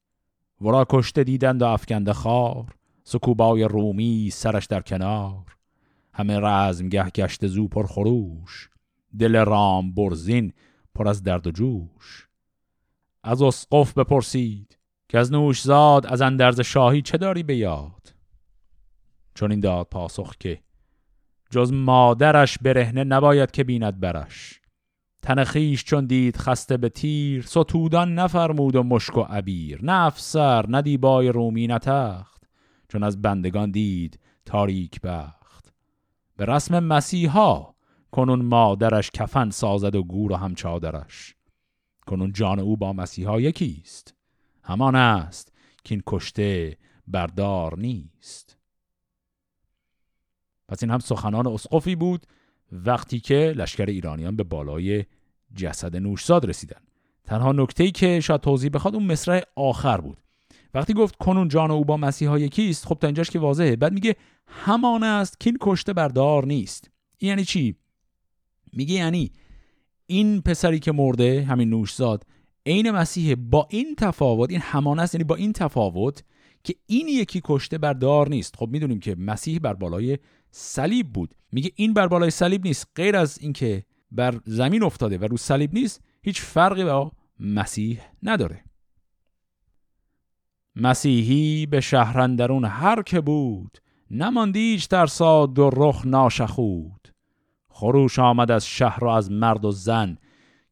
ورا 0.61 0.87
کشته 0.91 1.25
دیدند 1.25 1.63
و 1.63 1.67
افکنده 1.67 2.13
خار. 2.13 2.75
سکوبای 3.05 3.65
رومی 3.65 4.31
سرش 4.31 4.67
در 4.67 4.81
کنار. 4.81 5.57
همه 6.15 6.41
رزمگه 6.41 7.11
گشت 7.11 7.47
زو 7.47 7.69
پر 7.69 7.87
خروش. 7.87 8.71
دل 9.19 9.37
رام 9.37 9.95
برزین 9.95 10.53
پر 10.95 11.09
از 11.09 11.23
درد 11.23 11.47
و 11.47 11.51
جوش. 11.51 12.29
از 13.25 13.43
اسقف 13.43 13.99
بپرسید 13.99 14.79
که 15.09 15.19
از 15.19 15.33
نوش 15.33 15.63
زاد 15.63 16.07
از 16.07 16.23
اندرز 16.23 16.61
شاهی 16.61 17.03
چه 17.03 17.19
داری 17.19 17.43
به 17.43 17.57
یاد؟ 17.57 18.15
چون 19.35 19.51
این 19.51 19.61
داد 19.61 19.87
پاسخ 19.87 20.37
که 20.41 20.61
جز 21.55 21.73
مادرش 21.73 22.59
برهنه 22.59 23.05
نباید 23.05 23.51
که 23.51 23.65
بیند 23.65 24.01
برش. 24.01 24.61
تن 25.23 25.45
خیش 25.45 25.85
چون 25.85 26.07
دید 26.07 26.37
خسته 26.37 26.77
به 26.77 26.89
تیر 26.89 27.43
ستودان 27.43 28.15
نفرمود 28.15 28.77
و 28.77 28.83
مشک 28.83 29.17
و 29.17 29.21
عبیر. 29.21 29.85
نه 29.85 29.93
افسر 29.93 30.67
نه 30.67 30.83
دیبای 30.83 31.29
رومی 31.29 31.67
نه 31.67 31.79
تخت. 31.79 32.45
چون 32.89 33.03
از 33.03 33.23
بندگان 33.23 33.71
دید 33.71 34.19
تاریک 34.45 35.01
بخت. 35.01 35.73
به 36.37 36.45
رسم 36.45 36.85
مسیحا 36.85 37.75
کنون 38.11 38.43
مادرش 38.43 39.11
کفن 39.11 39.51
سازد 39.51 39.95
و 39.95 40.03
گور 40.03 40.33
و 40.33 40.37
همچادرش 40.37 41.35
کنون 42.07 42.33
جان 42.33 42.59
او 42.59 42.77
با 42.77 42.93
مسیحا 42.93 43.41
یکیست. 43.41 44.15
همان 44.63 44.95
است 44.95 45.53
که 45.85 45.95
این 45.95 46.03
کشته 46.07 46.77
بردار 47.07 47.79
نیست. 47.79 48.44
پس 50.69 50.83
این 50.83 50.91
هم 50.91 50.99
سخنان 50.99 51.47
اسقفی 51.47 51.97
بود 51.97 52.27
وقتی 52.73 53.21
که 53.21 53.55
لشکر 53.57 53.87
ایرانیان 53.87 54.37
به 54.37 54.43
بالای 54.43 55.05
جسد 55.55 55.97
نوشزاد 55.97 56.47
رسیدن. 56.47 56.81
تنها 57.25 57.53
نکته‌ای 57.53 57.91
که 57.91 58.21
شاید 58.21 58.41
توضیح 58.41 58.71
بخواد 58.71 58.95
اون 58.95 59.07
مصرع 59.07 59.43
آخر 59.57 60.01
بود. 60.01 60.21
وقتی 60.75 60.95
گفت 60.95 61.17
کنون 61.17 61.49
جان 61.49 61.71
او 61.71 61.85
با 61.85 61.97
مسیحا 61.97 62.39
یکیست 62.39 62.87
خب 62.87 62.99
تا 63.01 63.07
اینجاش 63.07 63.31
که 63.31 63.39
واضحه. 63.39 63.77
بعد 63.77 63.93
میگه 63.93 64.17
همان 64.47 65.03
است 65.03 65.41
که 65.41 65.51
این 65.51 65.59
کشته 65.61 65.93
بردار 65.93 66.47
نیست. 66.47 66.91
یعنی 67.21 67.45
چی؟ 67.45 67.75
میگه 68.73 68.95
یعنی 68.95 69.33
این 70.07 70.41
پسری 70.41 70.79
که 70.79 70.93
مرده 70.93 71.43
همین 71.43 71.71
نوشزاد 71.71 72.25
عین 72.67 72.91
مسیح 72.91 73.35
با 73.35 73.69
این 73.71 73.95
تفاوت 73.95 74.51
این 74.51 74.61
همان 74.61 74.99
است 74.99 75.15
یعنی 75.15 75.25
با 75.25 75.35
این 75.35 75.53
تفاوت 75.53 76.25
که 76.65 76.75
این 76.87 77.09
یکی 77.09 77.41
کشته 77.45 77.79
بردار 77.79 78.29
نیست. 78.29 78.57
خب 78.57 78.69
می‌دونیم 78.69 79.01
که 79.01 79.15
مسیح 79.15 79.59
بر 79.59 79.75
بالای 79.75 80.19
صلیب 80.57 81.13
بود. 81.13 81.35
میگه 81.53 81.71
این 81.75 81.95
بر 81.95 82.09
بالای 82.09 82.31
صلیب 82.31 82.67
نیست. 82.67 82.87
غیر 82.97 83.17
از 83.17 83.39
اینکه 83.39 83.85
بر 84.11 84.41
زمین 84.45 84.83
افتاده 84.83 85.19
و 85.19 85.25
رو 85.25 85.37
صلیب 85.37 85.75
نیست 85.75 86.01
هیچ 86.23 86.41
فرقی 86.41 86.85
با 86.85 87.13
مسیح 87.41 88.01
نداره. 88.23 88.65
مسیحی 90.77 91.67
به 91.67 91.81
شهرندرون 91.81 92.65
هر 92.65 93.03
که 93.03 93.21
بود 93.21 93.79
نماندیش 94.11 94.85
در 94.85 95.07
ساد 95.07 95.59
و 95.59 95.71
رخ 95.71 96.03
ناشخود. 96.07 97.09
خروش 97.69 98.19
آمد 98.19 98.51
از 98.51 98.67
شهر 98.67 99.05
و 99.05 99.09
از 99.09 99.31
مرد 99.31 99.65
و 99.65 99.71
زن 99.71 100.19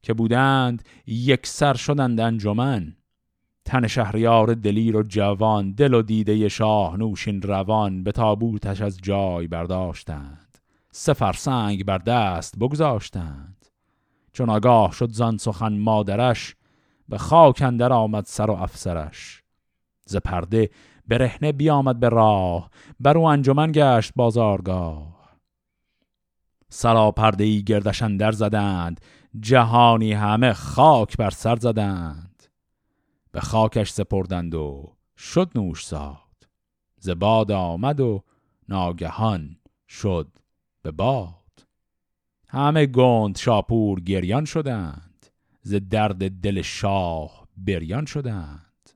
که 0.03 0.14
بودند 0.14 0.89
یک 1.07 1.47
سر 1.47 1.74
شدند 1.74 2.20
انجمن. 2.20 2.97
تن 3.64 3.86
شهریار 3.86 4.54
دلیر 4.54 4.96
و 4.96 5.02
جوان 5.02 5.72
دل 5.72 5.94
و 5.94 6.02
دیده 6.02 6.48
شاه 6.48 6.96
نوشین 6.96 7.42
روان 7.42 8.04
به 8.04 8.12
تابوتش 8.12 8.80
از 8.80 8.98
جای 9.02 9.46
برداشتند. 9.46 10.58
سفر 10.92 11.32
سنگ 11.32 11.84
بر 11.84 11.98
دست 11.98 12.58
بگذاشتند. 12.58 13.66
چون 14.32 14.50
آگاه 14.50 14.92
شد 14.92 15.10
زان 15.10 15.36
سخن 15.36 15.78
مادرش 15.78 16.56
به 17.08 17.18
خاک 17.18 17.62
اندر 17.62 17.92
آمد 17.92 18.24
سر 18.24 18.50
و 18.50 18.54
افسرش. 18.54 19.42
ز 20.06 20.16
پرده 20.16 20.70
برهنه 21.08 21.52
بیامد 21.52 22.00
به 22.00 22.08
راه 22.08 22.70
بر 23.00 23.18
او 23.18 23.24
انجمن 23.24 23.72
گشت 23.72 24.12
بازارگاه. 24.16 25.22
سرا 26.68 27.10
پرده 27.10 27.44
ای 27.44 27.62
گردشن 27.62 28.16
در 28.16 28.32
زدند 28.32 29.00
جهانی 29.40 30.12
همه 30.12 30.52
خاک 30.52 31.16
بر 31.16 31.30
سر 31.30 31.56
زدند. 31.56 32.32
به 33.33 33.41
خاکش 33.41 33.91
سپردند 33.91 34.55
و 34.55 34.97
شد 35.16 35.51
نوش 35.55 35.87
زاد 35.87 36.49
ز 36.99 37.11
باد 37.11 37.53
آمد 37.53 38.01
و 38.01 38.24
ناگهان 38.68 39.57
شد 39.89 40.28
به 40.83 40.91
باد. 40.91 41.66
همه 42.49 42.87
گند 42.87 43.37
شاپور 43.37 44.01
گریان 44.01 44.45
شدند 44.45 45.26
ز 45.62 45.74
درد 45.74 46.41
دل 46.41 46.62
شاه 46.62 47.49
بریان 47.57 48.07
شدند. 48.07 48.91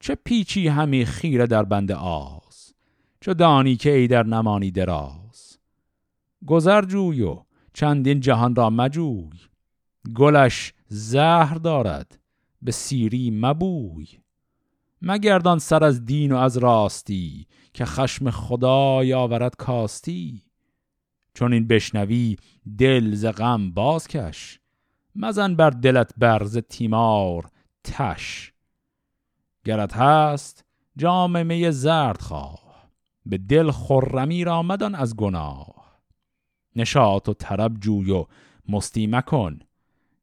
چه 0.00 0.14
پیچی 0.14 0.68
همی 0.68 1.04
خیره 1.04 1.46
در 1.46 1.62
بند 1.62 1.92
آز 1.92 2.74
چه 3.20 3.34
دانی 3.34 3.76
که 3.76 3.90
ای 3.90 4.06
در 4.06 4.22
نمانی 4.22 4.70
دراز. 4.70 5.58
گذر 6.46 6.84
جوی 6.84 7.22
و 7.22 7.42
چندین 7.74 8.20
جهان 8.20 8.54
را 8.54 8.70
مجوی 8.70 9.38
گلش 10.14 10.74
زهر 10.88 11.54
دارد 11.54 12.17
به 12.62 12.72
سیری 12.72 13.30
مبوی. 13.30 14.06
مگردان 15.02 15.58
سر 15.58 15.84
از 15.84 16.04
دین 16.04 16.32
و 16.32 16.36
از 16.36 16.56
راستی 16.56 17.46
که 17.74 17.84
خشم 17.84 18.30
خدای 18.30 19.14
آورد 19.14 19.56
کاستی. 19.56 20.44
چون 21.34 21.52
این 21.52 21.66
بشنوی 21.66 22.36
دل 22.78 23.14
ز 23.14 23.26
غم 23.26 23.70
بازکش 23.70 24.60
مزن 25.14 25.54
بر 25.54 25.70
دلت 25.70 26.10
برز 26.16 26.58
تیمار 26.58 27.50
تش. 27.84 28.52
گرت 29.64 29.96
هست 29.96 30.64
جام 30.96 31.46
می 31.46 31.70
زرد 31.70 32.20
خواه 32.20 32.90
به 33.26 33.38
دل 33.38 33.70
خرمی 33.70 34.44
را 34.44 34.62
مدان 34.62 34.94
از 34.94 35.16
گناه. 35.16 36.00
نشاط 36.76 37.28
و 37.28 37.34
طرب 37.34 37.80
جوی 37.80 38.10
و 38.10 38.26
مستی 38.68 39.06
مکن. 39.06 39.58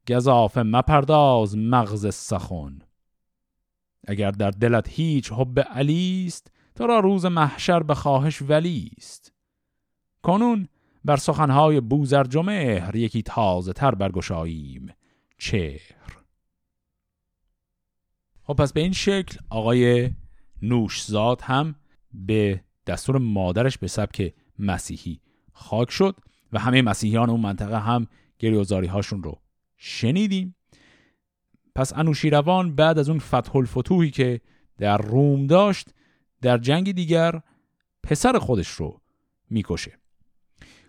گذافه 0.08 0.64
مپرداز 0.64 1.58
مغز 1.58 2.16
سخن. 2.16 2.80
اگر 4.08 4.32
در 4.32 4.52
دلت 4.52 4.90
هیچ 4.90 5.32
حب 5.32 5.60
علی 5.60 6.24
است 6.28 6.52
تو 6.76 6.88
را 6.88 7.00
روز 7.00 7.26
محشر 7.26 7.84
به 7.84 7.96
خواهش 7.96 8.42
ولی 8.42 8.92
است. 8.98 9.34
کنون 10.24 10.68
بر 11.06 11.18
سخنهای 11.18 11.82
مهر 12.44 12.96
یکی 12.96 13.22
تازه 13.22 13.74
تر 13.74 13.96
برگشاییم. 13.96 14.94
چهر. 15.38 15.96
خب 18.44 18.54
پس 18.54 18.74
به 18.74 18.82
این 18.82 18.94
شکل 18.94 19.38
آقای 19.50 20.12
نوشزاد 20.62 21.42
هم 21.42 21.76
به 22.14 22.64
دستور 22.88 23.18
مادرش 23.18 23.78
به 23.78 23.88
سبک 23.88 24.34
مسیحی 24.60 25.22
خاک 25.54 25.92
شد 25.92 26.16
و 26.54 26.60
همه 26.60 26.82
مسیحیان 26.82 27.30
اون 27.30 27.40
منطقه 27.40 27.80
هم 27.80 28.08
گریوزاری 28.40 28.88
هاشون 28.88 29.24
رو 29.24 29.42
شنیدیم. 29.78 30.56
پس 31.76 31.94
انوشیروان 31.96 32.76
بعد 32.76 33.00
از 33.00 33.10
اون 33.10 33.20
فتح 33.20 33.56
الفتوحی 33.56 34.12
که 34.12 34.42
در 34.78 34.98
روم 34.98 35.48
داشت 35.48 35.90
در 36.42 36.58
جنگ 36.58 36.92
دیگر 36.92 37.42
پسر 38.04 38.40
خودش 38.40 38.68
رو 38.68 39.02
می‌کشه. 39.50 39.98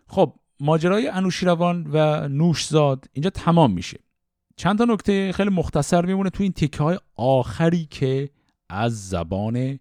خب 0.07 0.35
ماجرای 0.61 1.09
انوشیروان 1.09 1.87
و 1.93 2.29
نوشزاد 2.29 3.05
اینجا 3.13 3.31
تمام 3.31 3.73
میشه. 3.73 4.01
چند 4.57 4.79
تا 4.79 4.85
نکته 4.85 5.33
خیلی 5.33 5.51
مختصر 5.51 6.07
میمونه 6.07 6.31
تو 6.31 6.43
این 6.43 6.53
تکه 6.53 6.83
های 6.83 6.99
آخری 7.15 7.87
که 7.91 8.31
از 8.69 9.09
زبان 9.09 9.79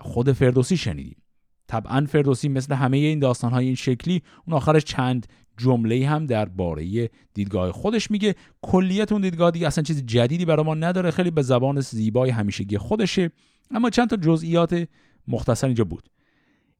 خود 0.00 0.32
فردوسی 0.32 0.76
شنیدیم. 0.76 1.22
طبعا 1.66 2.06
فردوسی 2.08 2.48
مثل 2.48 2.74
همه 2.74 2.96
این 2.96 3.18
داستان 3.18 3.50
های 3.50 3.66
این 3.66 3.74
شکلی 3.74 4.22
اون 4.46 4.56
آخرش 4.56 4.84
چند 4.84 5.26
جمله 5.58 6.08
هم 6.08 6.26
درباره 6.26 7.10
دیدگاه 7.34 7.72
خودش 7.72 8.10
میگه. 8.10 8.34
کلیت 8.62 9.12
اون 9.12 9.20
دیدگاه 9.20 9.50
دیگه 9.50 9.66
اصلا 9.66 9.84
چیز 9.84 10.06
جدیدی 10.06 10.44
برای 10.44 10.66
ما 10.66 10.74
نداره. 10.74 11.10
خیلی 11.10 11.30
به 11.30 11.42
زبان 11.42 11.80
زیبای 11.80 12.30
همیشگی 12.30 12.78
خودشه. 12.78 13.30
اما 13.70 13.90
چند 13.90 14.10
تا 14.10 14.16
جزئیات 14.16 14.88
مختصر 15.28 15.66
اینجا 15.66 15.84
بود. 15.84 16.08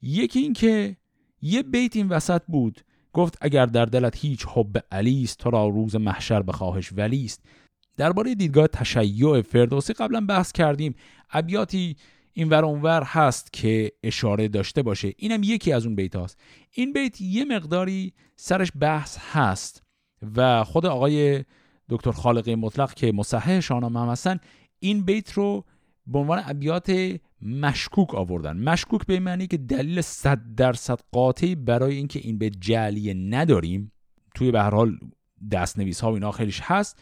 یکی 0.02 0.38
این 0.38 0.52
که 0.52 0.96
یه 1.42 1.62
بیت 1.62 1.96
این 1.96 2.08
وسط 2.08 2.42
بود. 2.48 2.80
گفت 3.12 3.38
اگر 3.40 3.66
در 3.66 3.84
دلت 3.84 4.16
هیچ 4.16 4.46
حب 4.48 4.84
علی 4.92 5.22
است 5.22 5.38
تو 5.38 5.50
را 5.50 5.68
روز 5.68 5.96
محشر 5.96 6.42
به 6.42 6.52
خواهش 6.52 6.92
ولی 6.92 7.24
است. 7.24 7.42
درباره 7.96 8.34
دیدگاه 8.34 8.66
تشیع 8.66 9.42
فردوسی 9.42 9.92
قبلا 9.92 10.20
بحث 10.20 10.52
کردیم. 10.52 10.94
ابیاتی 11.30 11.96
این 12.38 12.48
ور 12.48 12.64
اونور 12.64 13.02
هست 13.02 13.52
که 13.52 13.92
اشاره 14.02 14.48
داشته 14.48 14.82
باشه. 14.82 15.12
اینم 15.16 15.42
یکی 15.42 15.72
از 15.72 15.86
اون 15.86 15.94
بیت 15.94 16.16
هاست. 16.16 16.40
این 16.72 16.92
بیت 16.92 17.20
یه 17.20 17.44
مقداری 17.44 18.12
سرش 18.36 18.68
بحث 18.80 19.18
هست 19.32 19.82
و 20.36 20.64
خود 20.64 20.86
آقای 20.86 21.44
دکتر 21.88 22.10
خالقی 22.12 22.54
مطلق 22.54 22.94
که 22.94 23.12
مصحح 23.12 23.60
شاهنامه 23.60 24.00
هم 24.00 24.08
هستن 24.08 24.38
این 24.78 25.04
بیت 25.04 25.32
رو 25.32 25.64
به 26.06 26.18
عنوان 26.18 26.42
ابیات 26.46 27.16
مشکوک 27.42 28.14
آوردن. 28.14 28.56
مشکوک 28.56 29.06
به 29.06 29.20
معنی 29.20 29.46
که 29.46 29.56
دلیل 29.56 30.00
صد 30.00 30.54
درصد 30.56 31.00
قاطعی 31.12 31.54
برای 31.54 31.96
اینکه 31.96 32.18
این 32.18 32.38
به 32.38 32.50
جعلیه 32.50 33.14
نداریم. 33.14 33.92
توی 34.34 34.50
به 34.50 34.62
هر 34.62 34.74
حال 34.74 34.98
دستنویس 35.52 36.00
ها 36.00 36.10
و 36.10 36.14
اینا 36.14 36.32
خیلیش 36.32 36.60
هست. 36.62 36.98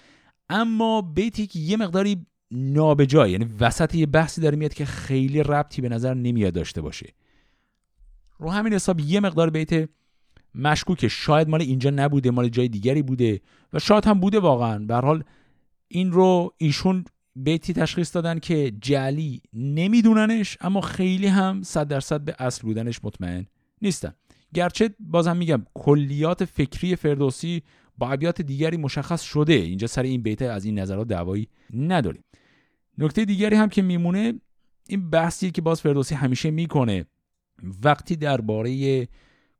اما 0.48 1.02
بیتی 1.02 1.46
که 1.46 1.58
یه 1.58 1.76
مقداری 1.76 2.26
نابجای 2.54 3.30
یعنی 3.30 3.46
وسط 3.60 3.94
یه 3.94 4.06
بحثی 4.06 4.40
داره 4.40 4.56
میاد 4.56 4.74
که 4.74 4.84
خیلی 4.84 5.42
ربطی 5.42 5.82
به 5.82 5.88
نظر 5.88 6.14
نمیاد 6.14 6.54
داشته 6.54 6.80
باشه. 6.80 7.14
رو 8.38 8.50
همین 8.50 8.72
حساب 8.72 9.00
یه 9.00 9.20
مقدار 9.20 9.50
بیت 9.50 9.88
مشکوکه. 10.54 11.08
شاید 11.08 11.48
مال 11.48 11.60
اینجا 11.60 11.90
نبوده 11.90 12.30
مال 12.30 12.48
جای 12.48 12.68
دیگری 12.68 13.02
بوده 13.02 13.40
و 13.72 13.78
شاید 13.78 14.04
هم 14.04 14.20
بوده 14.20 14.40
واقعا. 14.40 14.78
به 14.78 14.94
حال 14.94 15.24
این 15.88 16.12
رو 16.12 16.54
ایشون 16.58 17.04
بیتی 17.36 17.72
تشخیص 17.72 18.14
دادن 18.14 18.38
که 18.38 18.72
جعلی 18.80 19.42
نمیدوننش 19.52 20.58
اما 20.60 20.80
خیلی 20.80 21.26
هم 21.26 21.62
صد 21.62 21.88
درصد 21.88 22.20
به 22.20 22.34
اصل 22.38 22.62
بودنش 22.62 23.00
مطمئن 23.04 23.46
نیستن. 23.82 24.12
گرچه 24.54 24.90
بازم 25.00 25.36
میگم 25.36 25.66
کلیات 25.74 26.44
فکری 26.44 26.96
فردوسی 26.96 27.62
با 27.98 28.10
ابیات 28.10 28.42
دیگری 28.42 28.76
مشخص 28.76 29.22
شده. 29.22 29.52
اینجا 29.52 29.86
سر 29.86 30.02
این 30.02 30.22
بیت 30.22 30.42
از 30.42 30.64
این 30.64 30.78
نظرات 30.78 31.08
دعوایی 31.08 31.48
نداریم. 31.74 32.24
نکته 32.98 33.24
دیگری 33.24 33.56
هم 33.56 33.68
که 33.68 33.82
میمونه 33.82 34.40
این 34.88 35.10
بحثی 35.10 35.50
که 35.50 35.62
باز 35.62 35.80
فردوسی 35.80 36.14
همیشه 36.14 36.50
می‌کنه. 36.50 37.04
وقتی 37.82 38.16
درباره 38.16 39.08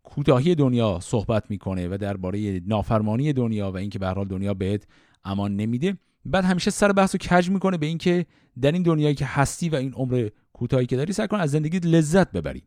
کوتاهی 0.02 0.54
دنیا 0.54 0.98
صحبت 1.02 1.50
می‌کنه 1.50 1.88
و 1.88 1.98
درباره 2.00 2.60
نافرمانی 2.66 3.32
دنیا 3.32 3.72
و 3.72 3.76
اینکه 3.76 3.98
به 3.98 4.06
هر 4.06 4.14
حال 4.14 4.28
دنیا 4.28 4.54
بهت 4.54 4.86
امان 5.24 5.56
نمیده 5.56 5.96
بعد 6.24 6.44
همیشه 6.44 6.70
سر 6.70 6.92
بحث 6.92 7.14
رو 7.14 7.18
کج 7.18 7.50
می‌کنه 7.50 7.76
به 7.78 7.86
اینکه 7.86 8.26
در 8.60 8.72
این 8.72 8.82
دنیایی 8.82 9.14
که 9.14 9.26
هستی 9.26 9.68
و 9.68 9.74
این 9.74 9.92
عمر 9.92 10.28
کوتاهی 10.52 10.86
که 10.86 10.96
داری 10.96 11.12
سعی 11.12 11.28
کن 11.28 11.40
از 11.40 11.50
زندگی 11.50 11.78
لذت 11.78 12.32
ببری. 12.32 12.62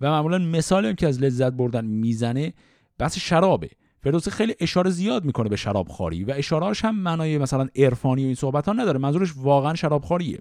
و 0.00 0.10
معمولا 0.10 0.38
مثالی 0.38 0.94
که 0.94 1.08
از 1.08 1.22
لذت 1.22 1.52
بردن 1.52 1.84
می‌زنه 1.84 2.52
بحث 2.98 3.18
شرابه. 3.18 3.70
فردوسی 4.02 4.30
خیلی 4.30 4.54
اشاره 4.60 4.90
زیاد 4.90 5.24
می‌کنه 5.24 5.48
به 5.48 5.56
شراب 5.56 5.88
خاری 5.88 6.24
و 6.24 6.34
اشارهاش 6.36 6.84
هم 6.84 6.98
معنای 6.98 7.38
مثلا 7.38 7.68
عرفانی 7.76 8.22
و 8.22 8.26
این 8.26 8.34
صحبت 8.34 8.66
ها 8.66 8.72
نداره. 8.72 8.98
منظورش 8.98 9.32
واقعا 9.36 9.74
شراب 9.74 10.04
خاریه 10.04 10.38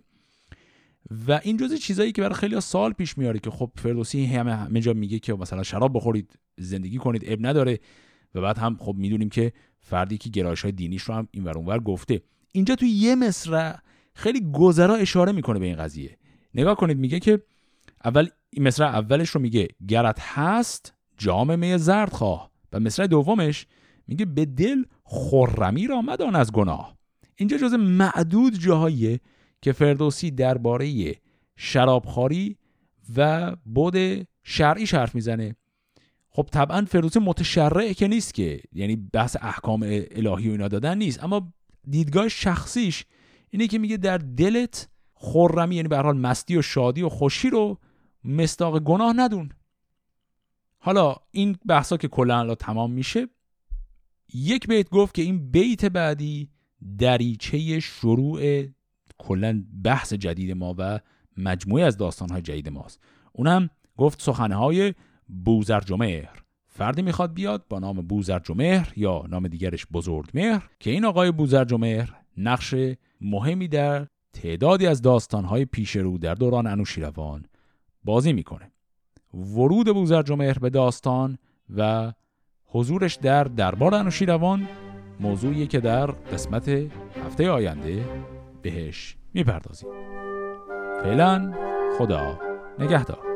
و 1.28 1.40
این 1.44 1.58
جزء 1.58 1.76
چیزایی 1.76 2.12
که 2.12 2.22
برای 2.22 2.36
خیلی 2.36 2.62
سال 2.62 2.94
پیش 2.94 3.18
میاره 3.18 3.40
که 3.40 3.50
خب 3.50 3.72
فردوسی 3.76 4.26
همه 4.26 4.56
همه 4.56 4.82
جا 4.82 4.94
میگه 4.94 5.20
که 5.20 5.34
مثلا 5.34 5.64
شراب 5.64 5.98
بخورید 5.98 6.40
زندگی 6.58 6.98
کنید 6.98 7.24
اب 7.26 7.40
نداره. 7.42 7.80
و 8.36 8.42
بعد 8.42 8.58
هم 8.58 8.78
خب 8.80 8.96
می‌دونیم 8.98 9.30
که 9.30 9.54
فردی 9.80 10.18
که 10.18 10.30
گرایش 10.30 10.62
های 10.62 10.72
دینیش 10.72 11.02
رو 11.02 11.14
هم 11.14 11.28
این 11.32 11.44
ور 11.44 11.80
گفته. 11.80 12.22
اینجا 12.52 12.76
تو 12.76 12.86
یه 12.86 13.16
مصرع 13.16 13.80
خیلی 14.14 14.52
گذرا 14.54 14.96
اشاره 14.96 15.32
می‌کنه 15.32 15.60
به 15.60 15.66
این 15.66 15.76
قضیه. 15.76 16.18
نگاه 16.54 16.76
کنید 16.76 16.98
میگه 16.98 17.20
که 17.20 17.42
اول 18.06 18.30
مصرع 18.58 18.88
اولش 18.88 19.30
رو 19.30 19.42
میگه 19.42 19.68
گرت 19.88 20.20
هست 20.20 20.94
جام 21.18 21.60
می 21.60 21.78
زرد 21.78 22.10
خواه 22.10 22.52
و 22.74 22.80
مصرع 22.80 23.08
دومش 23.08 23.68
میگه 24.08 24.26
به 24.26 24.46
دل 24.46 24.84
خرمی 25.04 25.88
را 25.88 26.02
مدان 26.02 26.36
از 26.36 26.52
گناه. 26.52 26.98
اینجا 27.36 27.58
جز 27.58 27.74
معدود 27.74 28.60
جاهاییه 28.60 29.20
که 29.62 29.72
فردوسی 29.72 30.32
درباره 30.32 31.16
شرابخواری 31.56 32.58
و 33.16 33.56
بود 33.66 34.28
شرعی 34.44 34.86
حرف 34.86 35.16
می‌زنه. 35.16 35.56
خب 36.30 36.48
طبعا 36.52 36.86
فردوسی 36.86 37.20
متشرع 37.20 37.94
که 37.94 38.08
نیست 38.08 38.34
که 38.34 38.62
یعنی 38.74 38.96
بحث 38.96 39.38
احکام 39.42 39.84
الهی 40.12 40.50
و 40.50 40.52
اینا 40.52 40.68
دادن 40.68 40.98
نیست 40.98 41.24
اما 41.24 41.54
دیدگاه 41.90 42.28
شخصیش 42.28 43.06
اینه 43.50 43.68
که 43.68 43.80
میگه 43.80 43.98
در 43.98 44.18
دلت 44.18 44.90
خرمی 45.14 45.76
یعنی 45.76 45.88
به 45.88 45.98
حال 45.98 46.18
مستی 46.18 46.58
و 46.58 46.62
شادی 46.62 47.02
و 47.02 47.10
خوشی 47.10 47.50
رو 47.50 47.80
مستاق 48.24 48.80
گناه 48.80 49.14
ندون. 49.14 49.50
حالا 50.80 51.16
این 51.32 51.58
بحثا 51.68 51.98
که 51.98 52.08
کلا 52.08 52.56
تمام 52.56 52.92
میشه 52.92 53.28
یک 54.34 54.68
بیت 54.68 54.90
گفت 54.90 55.16
که 55.16 55.22
این 55.22 55.52
بیت 55.52 55.86
بعدی 55.86 56.50
دریچه 56.98 57.80
شروع 57.80 58.64
کلا 59.18 59.64
بحث 59.84 60.14
جدید 60.14 60.52
ما 60.52 60.76
و 60.78 61.00
مجموعه 61.38 61.86
از 61.86 61.98
داستانهای 61.98 62.42
جدید 62.42 62.70
ماست. 62.70 63.00
اونم 63.34 63.70
گفت 63.98 64.22
سخنهای 64.22 64.94
بوزرجمهر 65.28 66.44
فردی 66.68 67.02
می‌خواد 67.02 67.34
بیاد 67.34 67.66
با 67.70 67.80
نام 67.80 68.02
بوزرجمهر 68.02 68.94
یا 68.96 69.24
نام 69.30 69.48
دیگرش 69.48 69.88
بزرگمهر 69.92 70.70
که 70.80 70.92
این 70.92 71.06
آقای 71.06 71.32
بوزرجمهر 71.32 72.16
نقش 72.38 72.76
مهمی 73.22 73.68
در 73.68 74.08
تعدادی 74.34 74.88
از 74.88 75.02
داستانهای 75.02 75.66
پیش 75.66 75.96
رو 75.96 76.18
در 76.18 76.36
دوران 76.36 76.68
انوشیروان 76.68 77.46
بازی 78.04 78.34
می‌کنه. 78.34 78.72
ورود 79.34 79.94
بوزرجمهر 79.94 80.60
به 80.60 80.70
داستان 80.70 81.38
و 81.78 82.14
حضورش 82.66 83.16
در 83.16 83.44
دربار 83.44 83.96
انوشیروان 83.96 84.68
موضوعی 85.20 85.68
که 85.68 85.80
در 85.80 86.06
قسمت 86.06 86.70
هفته 87.26 87.50
آینده 87.50 88.06
بهش 88.62 89.18
می‌پردازیم. 89.34 89.90
فعلا 91.04 91.54
خدا 91.98 92.40
نگهدار. 92.80 93.29